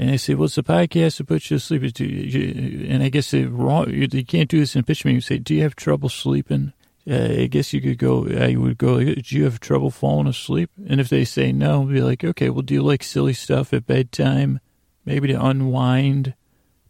And 0.00 0.10
I 0.10 0.16
say, 0.16 0.34
well, 0.34 0.46
it's 0.46 0.58
a 0.58 0.64
podcast 0.64 1.18
to 1.18 1.24
put 1.24 1.48
you 1.48 1.58
to 1.58 1.60
sleep. 1.60 1.82
And 2.00 3.02
I 3.02 3.08
guess 3.08 3.32
wrong. 3.32 3.88
You 3.90 4.08
can't 4.24 4.50
do 4.50 4.58
this 4.58 4.74
in 4.74 4.80
a 4.80 4.84
pitch 4.84 5.04
meeting. 5.04 5.16
You 5.16 5.20
say, 5.20 5.38
do 5.38 5.54
you 5.54 5.62
have 5.62 5.76
trouble 5.76 6.08
sleeping? 6.08 6.72
Uh, 7.08 7.42
I 7.42 7.46
guess 7.46 7.72
you 7.72 7.80
could 7.80 7.98
go, 7.98 8.26
I 8.28 8.56
would 8.56 8.78
go, 8.78 8.98
do 9.02 9.22
you 9.36 9.44
have 9.44 9.60
trouble 9.60 9.90
falling 9.90 10.26
asleep? 10.26 10.70
And 10.88 11.00
if 11.00 11.08
they 11.08 11.24
say 11.24 11.52
no, 11.52 11.82
I'll 11.82 11.84
be 11.84 12.00
like, 12.00 12.24
okay, 12.24 12.50
well, 12.50 12.62
do 12.62 12.74
you 12.74 12.82
like 12.82 13.02
silly 13.02 13.32
stuff 13.32 13.72
at 13.72 13.86
bedtime? 13.86 14.60
Maybe 15.04 15.28
to 15.28 15.42
unwind? 15.42 16.34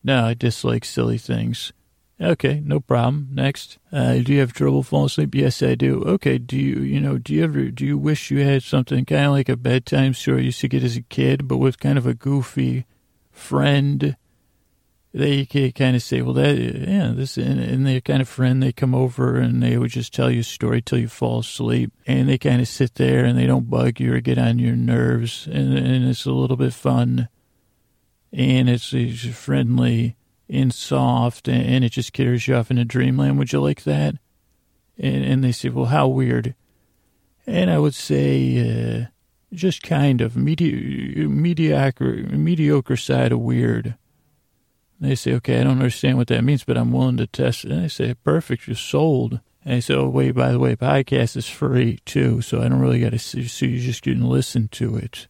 No, 0.03 0.25
I 0.25 0.35
dislike 0.35 0.85
silly 0.85 1.19
things. 1.19 1.73
Okay, 2.21 2.61
no 2.64 2.81
problem. 2.81 3.29
Next, 3.33 3.79
uh, 3.93 4.14
do 4.14 4.33
you 4.33 4.41
have 4.41 4.53
trouble 4.53 4.83
falling 4.83 5.07
asleep? 5.07 5.35
Yes, 5.35 5.62
I 5.62 5.77
do. 5.77 6.03
Okay, 6.03 6.39
do 6.39 6.57
you, 6.57 6.81
you 6.81 7.01
know, 7.01 7.16
do 7.16 7.33
you 7.33 7.45
ever, 7.45 7.71
do 7.71 7.87
you 7.87 7.97
wish 7.97 8.31
you 8.31 8.39
had 8.39 8.64
something 8.64 9.05
kind 9.05 9.27
of 9.27 9.33
like 9.33 9.49
a 9.49 9.57
bedtime 9.57 10.14
story 10.14 10.41
you 10.41 10.47
used 10.47 10.61
to 10.62 10.69
get 10.69 10.83
as 10.83 10.97
a 10.97 11.03
kid, 11.03 11.47
but 11.47 11.59
with 11.59 11.79
kind 11.79 11.97
of 11.97 12.07
a 12.07 12.14
goofy, 12.14 12.87
friend. 13.39 14.16
They 15.14 15.47
kind 15.47 15.97
of 15.97 16.03
say, 16.03 16.21
well, 16.21 16.35
that, 16.35 16.59
yeah, 16.59 17.12
this, 17.14 17.39
and, 17.39 17.59
and 17.59 17.87
their 17.87 18.01
kind 18.01 18.21
of 18.21 18.29
friend, 18.29 18.62
they 18.62 18.73
come 18.73 18.95
over 18.95 19.39
and 19.39 19.62
they 19.62 19.79
would 19.79 19.91
just 19.91 20.12
tell 20.12 20.31
you 20.31 20.41
a 20.41 20.45
story 20.45 20.83
till 20.83 20.99
you 20.99 21.09
fall 21.09 21.39
asleep. 21.39 21.93
And 22.07 22.29
they 22.29 22.37
kind 22.37 22.61
of 22.61 22.69
sit 22.69 22.97
there 22.97 23.25
and 23.25 23.39
they 23.39 23.47
don't 23.47 23.71
bug 23.71 24.01
you 24.01 24.12
or 24.12 24.21
get 24.21 24.39
on 24.39 24.59
your 24.59 24.77
nerves. 24.77 25.47
And, 25.47 25.77
and 25.79 26.09
it's 26.09 26.27
a 26.27 26.33
little 26.33 26.59
bit 26.59 26.75
fun. 26.75 27.29
And 28.33 28.69
it's, 28.69 28.93
it's 28.93 29.25
friendly 29.35 30.16
and 30.49 30.72
soft 30.72 31.49
and, 31.49 31.62
and, 31.62 31.84
it 31.84 31.92
just 31.92 32.12
carries 32.12 32.49
you 32.49 32.57
off 32.57 32.70
into 32.70 32.84
dreamland. 32.84 33.38
Would 33.38 33.53
you 33.53 33.61
like 33.61 33.84
that? 33.84 34.16
And, 34.99 35.24
and 35.24 35.44
they 35.44 35.53
say, 35.53 35.68
well, 35.68 35.86
how 35.86 36.09
weird. 36.09 36.55
And 37.46 37.70
I 37.70 37.78
would 37.78 37.94
say, 37.94 39.01
uh, 39.01 39.07
just 39.53 39.82
kind 39.82 40.20
of 40.20 40.36
medi- 40.36 41.26
mediocre, 41.26 42.16
mediocre 42.30 42.96
side 42.96 43.32
of 43.32 43.40
weird. 43.40 43.96
They 45.01 45.14
say, 45.14 45.34
okay, 45.34 45.61
I 45.61 45.64
don't 45.64 45.78
understand 45.78 46.18
what 46.18 46.26
that 46.28 46.44
means, 46.44 46.64
but 46.64 46.76
I'm 46.76 46.92
willing 46.92 47.16
to 47.18 47.26
test 47.26 47.64
it. 47.64 47.70
And 47.70 47.82
I 47.82 47.86
say, 47.86 48.14
perfect, 48.14 48.66
you're 48.66 48.76
sold. 48.76 49.40
And 49.64 49.76
I 49.76 49.80
say, 49.80 49.94
oh, 49.94 50.09
wait, 50.09 50.32
by 50.32 50.51
the 50.51 50.59
way, 50.59 50.74
podcast 50.76 51.36
is 51.36 51.49
free 51.49 52.01
too, 52.05 52.40
so 52.40 52.61
I 52.61 52.68
don't 52.68 52.80
really 52.80 53.01
got 53.01 53.12
to 53.12 53.18
see, 53.18 53.46
so 53.46 53.66
you're 53.66 53.80
just 53.80 54.03
can 54.03 54.28
listen 54.28 54.68
to 54.68 54.96
it. 54.96 55.28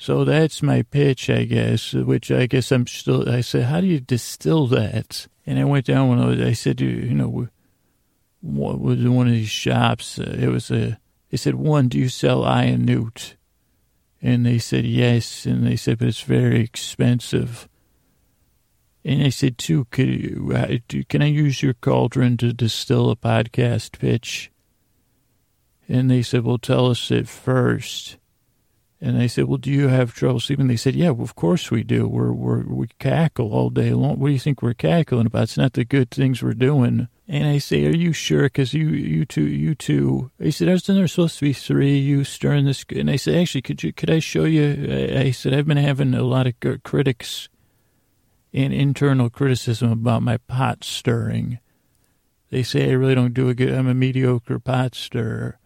So 0.00 0.24
that's 0.24 0.62
my 0.62 0.80
pitch, 0.80 1.28
I 1.28 1.44
guess, 1.44 1.92
which 1.92 2.30
I 2.30 2.46
guess 2.46 2.72
I'm 2.72 2.86
still, 2.86 3.28
I 3.28 3.42
said, 3.42 3.64
how 3.64 3.82
do 3.82 3.86
you 3.86 4.00
distill 4.00 4.66
that? 4.68 5.26
And 5.44 5.58
I 5.58 5.64
went 5.64 5.84
down 5.84 6.08
one 6.08 6.18
of 6.18 6.38
those, 6.38 6.48
I 6.48 6.54
said, 6.54 6.80
you 6.80 7.12
know, 7.12 7.48
what 8.40 8.80
was 8.80 9.06
one 9.06 9.26
of 9.26 9.34
these 9.34 9.50
shops, 9.50 10.18
uh, 10.18 10.36
it 10.38 10.48
was 10.48 10.70
a, 10.70 10.98
they 11.28 11.36
said, 11.36 11.56
one, 11.56 11.88
do 11.88 11.98
you 11.98 12.08
sell 12.08 12.46
iron 12.46 12.86
newt? 12.86 13.36
And 14.22 14.46
they 14.46 14.56
said, 14.56 14.86
yes. 14.86 15.44
And 15.44 15.66
they 15.66 15.76
said, 15.76 15.98
but 15.98 16.08
it's 16.08 16.22
very 16.22 16.60
expensive. 16.60 17.68
And 19.04 19.22
I 19.22 19.28
said, 19.28 19.58
two, 19.58 19.84
could 19.90 20.08
you, 20.08 20.52
uh, 20.56 20.78
can 21.10 21.20
I 21.20 21.26
use 21.26 21.62
your 21.62 21.74
cauldron 21.74 22.38
to 22.38 22.54
distill 22.54 23.10
a 23.10 23.16
podcast 23.16 23.98
pitch? 23.98 24.50
And 25.90 26.10
they 26.10 26.22
said, 26.22 26.44
well, 26.44 26.56
tell 26.56 26.86
us 26.86 27.10
it 27.10 27.28
first. 27.28 28.16
And 29.02 29.16
I 29.16 29.28
said, 29.28 29.44
well, 29.44 29.56
do 29.56 29.70
you 29.70 29.88
have 29.88 30.12
trouble 30.12 30.40
sleeping? 30.40 30.66
They 30.66 30.76
said, 30.76 30.94
yeah, 30.94 31.08
well, 31.08 31.24
of 31.24 31.34
course 31.34 31.70
we 31.70 31.82
do. 31.82 32.06
We're, 32.06 32.32
we're, 32.32 32.64
we 32.64 32.88
cackle 32.98 33.54
all 33.54 33.70
day 33.70 33.94
long. 33.94 34.18
What 34.18 34.26
do 34.26 34.32
you 34.34 34.38
think 34.38 34.60
we're 34.60 34.74
cackling 34.74 35.24
about? 35.24 35.44
It's 35.44 35.56
not 35.56 35.72
the 35.72 35.86
good 35.86 36.10
things 36.10 36.42
we're 36.42 36.52
doing. 36.52 37.08
And 37.26 37.46
I 37.46 37.58
say, 37.58 37.86
are 37.86 37.96
you 37.96 38.12
sure? 38.12 38.42
Because 38.42 38.74
you, 38.74 38.88
you 38.88 39.24
two, 39.24 39.46
you 39.46 39.74
two. 39.74 40.30
He 40.38 40.50
said, 40.50 40.68
isn't 40.68 40.94
there 40.94 41.08
supposed 41.08 41.38
to 41.38 41.46
be 41.46 41.54
three 41.54 41.96
you 41.96 42.24
stirring 42.24 42.66
this? 42.66 42.84
And 42.94 43.10
I 43.10 43.16
said, 43.16 43.36
actually, 43.36 43.62
could 43.62 43.82
you, 43.82 43.92
could 43.92 44.10
I 44.10 44.18
show 44.18 44.44
you? 44.44 45.14
I 45.16 45.30
said, 45.30 45.54
I've 45.54 45.66
been 45.66 45.78
having 45.78 46.12
a 46.12 46.22
lot 46.22 46.46
of 46.46 46.82
critics 46.82 47.48
and 48.52 48.74
internal 48.74 49.30
criticism 49.30 49.92
about 49.92 50.22
my 50.22 50.36
pot 50.36 50.84
stirring. 50.84 51.58
They 52.50 52.64
say 52.64 52.90
I 52.90 52.94
really 52.94 53.14
don't 53.14 53.32
do 53.32 53.48
a 53.48 53.54
good, 53.54 53.72
I'm 53.72 53.86
a 53.86 53.94
mediocre 53.94 54.58
pot 54.58 54.94
stirrer. 54.94 55.59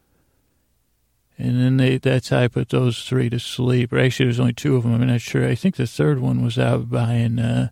And 1.37 1.61
then 1.61 1.77
they, 1.79 1.99
that's 1.99 2.29
how 2.29 2.41
I 2.41 2.49
put 2.49 2.69
those 2.69 3.05
three 3.05 3.29
to 3.31 3.41
sleep. 3.41 3.93
Or 3.93 3.99
actually, 3.99 4.27
there's 4.27 4.41
only 4.41 4.53
two 4.53 4.77
of 4.77 4.85
them. 4.85 4.95
I'm 4.95 5.07
not 5.07 5.21
sure. 5.21 5.47
I 5.47 5.55
think 5.55 5.77
the 5.77 5.87
third 5.87 6.21
one 6.21 6.43
was 6.43 6.59
out 6.59 6.91
buying, 6.91 7.39
uh, 7.39 7.71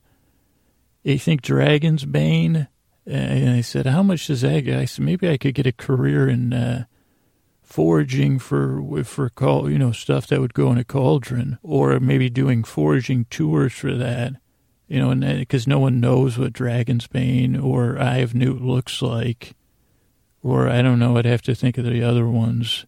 I 1.07 1.17
think 1.17 1.43
Dragon's 1.43 2.05
Bane 2.05 2.69
and 3.07 3.51
I 3.51 3.61
said, 3.61 3.87
how 3.87 4.03
much 4.03 4.29
does 4.29 4.43
that 4.43 4.61
get? 4.61 4.79
I 4.79 4.85
said, 4.85 5.05
maybe 5.05 5.29
I 5.29 5.37
could 5.37 5.55
get 5.55 5.67
a 5.67 5.73
career 5.73 6.29
in 6.29 6.53
uh, 6.53 6.85
foraging 7.63 8.39
for, 8.39 9.03
for 9.05 9.29
call, 9.29 9.71
you 9.71 9.79
know, 9.79 9.93
stuff 9.93 10.27
that 10.29 10.41
would 10.41 10.55
go 10.55 10.71
in 10.71 10.79
a 10.79 10.85
cauldron 10.85 11.59
or 11.63 11.99
maybe 11.99 12.31
doing 12.31 12.63
foraging 12.63 13.25
tours 13.27 13.73
for 13.73 13.95
that, 13.95 14.35
you 14.87 15.01
know, 15.01 15.15
because 15.37 15.67
no 15.67 15.79
one 15.79 16.01
knows 16.01 16.39
what 16.39 16.53
Dragon's 16.53 17.07
Bane 17.07 17.57
or 17.57 17.99
Eye 17.99 18.19
of 18.19 18.35
Newt 18.35 18.61
looks 18.61 19.03
like. 19.03 19.55
Or 20.45 20.69
I 20.69 20.83
don't 20.83 20.99
know, 20.99 21.17
I'd 21.17 21.25
have 21.25 21.43
to 21.43 21.55
think 21.55 21.79
of 21.79 21.85
the 21.85 22.03
other 22.03 22.29
ones. 22.29 22.87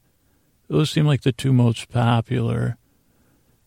Those 0.68 0.90
seem 0.90 1.06
like 1.06 1.22
the 1.22 1.32
two 1.32 1.52
most 1.52 1.88
popular. 1.88 2.76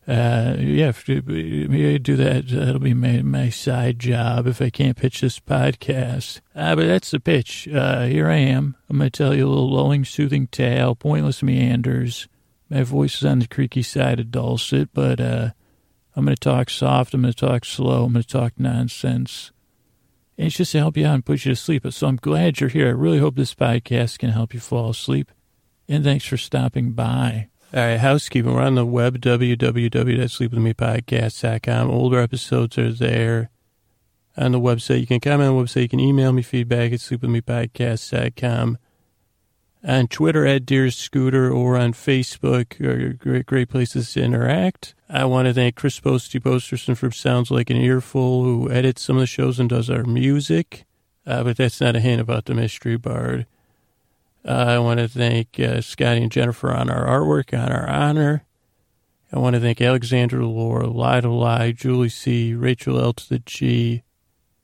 Uh, 0.08 0.56
yeah, 0.58 0.90
maybe 1.06 1.94
I 1.94 1.98
do 1.98 2.16
that. 2.16 2.48
That'll 2.48 2.78
be 2.78 2.94
my, 2.94 3.20
my 3.20 3.50
side 3.50 3.98
job 3.98 4.46
if 4.46 4.62
I 4.62 4.70
can't 4.70 4.96
pitch 4.96 5.20
this 5.20 5.38
podcast. 5.38 6.40
Uh, 6.54 6.74
but 6.74 6.86
that's 6.86 7.10
the 7.10 7.20
pitch. 7.20 7.68
Uh, 7.68 8.06
here 8.06 8.28
I 8.28 8.36
am. 8.36 8.74
I'm 8.88 8.98
going 8.98 9.10
to 9.10 9.16
tell 9.16 9.34
you 9.34 9.46
a 9.46 9.50
little 9.50 9.70
lulling, 9.70 10.06
soothing 10.06 10.46
tale, 10.46 10.94
pointless 10.94 11.42
meanders. 11.42 12.26
My 12.70 12.84
voice 12.84 13.16
is 13.16 13.26
on 13.26 13.40
the 13.40 13.46
creaky 13.46 13.82
side 13.82 14.18
of 14.18 14.30
dulcet, 14.30 14.90
but 14.94 15.20
uh, 15.20 15.50
I'm 16.16 16.24
going 16.24 16.34
to 16.34 16.40
talk 16.40 16.70
soft. 16.70 17.12
I'm 17.12 17.22
going 17.22 17.34
to 17.34 17.38
talk 17.38 17.66
slow. 17.66 18.04
I'm 18.04 18.14
going 18.14 18.22
to 18.22 18.28
talk 18.28 18.54
nonsense. 18.56 19.52
And 20.38 20.46
it's 20.46 20.56
just 20.56 20.72
to 20.72 20.78
help 20.78 20.96
you 20.96 21.06
out 21.06 21.14
and 21.14 21.26
put 21.26 21.44
you 21.44 21.52
to 21.52 21.56
sleep. 21.56 21.86
So 21.90 22.06
I'm 22.06 22.16
glad 22.16 22.60
you're 22.60 22.70
here. 22.70 22.88
I 22.88 22.92
really 22.92 23.18
hope 23.18 23.36
this 23.36 23.54
podcast 23.54 24.18
can 24.18 24.30
help 24.30 24.54
you 24.54 24.60
fall 24.60 24.88
asleep. 24.88 25.32
And 25.88 26.04
thanks 26.04 26.26
for 26.26 26.36
stopping 26.36 26.92
by. 26.92 27.48
All 27.74 27.80
right, 27.80 27.98
housekeeping. 27.98 28.54
We're 28.54 28.62
on 28.62 28.76
the 28.76 28.86
web, 28.86 29.20
www.sleepwithmepodcast.com. 29.20 31.90
Older 31.90 32.20
episodes 32.20 32.78
are 32.78 32.92
there 32.92 33.50
on 34.36 34.52
the 34.52 34.60
website. 34.60 35.00
You 35.00 35.06
can 35.06 35.20
comment 35.20 35.50
on 35.50 35.56
the 35.56 35.62
website. 35.62 35.82
You 35.82 35.88
can 35.88 36.00
email 36.00 36.32
me 36.32 36.42
feedback 36.42 36.92
at 36.92 37.00
sleepwithmepodcast.com. 37.00 38.78
On 39.84 40.08
Twitter 40.08 40.44
at 40.44 40.66
Dear 40.66 40.90
Scooter 40.90 41.52
or 41.52 41.76
on 41.76 41.92
Facebook 41.92 42.80
are 42.80 43.12
great, 43.12 43.46
great 43.46 43.68
places 43.68 44.12
to 44.12 44.22
interact. 44.22 44.94
I 45.08 45.24
want 45.24 45.46
to 45.46 45.54
thank 45.54 45.76
Chris 45.76 46.00
Posty 46.00 46.40
Posterson 46.40 46.96
from 46.96 47.12
Sounds 47.12 47.50
Like 47.50 47.70
an 47.70 47.76
Earful, 47.76 48.44
who 48.44 48.70
edits 48.70 49.02
some 49.02 49.16
of 49.16 49.20
the 49.20 49.26
shows 49.26 49.60
and 49.60 49.68
does 49.68 49.88
our 49.88 50.04
music. 50.04 50.84
Uh, 51.26 51.44
but 51.44 51.58
that's 51.58 51.80
not 51.80 51.94
a 51.94 52.00
hint 52.00 52.20
about 52.20 52.46
the 52.46 52.54
Mystery 52.54 52.96
Bard. 52.96 53.46
Uh, 54.48 54.64
I 54.66 54.78
want 54.78 54.98
to 54.98 55.08
thank 55.08 55.60
uh, 55.60 55.82
Scotty 55.82 56.22
and 56.22 56.32
Jennifer 56.32 56.72
on 56.72 56.88
our 56.88 57.04
artwork, 57.04 57.52
on 57.52 57.70
our 57.70 57.86
honor. 57.86 58.46
I 59.30 59.38
want 59.38 59.52
to 59.54 59.60
thank 59.60 59.78
Alexandra 59.82 60.46
Laura, 60.46 60.86
Lida 60.86 61.28
Lie, 61.28 61.72
Julie 61.72 62.08
C., 62.08 62.54
Rachel 62.54 62.98
L. 62.98 63.12
to 63.12 63.28
the 63.28 63.40
G, 63.40 64.04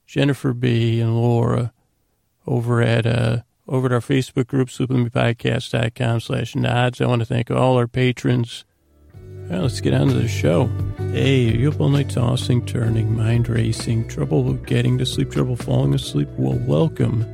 Jennifer 0.07 0.55
B., 0.55 1.01
and 1.01 1.15
Laura 1.15 1.75
over 2.47 2.81
at 2.81 3.05
uh, 3.05 3.43
over 3.69 3.89
at 3.89 3.93
our 3.93 4.01
Facebook 4.01 4.47
group, 4.47 4.69
sleepwithmepodcast.com 4.69 6.21
slash 6.21 6.57
nods. 6.57 7.03
I 7.03 7.07
want 7.07 7.21
to 7.21 7.27
thank 7.27 7.51
all 7.51 7.77
our 7.77 7.89
patrons. 7.89 8.65
Let's 9.51 9.83
get 9.83 9.93
on 9.93 10.09
to 10.09 10.15
the 10.15 10.29
show. 10.29 10.71
Hey, 10.97 11.41
you 11.41 11.71
up 11.71 11.79
all 11.79 11.91
night 11.91 12.09
tossing, 12.09 12.65
turning, 12.65 13.15
mind 13.15 13.51
racing, 13.51 14.09
trouble 14.09 14.55
getting 14.55 14.97
to 14.97 15.05
sleep, 15.05 15.31
trouble 15.31 15.57
falling 15.57 15.93
asleep? 15.93 16.29
Well, 16.39 16.59
welcome 16.67 17.27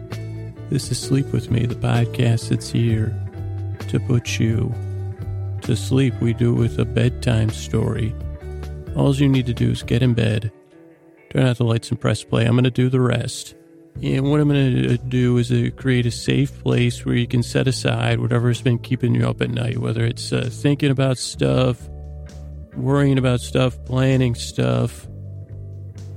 this 0.71 0.93
is 0.93 1.01
Sleep 1.01 1.27
With 1.33 1.51
Me, 1.51 1.67
the 1.67 1.75
podcast 1.75 2.51
that's 2.51 2.71
here 2.71 3.13
to 3.89 3.99
put 3.99 4.39
you 4.39 4.73
to 5.63 5.75
sleep. 5.75 6.15
We 6.21 6.33
do 6.33 6.55
it 6.55 6.59
with 6.59 6.79
a 6.79 6.85
bedtime 6.85 7.51
story. 7.51 8.15
All 8.95 9.13
you 9.13 9.29
need 9.29 9.47
to 9.47 9.53
do 9.53 9.73
is 9.73 9.83
get 9.83 10.01
in 10.01 10.15
bed, 10.15 10.53
turn 11.31 11.45
out 11.45 11.59
the 11.59 11.65
lights, 11.65 11.91
and 11.91 12.01
press 12.01 12.23
play. 12.23 12.45
I'm 12.45 12.53
going 12.53 12.63
to 12.65 12.71
do 12.71 12.89
the 12.89 13.01
rest. 13.01 13.57
And 14.01 14.31
what 14.31 14.39
I'm 14.39 14.49
going 14.49 14.85
to 14.85 14.97
do 14.97 15.39
is 15.39 15.51
uh, 15.51 15.71
create 15.77 16.07
a 16.07 16.13
safe 16.13 16.63
place 16.63 17.05
where 17.05 17.17
you 17.17 17.27
can 17.27 17.43
set 17.43 17.67
aside 17.67 18.21
whatever's 18.21 18.63
been 18.63 18.79
keeping 18.79 19.13
you 19.13 19.29
up 19.29 19.43
at 19.43 19.51
night, 19.51 19.79
whether 19.79 20.05
it's 20.05 20.33
uh, 20.33 20.49
thinking 20.53 20.93
about 20.93 21.19
stuff, 21.19 21.89
worrying 22.77 23.19
about 23.19 23.41
stuff, 23.41 23.85
planning 23.87 24.37
stuff, 24.37 25.09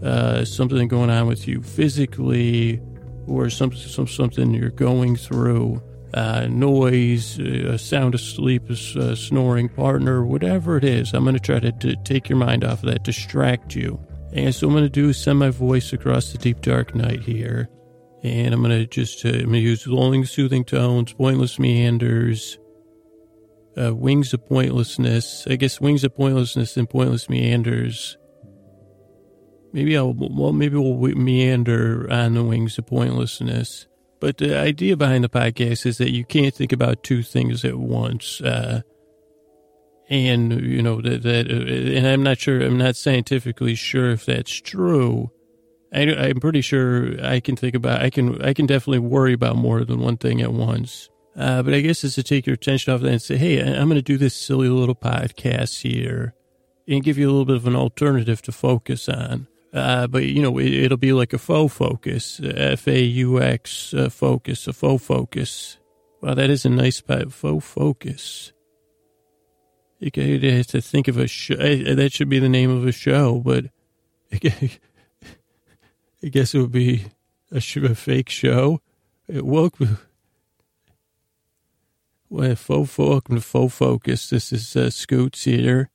uh, 0.03 0.45
something 0.45 0.87
going 0.87 1.09
on 1.09 1.25
with 1.25 1.47
you 1.47 1.63
physically, 1.63 2.79
or 3.27 3.49
some, 3.49 3.73
some 3.73 4.07
something 4.07 4.53
you're 4.53 4.69
going 4.69 5.15
through, 5.15 5.81
uh, 6.13 6.47
noise, 6.47 7.39
a 7.39 7.77
sound 7.77 8.15
asleep, 8.15 8.69
a 8.69 9.15
snoring 9.15 9.69
partner, 9.69 10.25
whatever 10.25 10.77
it 10.77 10.83
is, 10.83 11.13
I'm 11.13 11.23
going 11.23 11.35
to 11.35 11.39
try 11.39 11.59
to, 11.59 11.71
to 11.71 11.95
take 12.03 12.29
your 12.29 12.37
mind 12.37 12.63
off 12.63 12.83
of 12.83 12.89
that, 12.89 13.03
distract 13.03 13.75
you. 13.75 13.99
And 14.33 14.53
so 14.53 14.67
I'm 14.67 14.73
going 14.73 14.83
to 14.83 14.89
do 14.89 15.13
send 15.13 15.39
my 15.39 15.49
voice 15.49 15.93
across 15.93 16.31
the 16.31 16.37
deep 16.37 16.61
dark 16.61 16.95
night 16.95 17.21
here. 17.21 17.69
And 18.23 18.53
I'm 18.53 18.63
going 18.63 18.79
to 18.79 18.87
just 18.87 19.25
uh, 19.25 19.29
I'm 19.29 19.45
going 19.45 19.53
to 19.53 19.59
use 19.59 19.85
lulling, 19.85 20.25
soothing 20.25 20.63
tones, 20.63 21.13
pointless 21.13 21.59
meanders, 21.59 22.57
uh, 23.79 23.93
wings 23.93 24.33
of 24.33 24.45
pointlessness. 24.45 25.45
I 25.47 25.55
guess 25.55 25.81
wings 25.81 26.03
of 26.03 26.15
pointlessness 26.15 26.77
and 26.77 26.89
pointless 26.89 27.29
meanders 27.29 28.17
maybe 29.73 29.97
I'll, 29.97 30.13
well, 30.13 30.53
maybe 30.53 30.77
we'll 30.77 31.15
meander 31.15 32.09
on 32.09 32.35
the 32.35 32.43
wings 32.43 32.77
of 32.77 32.85
pointlessness. 32.85 33.87
But 34.21 34.37
the 34.37 34.57
idea 34.57 34.95
behind 34.95 35.25
the 35.25 35.29
podcast 35.29 35.85
is 35.85 35.97
that 35.97 36.11
you 36.11 36.23
can't 36.23 36.55
think 36.55 36.71
about 36.71 37.03
two 37.03 37.23
things 37.23 37.65
at 37.65 37.75
once. 37.75 38.39
Uh, 38.39 38.83
and, 40.09 40.61
you 40.61 40.81
know, 40.81 41.01
that, 41.01 41.23
that, 41.23 41.51
uh, 41.51 41.97
and 41.97 42.07
I'm 42.07 42.23
not 42.23 42.39
sure, 42.39 42.61
I'm 42.61 42.77
not 42.77 42.95
scientifically 42.95 43.75
sure 43.75 44.11
if 44.11 44.25
that's 44.25 44.53
true. 44.53 45.31
I, 45.93 46.01
I'm 46.03 46.39
pretty 46.39 46.61
sure 46.61 47.21
I 47.21 47.41
can 47.41 47.55
think 47.55 47.75
about, 47.75 48.01
I 48.01 48.09
can, 48.09 48.41
I 48.41 48.53
can 48.53 48.65
definitely 48.65 48.99
worry 48.99 49.33
about 49.33 49.57
more 49.57 49.83
than 49.83 49.99
one 49.99 50.17
thing 50.17 50.41
at 50.41 50.53
once. 50.53 51.09
Uh, 51.35 51.63
but 51.63 51.73
I 51.73 51.81
guess 51.81 52.03
it's 52.03 52.15
to 52.15 52.23
take 52.23 52.45
your 52.45 52.53
attention 52.53 52.93
off 52.93 53.01
that 53.01 53.11
and 53.11 53.21
say, 53.21 53.37
hey, 53.37 53.59
I'm 53.59 53.87
going 53.87 53.95
to 53.95 54.01
do 54.01 54.17
this 54.17 54.35
silly 54.35 54.69
little 54.69 54.95
podcast 54.95 55.81
here 55.81 56.35
and 56.87 57.03
give 57.03 57.17
you 57.17 57.27
a 57.27 57.31
little 57.31 57.45
bit 57.45 57.55
of 57.55 57.67
an 57.67 57.75
alternative 57.75 58.41
to 58.43 58.51
focus 58.51 59.09
on. 59.09 59.47
Uh, 59.73 60.05
but, 60.05 60.23
you 60.23 60.41
know, 60.41 60.55
it, 60.59 60.91
will 60.91 60.97
be 60.97 61.13
like 61.13 61.33
a 61.33 61.39
faux 61.39 61.73
focus, 61.73 62.39
F 62.43 62.87
A 62.87 63.01
U 63.01 63.41
X 63.41 63.93
uh, 63.93 64.09
focus, 64.09 64.67
a 64.67 64.73
faux 64.73 65.03
focus. 65.03 65.77
Wow, 66.21 66.35
that 66.35 66.51
is 66.51 66.63
a 66.63 66.69
nice 66.69 67.01
faux 67.01 67.65
focus. 67.65 68.53
You 69.99 70.11
have 70.15 70.67
to 70.67 70.81
think 70.81 71.07
of 71.07 71.17
a 71.17 71.27
show. 71.27 71.55
That 71.55 72.11
should 72.13 72.29
be 72.29 72.39
the 72.39 72.49
name 72.49 72.69
of 72.69 72.85
a 72.85 72.91
show, 72.91 73.39
but 73.39 73.65
I 74.31 74.37
guess 76.29 76.53
it 76.53 76.59
would 76.59 76.71
be 76.71 77.05
a, 77.51 77.59
show, 77.59 77.81
a 77.85 77.95
fake 77.95 78.29
show. 78.29 78.79
It 79.27 79.45
woke. 79.45 79.77
Well, 82.29 82.55
faux, 82.55 82.97
welcome 82.97 83.35
to 83.35 83.41
Faux 83.41 83.71
Focus. 83.75 84.31
This 84.31 84.51
is 84.51 84.75
uh, 84.75 84.89
Scoots 84.89 85.43
here 85.43 85.91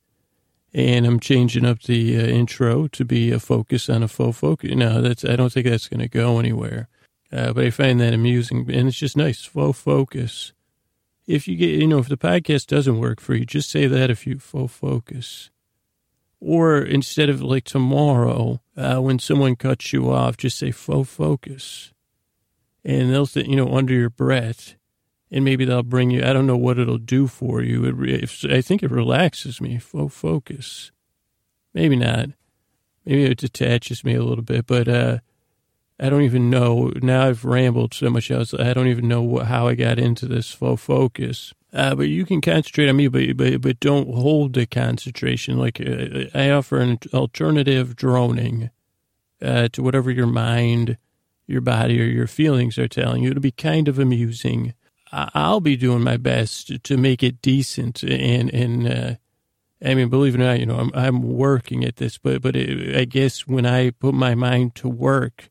and 0.73 1.05
I'm 1.05 1.19
changing 1.19 1.65
up 1.65 1.81
the 1.83 2.17
uh, 2.17 2.21
intro 2.21 2.87
to 2.87 3.05
be 3.05 3.31
a 3.31 3.39
focus 3.39 3.89
on 3.89 4.03
a 4.03 4.07
faux 4.07 4.37
focus. 4.37 4.71
No, 4.73 5.01
that's 5.01 5.25
I 5.25 5.35
don't 5.35 5.51
think 5.51 5.67
that's 5.67 5.87
going 5.87 6.01
to 6.01 6.07
go 6.07 6.39
anywhere. 6.39 6.87
Uh, 7.31 7.53
but 7.53 7.65
I 7.65 7.69
find 7.69 7.99
that 7.99 8.13
amusing, 8.13 8.69
and 8.71 8.87
it's 8.87 8.97
just 8.97 9.15
nice 9.15 9.43
faux 9.45 9.79
focus. 9.79 10.53
If 11.27 11.47
you 11.47 11.55
get, 11.55 11.69
you 11.69 11.87
know, 11.87 11.99
if 11.99 12.09
the 12.09 12.17
podcast 12.17 12.67
doesn't 12.67 12.99
work 12.99 13.21
for 13.21 13.35
you, 13.35 13.45
just 13.45 13.69
say 13.69 13.85
that 13.85 14.09
if 14.09 14.25
you 14.25 14.39
faux 14.39 14.73
focus. 14.73 15.51
Or 16.39 16.79
instead 16.79 17.29
of 17.29 17.41
like 17.41 17.65
tomorrow, 17.65 18.61
uh, 18.75 18.97
when 18.97 19.19
someone 19.19 19.55
cuts 19.55 19.93
you 19.93 20.11
off, 20.11 20.37
just 20.37 20.57
say 20.57 20.71
faux 20.71 21.09
focus. 21.09 21.93
And 22.83 23.13
they'll, 23.13 23.27
th- 23.27 23.45
you 23.45 23.55
know, 23.55 23.75
under 23.75 23.93
your 23.93 24.09
breath, 24.09 24.75
and 25.31 25.45
maybe 25.45 25.65
they'll 25.65 25.83
bring 25.83 26.09
you. 26.09 26.23
I 26.23 26.33
don't 26.33 26.47
know 26.47 26.57
what 26.57 26.79
it'll 26.79 26.97
do 26.97 27.27
for 27.27 27.61
you. 27.61 27.85
It, 27.85 28.45
I 28.51 28.61
think 28.61 28.83
it 28.83 28.91
relaxes 28.91 29.61
me. 29.61 29.77
Focus. 29.77 30.91
Maybe 31.73 31.95
not. 31.95 32.29
Maybe 33.05 33.25
it 33.25 33.37
detaches 33.37 34.03
me 34.03 34.15
a 34.15 34.23
little 34.23 34.43
bit, 34.43 34.65
but 34.65 34.87
uh, 34.87 35.19
I 35.99 36.09
don't 36.09 36.23
even 36.23 36.49
know. 36.49 36.91
Now 37.01 37.27
I've 37.27 37.45
rambled 37.45 37.93
so 37.93 38.09
much. 38.09 38.31
I, 38.31 38.37
was, 38.39 38.53
I 38.53 38.73
don't 38.73 38.87
even 38.87 39.07
know 39.07 39.21
what, 39.21 39.47
how 39.47 39.67
I 39.67 39.75
got 39.75 39.99
into 39.99 40.25
this 40.25 40.51
focus. 40.51 41.53
Uh, 41.71 41.93
but 41.93 42.07
you 42.07 42.25
can 42.25 42.41
concentrate 42.41 42.89
on 42.89 42.95
me, 42.95 43.07
but, 43.07 43.37
but, 43.37 43.61
but 43.61 43.79
don't 43.79 44.13
hold 44.13 44.53
the 44.53 44.65
concentration. 44.65 45.57
Like 45.57 45.79
uh, 45.79 46.25
I 46.33 46.49
offer 46.49 46.79
an 46.79 46.99
alternative 47.13 47.95
droning 47.95 48.71
uh, 49.41 49.67
to 49.73 49.83
whatever 49.83 50.09
your 50.09 50.27
mind, 50.27 50.97
your 51.45 51.61
body, 51.61 52.01
or 52.01 52.05
your 52.05 52.27
feelings 52.27 52.79
are 52.79 52.87
telling 52.87 53.23
you. 53.23 53.29
It'll 53.29 53.41
be 53.41 53.51
kind 53.51 53.87
of 53.87 53.99
amusing 53.99 54.73
I'll 55.11 55.61
be 55.61 55.75
doing 55.75 56.03
my 56.03 56.17
best 56.17 56.83
to 56.83 56.97
make 56.97 57.23
it 57.23 57.41
decent. 57.41 58.03
And, 58.03 58.53
and, 58.53 58.87
uh, 58.87 59.15
I 59.83 59.95
mean, 59.95 60.09
believe 60.09 60.35
it 60.35 60.41
or 60.41 60.43
not, 60.43 60.59
you 60.59 60.65
know, 60.65 60.77
I'm, 60.77 60.91
I'm 60.93 61.23
working 61.23 61.83
at 61.83 61.95
this, 61.95 62.17
but, 62.17 62.41
but 62.41 62.55
it, 62.55 62.95
I 62.95 63.05
guess 63.05 63.47
when 63.47 63.65
I 63.65 63.91
put 63.91 64.13
my 64.13 64.35
mind 64.35 64.75
to 64.75 64.89
work, 64.89 65.49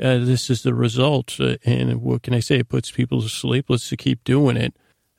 uh, 0.00 0.18
this 0.18 0.50
is 0.50 0.62
the 0.62 0.74
result. 0.74 1.36
Uh, 1.40 1.56
and 1.64 2.02
what 2.02 2.22
can 2.22 2.34
I 2.34 2.40
say? 2.40 2.58
It 2.58 2.68
puts 2.68 2.90
people 2.90 3.22
to 3.22 3.28
sleep. 3.28 3.66
Let's 3.68 3.90
keep 3.96 4.22
doing 4.24 4.56
it. 4.56 4.74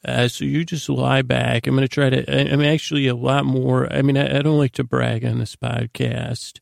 Uh, 0.05 0.27
so 0.27 0.45
you 0.45 0.63
just 0.63 0.87
lie 0.87 1.21
back. 1.21 1.67
I'm 1.67 1.75
going 1.75 1.87
to 1.87 1.93
try 1.93 2.09
to, 2.09 2.31
I, 2.31 2.53
am 2.53 2.61
actually 2.61 3.07
a 3.07 3.15
lot 3.15 3.45
more, 3.45 3.91
I 3.91 4.01
mean, 4.01 4.17
I, 4.17 4.37
I, 4.37 4.41
don't 4.41 4.57
like 4.57 4.71
to 4.73 4.83
brag 4.85 5.25
on 5.25 5.39
this 5.39 5.57
podcast, 5.57 6.59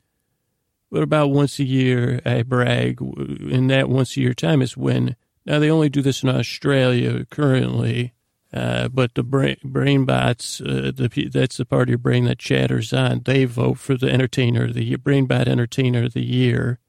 but 0.90 1.04
about 1.04 1.30
once 1.30 1.60
a 1.60 1.64
year 1.64 2.20
I 2.26 2.42
brag. 2.42 3.00
and 3.00 3.70
that 3.70 3.90
once 3.90 4.18
a 4.18 4.22
year 4.22 4.34
time 4.34 4.64
is 4.64 4.76
when 4.76 5.16
now, 5.48 5.60
they 5.60 5.72
only 5.72 5.88
do 5.88 6.02
this 6.02 6.24
in 6.24 6.30
Australia 6.30 7.26
currently, 7.26 8.12
uh, 8.52 8.90
but 8.90 9.16
the 9.16 9.24
brain, 9.24 9.56
brain 9.64 10.04
bots, 10.04 10.60
uh, 10.60 10.92
the, 10.94 11.30
that's 11.32 11.56
the 11.56 11.64
part 11.64 11.84
of 11.84 11.90
your 11.90 11.98
brain 11.98 12.26
that 12.26 12.38
chatters 12.38 12.92
on, 12.92 13.22
they 13.24 13.46
vote 13.46 13.80
for 13.80 13.96
the 13.96 14.12
entertainer 14.12 14.66
of 14.66 14.74
the 14.74 14.94
brain 14.98 15.26
bot 15.26 15.48
entertainer 15.48 16.04
of 16.04 16.14
the 16.14 16.26
year. 16.26 16.80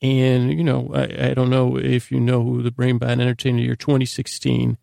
And, 0.00 0.52
you 0.52 0.62
know, 0.62 0.92
I, 0.94 1.30
I 1.30 1.34
don't 1.34 1.50
know 1.50 1.76
if 1.76 2.12
you 2.12 2.20
know 2.20 2.44
who 2.44 2.62
the 2.62 2.70
brain 2.70 2.98
bot 2.98 3.10
entertainer 3.10 3.58
year 3.58 3.74
2016 3.74 4.78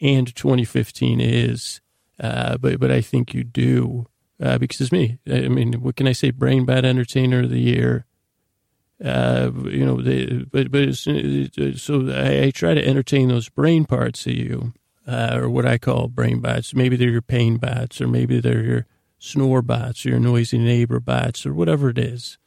and 0.00 0.34
2015 0.34 1.20
is, 1.20 1.82
uh, 2.18 2.56
but, 2.56 2.80
but 2.80 2.90
I 2.90 3.02
think 3.02 3.34
you 3.34 3.44
do, 3.44 4.06
uh, 4.42 4.56
because 4.56 4.80
it's 4.80 4.92
me. 4.92 5.18
I 5.30 5.48
mean, 5.48 5.74
what 5.74 5.96
can 5.96 6.08
I 6.08 6.12
say? 6.12 6.30
Brain 6.30 6.64
bot 6.64 6.86
entertainer 6.86 7.40
of 7.40 7.50
the 7.50 7.60
year 7.60 8.06
uh, 9.04 9.50
you 9.64 9.84
know, 9.84 10.00
they, 10.00 10.44
but 10.50 10.70
but 10.70 10.94
so 10.94 12.10
I, 12.10 12.44
I, 12.44 12.50
try 12.50 12.72
to 12.72 12.86
entertain 12.86 13.28
those 13.28 13.50
brain 13.50 13.84
parts 13.84 14.26
of 14.26 14.32
you, 14.32 14.72
uh, 15.06 15.38
or 15.40 15.50
what 15.50 15.66
I 15.66 15.76
call 15.76 16.08
brain 16.08 16.40
bots. 16.40 16.74
Maybe 16.74 16.96
they're 16.96 17.10
your 17.10 17.20
pain 17.20 17.58
bots, 17.58 18.00
or 18.00 18.08
maybe 18.08 18.40
they're 18.40 18.64
your 18.64 18.86
snore 19.18 19.60
bots, 19.60 20.06
or 20.06 20.10
your 20.10 20.20
noisy 20.20 20.56
neighbor 20.56 21.00
bots, 21.00 21.44
or 21.44 21.52
whatever 21.52 21.90
it 21.90 21.98
is. 21.98 22.38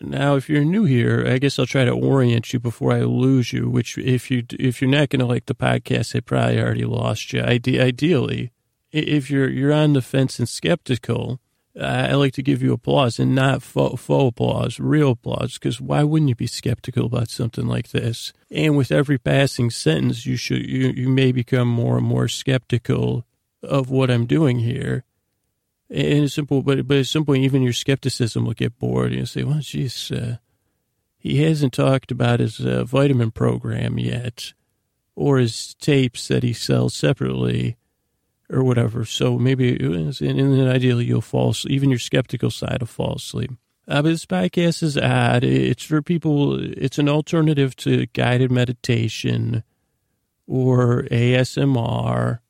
Now, 0.00 0.36
if 0.36 0.48
you're 0.48 0.64
new 0.64 0.84
here, 0.84 1.26
I 1.26 1.38
guess 1.38 1.58
I'll 1.58 1.66
try 1.66 1.84
to 1.84 1.90
orient 1.90 2.50
you 2.52 2.60
before 2.60 2.92
I 2.92 3.00
lose 3.00 3.52
you. 3.52 3.68
Which, 3.68 3.98
if 3.98 4.30
you 4.30 4.44
if 4.58 4.80
you're 4.80 4.90
not 4.90 5.10
going 5.10 5.20
to 5.20 5.26
like 5.26 5.46
the 5.46 5.54
podcast, 5.54 6.16
I 6.16 6.20
probably 6.20 6.60
already 6.60 6.86
lost 6.86 7.34
you. 7.34 7.42
Ide- 7.42 7.78
ideally, 7.78 8.52
if 8.90 9.30
you're 9.30 9.50
you're 9.50 9.72
on 9.72 9.92
the 9.92 10.00
fence 10.00 10.38
and 10.38 10.48
skeptical, 10.48 11.40
I 11.80 12.14
like 12.14 12.32
to 12.34 12.42
give 12.42 12.62
you 12.62 12.72
applause 12.72 13.18
and 13.18 13.34
not 13.34 13.62
faux, 13.62 14.00
faux 14.00 14.30
applause, 14.30 14.80
real 14.80 15.10
applause, 15.10 15.54
because 15.54 15.80
why 15.80 16.04
wouldn't 16.04 16.30
you 16.30 16.34
be 16.34 16.46
skeptical 16.46 17.04
about 17.04 17.28
something 17.28 17.66
like 17.66 17.90
this? 17.90 18.32
And 18.50 18.76
with 18.76 18.90
every 18.90 19.18
passing 19.18 19.70
sentence, 19.70 20.24
you 20.24 20.36
should 20.36 20.66
you, 20.66 20.88
you 20.88 21.08
may 21.08 21.32
become 21.32 21.68
more 21.68 21.98
and 21.98 22.06
more 22.06 22.28
skeptical 22.28 23.26
of 23.62 23.90
what 23.90 24.10
I'm 24.10 24.26
doing 24.26 24.60
here. 24.60 25.04
And 25.90 26.24
it's 26.24 26.34
simple, 26.34 26.62
but 26.62 26.88
but 26.88 26.96
it's 26.96 27.10
simple. 27.10 27.36
Even 27.36 27.62
your 27.62 27.74
skepticism 27.74 28.46
will 28.46 28.54
get 28.54 28.78
bored, 28.78 29.12
and 29.12 29.20
you 29.20 29.26
say, 29.26 29.44
"Well, 29.44 29.60
geez, 29.60 30.10
uh, 30.10 30.38
he 31.18 31.42
hasn't 31.42 31.74
talked 31.74 32.10
about 32.10 32.40
his 32.40 32.58
uh, 32.58 32.84
vitamin 32.84 33.30
program 33.30 33.98
yet, 33.98 34.54
or 35.14 35.38
his 35.38 35.74
tapes 35.74 36.26
that 36.28 36.42
he 36.42 36.52
sells 36.52 36.94
separately." 36.94 37.76
Or 38.50 38.62
whatever. 38.62 39.04
So 39.04 39.38
maybe, 39.38 39.76
and 39.76 40.12
then 40.14 40.68
ideally 40.68 41.04
you'll 41.04 41.20
fall 41.20 41.54
even 41.66 41.90
your 41.90 41.98
skeptical 41.98 42.50
side 42.50 42.78
will 42.80 42.86
fall 42.86 43.14
asleep. 43.14 43.52
Uh, 43.88 44.02
but 44.02 44.10
this 44.10 44.26
podcast 44.26 44.82
is 44.82 44.98
odd. 44.98 45.44
It's 45.44 45.84
for 45.84 46.02
people, 46.02 46.58
it's 46.60 46.98
an 46.98 47.08
alternative 47.08 47.76
to 47.76 48.06
guided 48.06 48.50
meditation 48.50 49.62
or 50.46 51.04
ASMR 51.04 52.40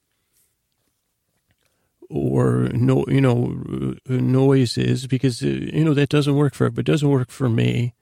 or 2.08 2.68
no, 2.72 3.04
you 3.08 3.20
know, 3.20 3.96
noises 4.08 5.06
because, 5.06 5.42
you 5.42 5.84
know, 5.84 5.94
that 5.94 6.08
doesn't 6.08 6.36
work 6.36 6.54
for, 6.54 6.70
but 6.70 6.88
it 6.88 6.92
doesn't 6.92 7.08
work 7.08 7.30
for 7.30 7.48
me. 7.48 7.94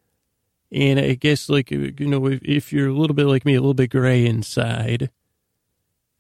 And 0.71 0.99
I 0.99 1.15
guess 1.15 1.49
like, 1.49 1.71
you 1.71 1.93
know, 1.99 2.27
if, 2.27 2.41
if 2.43 2.73
you're 2.73 2.89
a 2.89 2.93
little 2.93 3.15
bit 3.15 3.27
like 3.27 3.45
me, 3.45 3.55
a 3.55 3.61
little 3.61 3.75
bit 3.75 3.91
gray 3.91 4.27
inside, 4.27 5.11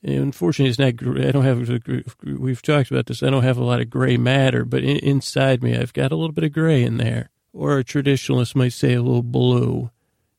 Eh, 0.04 0.12
unfortunately, 0.12 0.70
it's 0.70 0.78
not. 0.78 1.24
I 1.24 1.30
don't 1.30 1.44
have. 1.44 1.70
Uh, 1.70 2.00
we've 2.22 2.60
talked 2.60 2.90
about 2.90 3.06
this. 3.06 3.22
I 3.22 3.30
don't 3.30 3.42
have 3.42 3.56
a 3.56 3.64
lot 3.64 3.80
of 3.80 3.88
gray 3.88 4.16
matter, 4.16 4.64
but 4.64 4.84
in, 4.84 4.98
inside 4.98 5.62
me, 5.62 5.76
I've 5.76 5.94
got 5.94 6.12
a 6.12 6.16
little 6.16 6.32
bit 6.32 6.44
of 6.44 6.52
gray 6.52 6.82
in 6.82 6.98
there, 6.98 7.30
or 7.52 7.78
a 7.78 7.84
traditionalist 7.84 8.54
might 8.54 8.74
say 8.74 8.92
a 8.92 9.02
little 9.02 9.22
blue. 9.22 9.90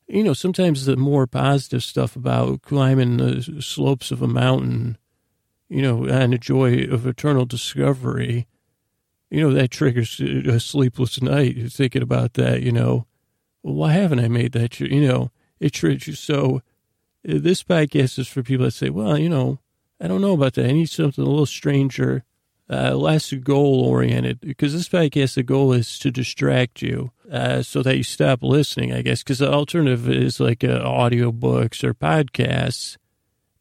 You 0.07 0.23
know, 0.23 0.33
sometimes 0.33 0.85
the 0.85 0.95
more 0.97 1.25
positive 1.25 1.83
stuff 1.83 2.15
about 2.15 2.61
climbing 2.61 3.17
the 3.17 3.61
slopes 3.61 4.11
of 4.11 4.21
a 4.21 4.27
mountain, 4.27 4.99
you 5.67 5.81
know, 5.81 6.05
and 6.05 6.33
the 6.33 6.37
joy 6.37 6.83
of 6.83 7.07
eternal 7.07 7.45
discovery, 7.45 8.45
you 9.31 9.41
know, 9.41 9.51
that 9.51 9.71
triggers 9.71 10.19
a 10.19 10.59
sleepless 10.59 11.19
night. 11.23 11.71
Thinking 11.71 12.03
about 12.03 12.33
that, 12.35 12.61
you 12.61 12.71
know, 12.71 13.07
well, 13.63 13.73
why 13.73 13.93
haven't 13.93 14.19
I 14.19 14.27
made 14.27 14.51
that? 14.51 14.79
You 14.79 15.07
know, 15.07 15.31
it 15.59 15.73
triggers 15.73 16.19
so 16.19 16.61
this 17.27 17.63
podcast 17.63 18.19
is 18.19 18.27
for 18.27 18.43
people 18.43 18.65
that 18.65 18.71
say, 18.71 18.89
well, 18.89 19.17
you 19.17 19.29
know, 19.29 19.59
I 19.99 20.07
don't 20.07 20.21
know 20.21 20.33
about 20.33 20.53
that. 20.53 20.67
I 20.69 20.71
need 20.71 20.89
something 20.89 21.23
a 21.23 21.27
little 21.27 21.45
stranger, 21.45 22.23
uh, 22.69 22.95
less 22.95 23.33
goal 23.33 23.81
oriented, 23.81 24.39
because 24.41 24.73
this 24.73 24.89
podcast, 24.89 25.35
the 25.35 25.43
goal 25.43 25.73
is 25.73 25.97
to 25.99 26.11
distract 26.11 26.81
you 26.81 27.11
uh, 27.31 27.61
so 27.61 27.81
that 27.81 27.97
you 27.97 28.03
stop 28.03 28.43
listening, 28.43 28.93
I 28.93 29.01
guess, 29.01 29.23
because 29.23 29.39
the 29.39 29.51
alternative 29.51 30.07
is 30.09 30.39
like 30.39 30.63
uh, 30.63 30.81
audio 30.83 31.31
books 31.31 31.83
or 31.83 31.93
podcasts. 31.93 32.97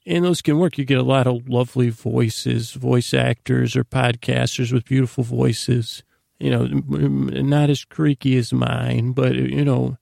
And 0.07 0.25
those 0.25 0.43
can 0.43 0.59
work. 0.59 0.77
You 0.77 0.85
get 0.85 0.99
a 0.99 1.03
lot 1.03 1.27
of 1.27 1.49
lovely 1.49 1.89
voices, 1.89 2.73
voice 2.73 3.15
actors 3.15 3.75
or 3.75 3.85
podcasters 3.85 4.73
with 4.73 4.85
beautiful 4.85 5.25
voices. 5.25 6.03
you 6.39 6.51
know, 6.51 6.67
not 6.67 7.71
as 7.71 7.85
creaky 7.85 8.37
as 8.37 8.53
mine, 8.53 9.13
but, 9.13 9.35
you 9.35 9.65
know, 9.65 9.97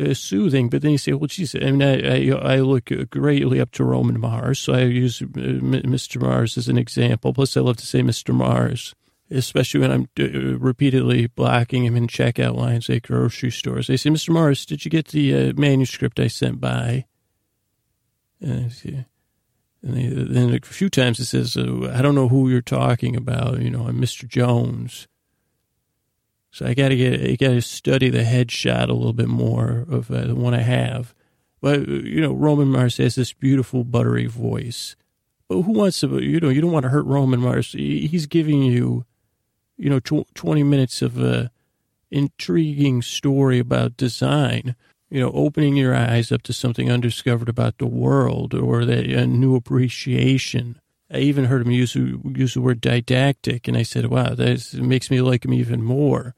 uh, 0.00 0.14
soothing. 0.14 0.68
But 0.68 0.82
then 0.82 0.92
you 0.92 0.98
say, 0.98 1.12
well, 1.12 1.26
geez, 1.26 1.54
I 1.54 1.70
mean, 1.70 1.82
I, 1.82 2.30
I, 2.30 2.54
I, 2.54 2.60
look 2.60 2.90
greatly 3.10 3.60
up 3.60 3.70
to 3.72 3.84
Roman 3.84 4.18
Mars. 4.18 4.58
So 4.58 4.74
I 4.74 4.82
use 4.82 5.22
uh, 5.22 5.26
Mr. 5.26 6.20
Mars 6.20 6.58
as 6.58 6.68
an 6.68 6.78
example. 6.78 7.32
Plus, 7.32 7.56
I 7.56 7.60
love 7.60 7.76
to 7.78 7.86
say 7.86 8.00
Mr. 8.00 8.34
Mars, 8.34 8.94
especially 9.30 9.80
when 9.80 9.92
I'm 9.92 10.08
uh, 10.18 10.58
repeatedly 10.58 11.28
blocking 11.28 11.84
him 11.84 11.96
in 11.96 12.08
checkout 12.08 12.56
lines 12.56 12.90
at 12.90 13.02
grocery 13.02 13.50
stores. 13.50 13.86
They 13.86 13.96
say, 13.96 14.10
Mr. 14.10 14.30
Mars, 14.30 14.66
did 14.66 14.84
you 14.84 14.90
get 14.90 15.08
the 15.08 15.50
uh, 15.50 15.52
manuscript 15.56 16.18
I 16.18 16.28
sent 16.28 16.60
by? 16.60 17.06
And, 18.40 19.06
they, 19.82 20.06
then 20.06 20.54
a 20.54 20.60
few 20.66 20.88
times 20.88 21.20
it 21.20 21.26
says, 21.26 21.56
uh, 21.56 21.92
I 21.94 22.02
don't 22.02 22.14
know 22.14 22.28
who 22.28 22.48
you're 22.48 22.62
talking 22.62 23.16
about. 23.16 23.60
You 23.60 23.70
know, 23.70 23.86
I'm 23.86 24.00
Mr. 24.00 24.26
Jones. 24.26 25.06
So 26.54 26.64
I 26.66 26.74
got 26.74 26.90
to 26.90 26.96
get, 26.96 27.20
I 27.20 27.34
got 27.34 27.48
to 27.48 27.60
study 27.60 28.10
the 28.10 28.22
headshot 28.22 28.88
a 28.88 28.92
little 28.92 29.12
bit 29.12 29.26
more 29.26 29.84
of 29.90 30.08
uh, 30.08 30.26
the 30.26 30.36
one 30.36 30.54
I 30.54 30.60
have. 30.60 31.12
But, 31.60 31.88
you 31.88 32.20
know, 32.20 32.32
Roman 32.32 32.68
Mars 32.68 32.98
has 32.98 33.16
this 33.16 33.32
beautiful, 33.32 33.82
buttery 33.82 34.26
voice. 34.26 34.94
But 35.48 35.62
who 35.62 35.72
wants 35.72 35.98
to, 35.98 36.22
you 36.22 36.38
know, 36.38 36.50
you 36.50 36.60
don't 36.60 36.70
want 36.70 36.84
to 36.84 36.90
hurt 36.90 37.06
Roman 37.06 37.40
Mars. 37.40 37.72
He's 37.72 38.26
giving 38.26 38.62
you, 38.62 39.04
you 39.76 39.90
know, 39.90 39.98
tw- 39.98 40.32
20 40.36 40.62
minutes 40.62 41.02
of 41.02 41.20
a 41.20 41.50
intriguing 42.12 43.02
story 43.02 43.58
about 43.58 43.96
design, 43.96 44.76
you 45.10 45.18
know, 45.18 45.32
opening 45.32 45.74
your 45.74 45.92
eyes 45.92 46.30
up 46.30 46.42
to 46.42 46.52
something 46.52 46.88
undiscovered 46.88 47.48
about 47.48 47.78
the 47.78 47.86
world 47.86 48.54
or 48.54 48.84
that 48.84 49.06
a 49.06 49.26
new 49.26 49.56
appreciation. 49.56 50.78
I 51.10 51.18
even 51.18 51.46
heard 51.46 51.62
him 51.62 51.72
use, 51.72 51.96
use 51.96 52.54
the 52.54 52.60
word 52.60 52.80
didactic, 52.80 53.66
and 53.66 53.76
I 53.76 53.82
said, 53.82 54.06
wow, 54.06 54.36
that 54.36 54.72
makes 54.74 55.10
me 55.10 55.20
like 55.20 55.44
him 55.44 55.52
even 55.52 55.82
more. 55.82 56.36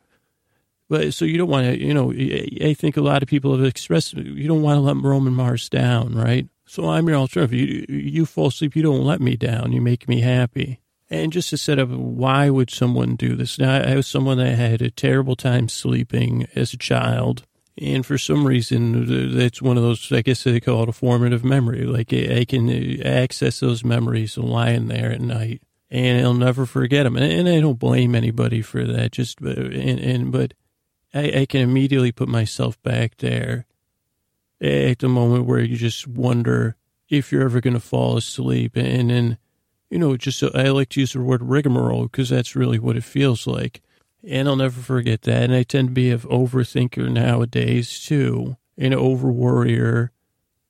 But 0.89 1.15
so 1.15 1.25
you 1.25 1.37
don't 1.37 1.51
want 1.51 1.67
to, 1.67 1.79
you 1.83 1.93
know, 1.93 2.13
I 2.13 2.75
think 2.75 2.97
a 2.97 3.01
lot 3.01 3.23
of 3.23 3.29
people 3.29 3.57
have 3.57 3.65
expressed 3.65 4.15
you 4.15 4.47
don't 4.47 4.63
want 4.63 4.77
to 4.77 4.81
let 4.81 4.97
Roman 4.97 5.35
Mars 5.35 5.69
down, 5.69 6.15
right? 6.15 6.49
So 6.67 6.89
I'm 6.89 7.09
your 7.09 7.17
alternative. 7.17 7.55
You, 7.55 7.87
you 7.89 8.27
fall 8.27 8.49
asleep, 8.49 8.77
you 8.77 8.83
don't 8.83 9.05
let 9.05 9.21
me 9.21 9.37
down. 9.37 9.73
You 9.73 9.81
make 9.81 10.09
me 10.09 10.21
happy. 10.21 10.81
And 11.09 11.33
just 11.33 11.51
to 11.51 11.57
set 11.57 11.79
up, 11.79 11.89
why 11.89 12.51
would 12.51 12.71
someone 12.71 13.15
do 13.15 13.37
this? 13.37 13.59
Now, 13.59 13.81
I 13.81 13.95
was 13.95 14.09
someone 14.09 14.39
that 14.39 14.57
had 14.57 14.83
a 14.83 14.91
terrible 14.91 15.37
time 15.37 15.69
sleeping 15.69 16.49
as 16.57 16.73
a 16.73 16.79
child. 16.79 17.45
And 17.79 18.05
for 18.05 18.19
some 18.19 18.47
reason, 18.47 19.37
that's 19.37 19.63
one 19.63 19.77
of 19.77 19.83
those, 19.83 20.11
I 20.11 20.23
guess 20.23 20.43
they 20.43 20.59
call 20.61 20.85
it 20.85 20.89
a 20.89 20.93
formative 20.93 21.45
memory. 21.45 21.85
Like 21.85 22.13
I 22.13 22.45
can 22.45 22.69
uh, 22.69 23.07
access 23.07 23.61
those 23.61 23.85
memories 23.85 24.39
lying 24.39 24.89
there 24.89 25.13
at 25.13 25.21
night 25.21 25.63
and 25.91 26.25
I'll 26.25 26.35
never 26.35 26.67
forget 26.67 27.05
them. 27.05 27.17
And, 27.17 27.49
I 27.49 27.61
don't 27.61 27.79
blame 27.79 28.15
anybody 28.15 28.63
for 28.63 28.85
that. 28.85 29.13
Just, 29.13 29.41
uh, 29.43 29.51
and, 29.51 30.01
and 30.01 30.33
but 30.33 30.55
I, 31.17 31.41
I 31.41 31.47
can 31.47 31.63
immediately 31.63 32.13
put 32.13 32.29
myself 32.29 32.81
back 32.83 33.17
there 33.19 33.65
at 34.61 34.99
the 34.99 35.09
moment 35.09 35.47
where 35.47 35.61
you 35.61 35.77
just 35.77 36.07
wonder 36.07 36.77
if 37.09 37.33
you're 37.33 37.45
ever 37.45 37.61
going 37.61 37.75
to 37.75 37.81
fall 37.81 38.17
asleep. 38.17 38.77
And 38.77 39.11
then, 39.11 39.39
you 39.89 39.99
know, 39.99 40.17
just 40.17 40.39
so, 40.39 40.51
I 40.55 40.69
like 40.69 40.91
to 40.91 41.01
use 41.01 41.15
the 41.15 41.21
word 41.21 41.43
rigmarole 41.43 42.05
because 42.05 42.29
that's 42.29 42.55
really 42.55 42.79
what 42.79 42.97
it 42.97 43.05
feels 43.05 43.47
like. 43.47 43.81
And 44.23 44.47
I'll 44.49 44.57
never 44.57 44.81
forget 44.81 45.23
that. 45.23 45.45
And 45.45 45.55
I 45.55 45.63
tend 45.63 45.89
to 45.89 45.95
be 45.95 46.11
an 46.11 46.19
overthinker 46.21 47.11
nowadays 47.11 48.05
too, 48.05 48.57
an 48.77 48.93
over 48.93 49.31
worrier, 49.31 50.11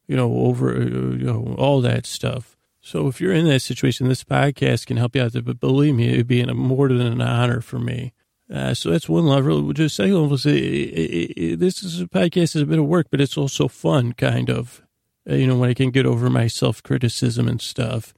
you 0.07 0.17
know, 0.17 0.33
over, 0.33 0.77
uh, 0.77 0.85
you 0.85 1.25
know, 1.25 1.57
all 1.59 1.81
that 1.81 2.07
stuff. 2.07 2.57
So 2.81 3.09
if 3.09 3.21
you're 3.21 3.33
in 3.33 3.49
that 3.49 3.63
situation, 3.63 4.09
this 4.09 4.23
podcast 4.23 4.87
can 4.87 4.97
help 4.97 5.17
you 5.17 5.23
out. 5.23 5.33
But 5.33 5.59
believe 5.59 5.97
me, 5.97 6.13
it'd 6.13 6.29
be 6.29 6.45
more 6.45 6.89
than 6.89 7.01
an 7.01 7.21
honor 7.21 7.61
for 7.61 7.81
me 7.81 8.13
uh, 8.53 8.75
so 8.75 8.91
that's 8.91 9.09
one 9.09 9.27
level. 9.27 9.73
Just 9.73 9.97
second 9.97 10.21
level, 10.21 10.39
say 10.39 11.55
this 11.57 11.83
is 11.83 12.01
a 12.01 12.07
podcast 12.07 12.55
is 12.55 12.63
a 12.63 12.67
bit 12.67 12.79
of 12.79 12.87
work, 12.87 13.09
but 13.11 13.21
it's 13.21 13.37
also 13.37 13.69
fun, 13.69 14.13
kind 14.13 14.51
of. 14.51 14.83
Uh, 15.29 15.35
you 15.35 15.47
know, 15.47 15.57
when 15.57 15.71
I 15.71 15.75
can 15.75 15.91
get 15.91 16.07
over 16.07 16.31
my 16.31 16.47
self 16.47 16.83
criticism 16.83 17.49
and 17.49 17.61
stuff, 17.61 18.15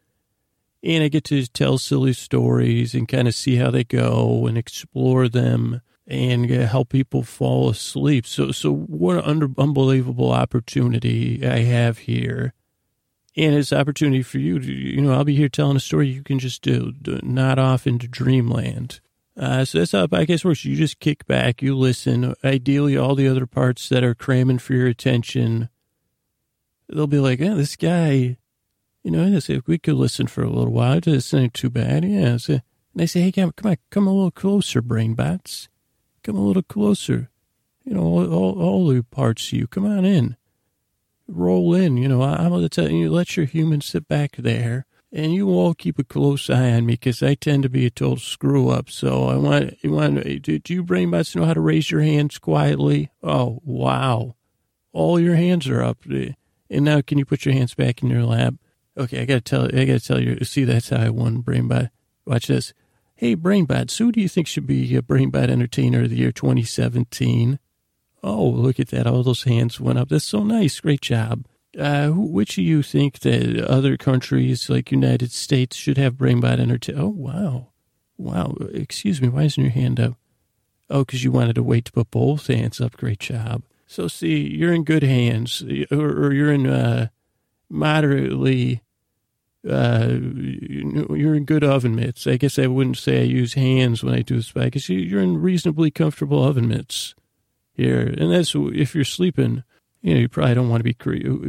and 0.83 1.03
I 1.03 1.09
get 1.09 1.25
to 1.25 1.47
tell 1.47 1.79
silly 1.79 2.13
stories 2.13 2.95
and 2.95 3.09
kind 3.09 3.27
of 3.27 3.35
see 3.35 3.57
how 3.57 3.71
they 3.71 3.85
go 3.85 4.47
and 4.47 4.59
explore 4.59 5.29
them 5.29 5.81
and 6.07 6.51
uh, 6.51 6.67
help 6.67 6.91
people 6.91 7.23
fall 7.23 7.71
asleep. 7.71 8.27
So, 8.27 8.53
so 8.53 8.73
what 8.73 9.17
an 9.17 9.25
under, 9.25 9.49
unbelievable 9.59 10.31
opportunity 10.31 11.47
I 11.47 11.61
have 11.61 11.99
here. 11.99 12.55
And 13.37 13.55
it's 13.55 13.73
an 13.73 13.81
opportunity 13.81 14.23
for 14.23 14.39
you 14.39 14.59
to, 14.59 14.73
you 14.73 15.01
know, 15.01 15.13
I'll 15.13 15.25
be 15.25 15.37
here 15.37 15.49
telling 15.49 15.77
a 15.77 15.81
story 15.81 16.09
you 16.09 16.23
can 16.23 16.39
just 16.39 16.63
do, 16.63 16.93
do 16.93 17.21
off 17.23 17.87
into 17.87 18.09
dreamland 18.09 19.01
uh, 19.39 19.65
so 19.65 19.79
that's 19.79 19.93
how 19.93 20.03
a 20.03 20.09
podcast 20.09 20.45
works. 20.45 20.65
You 20.65 20.75
just 20.75 20.99
kick 20.99 21.25
back, 21.27 21.63
you 21.63 21.77
listen. 21.77 22.35
Ideally, 22.43 22.97
all 22.97 23.15
the 23.15 23.29
other 23.29 23.47
parts 23.47 23.89
that 23.89 24.03
are 24.03 24.15
cramming 24.15 24.59
for 24.59 24.75
your 24.75 24.89
attention, 24.89 25.69
they'll 26.89 27.07
be 27.07 27.21
like, 27.21 27.39
"Yeah, 27.39 27.55
this 27.55 27.77
guy, 27.77 28.37
you 29.05 29.11
know, 29.13 29.37
I 29.37 29.39
say, 29.39 29.61
we 29.65 29.79
could 29.79 29.95
listen 29.95 30.27
for 30.27 30.43
a 30.43 30.51
little 30.51 30.73
while. 30.73 31.01
This 31.01 31.33
ain't 31.33 31.55
too 31.55 31.71
bad." 31.71 32.05
Yeah. 32.05 32.37
So, 32.39 32.55
and 32.55 32.63
they 32.97 33.07
say, 33.07 33.21
"Hey, 33.21 33.31
come, 33.31 33.53
come 33.53 33.71
on, 33.71 33.77
come 33.91 34.07
a 34.09 34.13
little 34.13 34.33
closer, 34.33 34.83
brain 34.83 35.15
bots. 35.15 35.69
Come 36.25 36.37
a 36.37 36.45
little 36.45 36.65
closer. 36.65 37.31
You 37.85 37.95
know, 37.95 38.03
all, 38.03 38.35
all, 38.35 38.61
all 38.61 38.89
the 38.89 39.03
parts 39.03 39.47
of 39.47 39.53
you. 39.53 39.67
Come 39.69 39.87
on 39.87 40.05
in. 40.05 40.37
Roll 41.29 41.75
in. 41.75 41.97
You 41.97 42.09
know, 42.09 42.23
I'm 42.23 42.49
going 42.49 42.63
to 42.63 42.69
tell 42.69 42.91
you, 42.91 43.09
let 43.09 43.37
your 43.37 43.47
human 43.47 43.83
sit 43.83 44.09
back 44.09 44.35
there." 44.37 44.85
And 45.13 45.33
you 45.33 45.49
all 45.49 45.75
keep 45.75 45.99
a 45.99 46.05
close 46.05 46.51
eye 46.51 46.73
on 46.73 46.87
me 46.87 46.95
because 46.95 47.23
I 47.23 47.35
tend 47.35 47.63
to 47.63 47.69
be 47.69 47.87
a 47.87 47.91
total 47.91 48.19
screw 48.19 48.69
up. 48.69 48.91
So 48.91 49.29
I 49.29 49.37
want, 49.37 49.83
you 49.83 49.93
want, 49.93 50.23
do, 50.43 50.59
do 50.59 50.75
you 50.75 50.83
brain 50.83 51.11
bots 51.11 51.35
know 51.35 51.45
how 51.45 51.55
to 51.55 51.61
raise 51.61 51.91
your 51.91 52.03
hands 52.03 52.39
quietly? 52.39 53.11
Oh, 53.23 53.61
wow. 53.65 54.37
All 54.93 55.19
your 55.19 55.37
hands 55.37 55.69
are 55.69 55.83
up. 55.83 55.99
And 56.05 56.85
now 56.85 57.01
can 57.01 57.19
you 57.19 57.25
put 57.25 57.45
your 57.45 57.55
hands 57.55 57.75
back 57.75 58.03
in 58.03 58.11
your 58.11 58.25
lap? 58.25 58.55
Okay, 58.97 59.21
I 59.21 59.25
gotta 59.25 59.41
tell, 59.41 59.65
I 59.67 59.85
gotta 59.85 60.01
tell 60.01 60.21
you, 60.21 60.45
see, 60.45 60.65
that's 60.65 60.91
how 60.91 60.99
I 60.99 61.11
won 61.11 61.43
BrainBot. 61.43 61.91
Watch 62.27 62.49
this. 62.49 62.75
Hey, 63.15 63.35
BrainBot, 63.35 63.97
who 63.97 64.13
do 64.13 64.21
you 64.21 64.29
think 64.29 64.47
should 64.47 64.67
be 64.67 64.95
a 64.97 65.03
BrainBot 65.03 65.49
Entertainer 65.49 66.03
of 66.03 66.11
the 66.11 66.17
year 66.17 66.33
2017? 66.33 67.59
Oh, 68.23 68.45
look 68.45 68.79
at 68.79 68.89
that. 68.89 69.07
All 69.07 69.23
those 69.23 69.45
hands 69.45 69.81
went 69.81 69.99
up. 69.99 70.09
That's 70.09 70.25
so 70.25 70.43
nice. 70.43 70.81
Great 70.81 71.01
job. 71.01 71.47
Uh, 71.79 72.09
which 72.09 72.57
do 72.57 72.63
you 72.63 72.83
think 72.83 73.21
that 73.21 73.65
other 73.65 73.97
countries 73.97 74.69
like 74.69 74.91
United 74.91 75.31
States 75.31 75.77
should 75.77 75.97
have 75.97 76.15
BrainBot 76.15 76.59
entertainment? 76.59 77.07
Oh, 77.07 77.09
wow. 77.09 77.69
Wow. 78.17 78.57
Excuse 78.73 79.23
me. 79.23 79.29
Why 79.29 79.45
isn't 79.45 79.63
your 79.63 79.73
hand 79.73 80.01
up? 80.01 80.15
Oh, 80.91 81.05
because 81.05 81.23
you 81.23 81.31
wanted 81.31 81.55
to 81.55 81.63
wait 81.63 81.85
to 81.85 81.93
put 81.93 82.11
both 82.11 82.49
hands 82.49 82.81
up. 82.81 82.97
Great 82.97 83.21
job. 83.21 83.63
So, 83.87 84.09
see, 84.09 84.41
you're 84.41 84.75
in 84.75 84.85
good 84.85 85.05
hands, 85.05 85.63
or, 85.91 86.11
or 86.11 86.33
you're 86.33 86.53
in 86.53 86.67
uh, 86.67 87.09
moderately, 87.71 88.83
uh, 89.69 90.09
you're 90.11 91.35
in 91.35 91.45
good 91.45 91.63
oven 91.63 91.95
mitts. 91.95 92.27
I 92.27 92.39
guess 92.39 92.59
I 92.59 92.67
wouldn't 92.67 92.99
say 92.99 93.21
I 93.21 93.25
use 93.25 93.55
hands 93.55 94.03
when 94.03 94.15
I 94.15 94.23
do 94.23 94.37
this, 94.37 94.53
but 94.53 94.65
I 94.65 94.69
guess 94.71 94.89
you're 94.89 95.23
in 95.23 95.41
reasonably 95.41 95.91
comfortable 95.91 96.43
oven 96.43 96.69
mitts 96.69 97.15
here. 97.73 98.01
And 98.01 98.33
that's 98.33 98.55
if 98.55 98.95
you're 98.95 99.05
sleeping 99.05 99.63
you 100.03 100.15
know, 100.15 100.21
you 100.21 100.29
probably 100.29 100.55
don't 100.55 100.69
want 100.69 100.85
to 100.85 100.85
be 100.85 100.95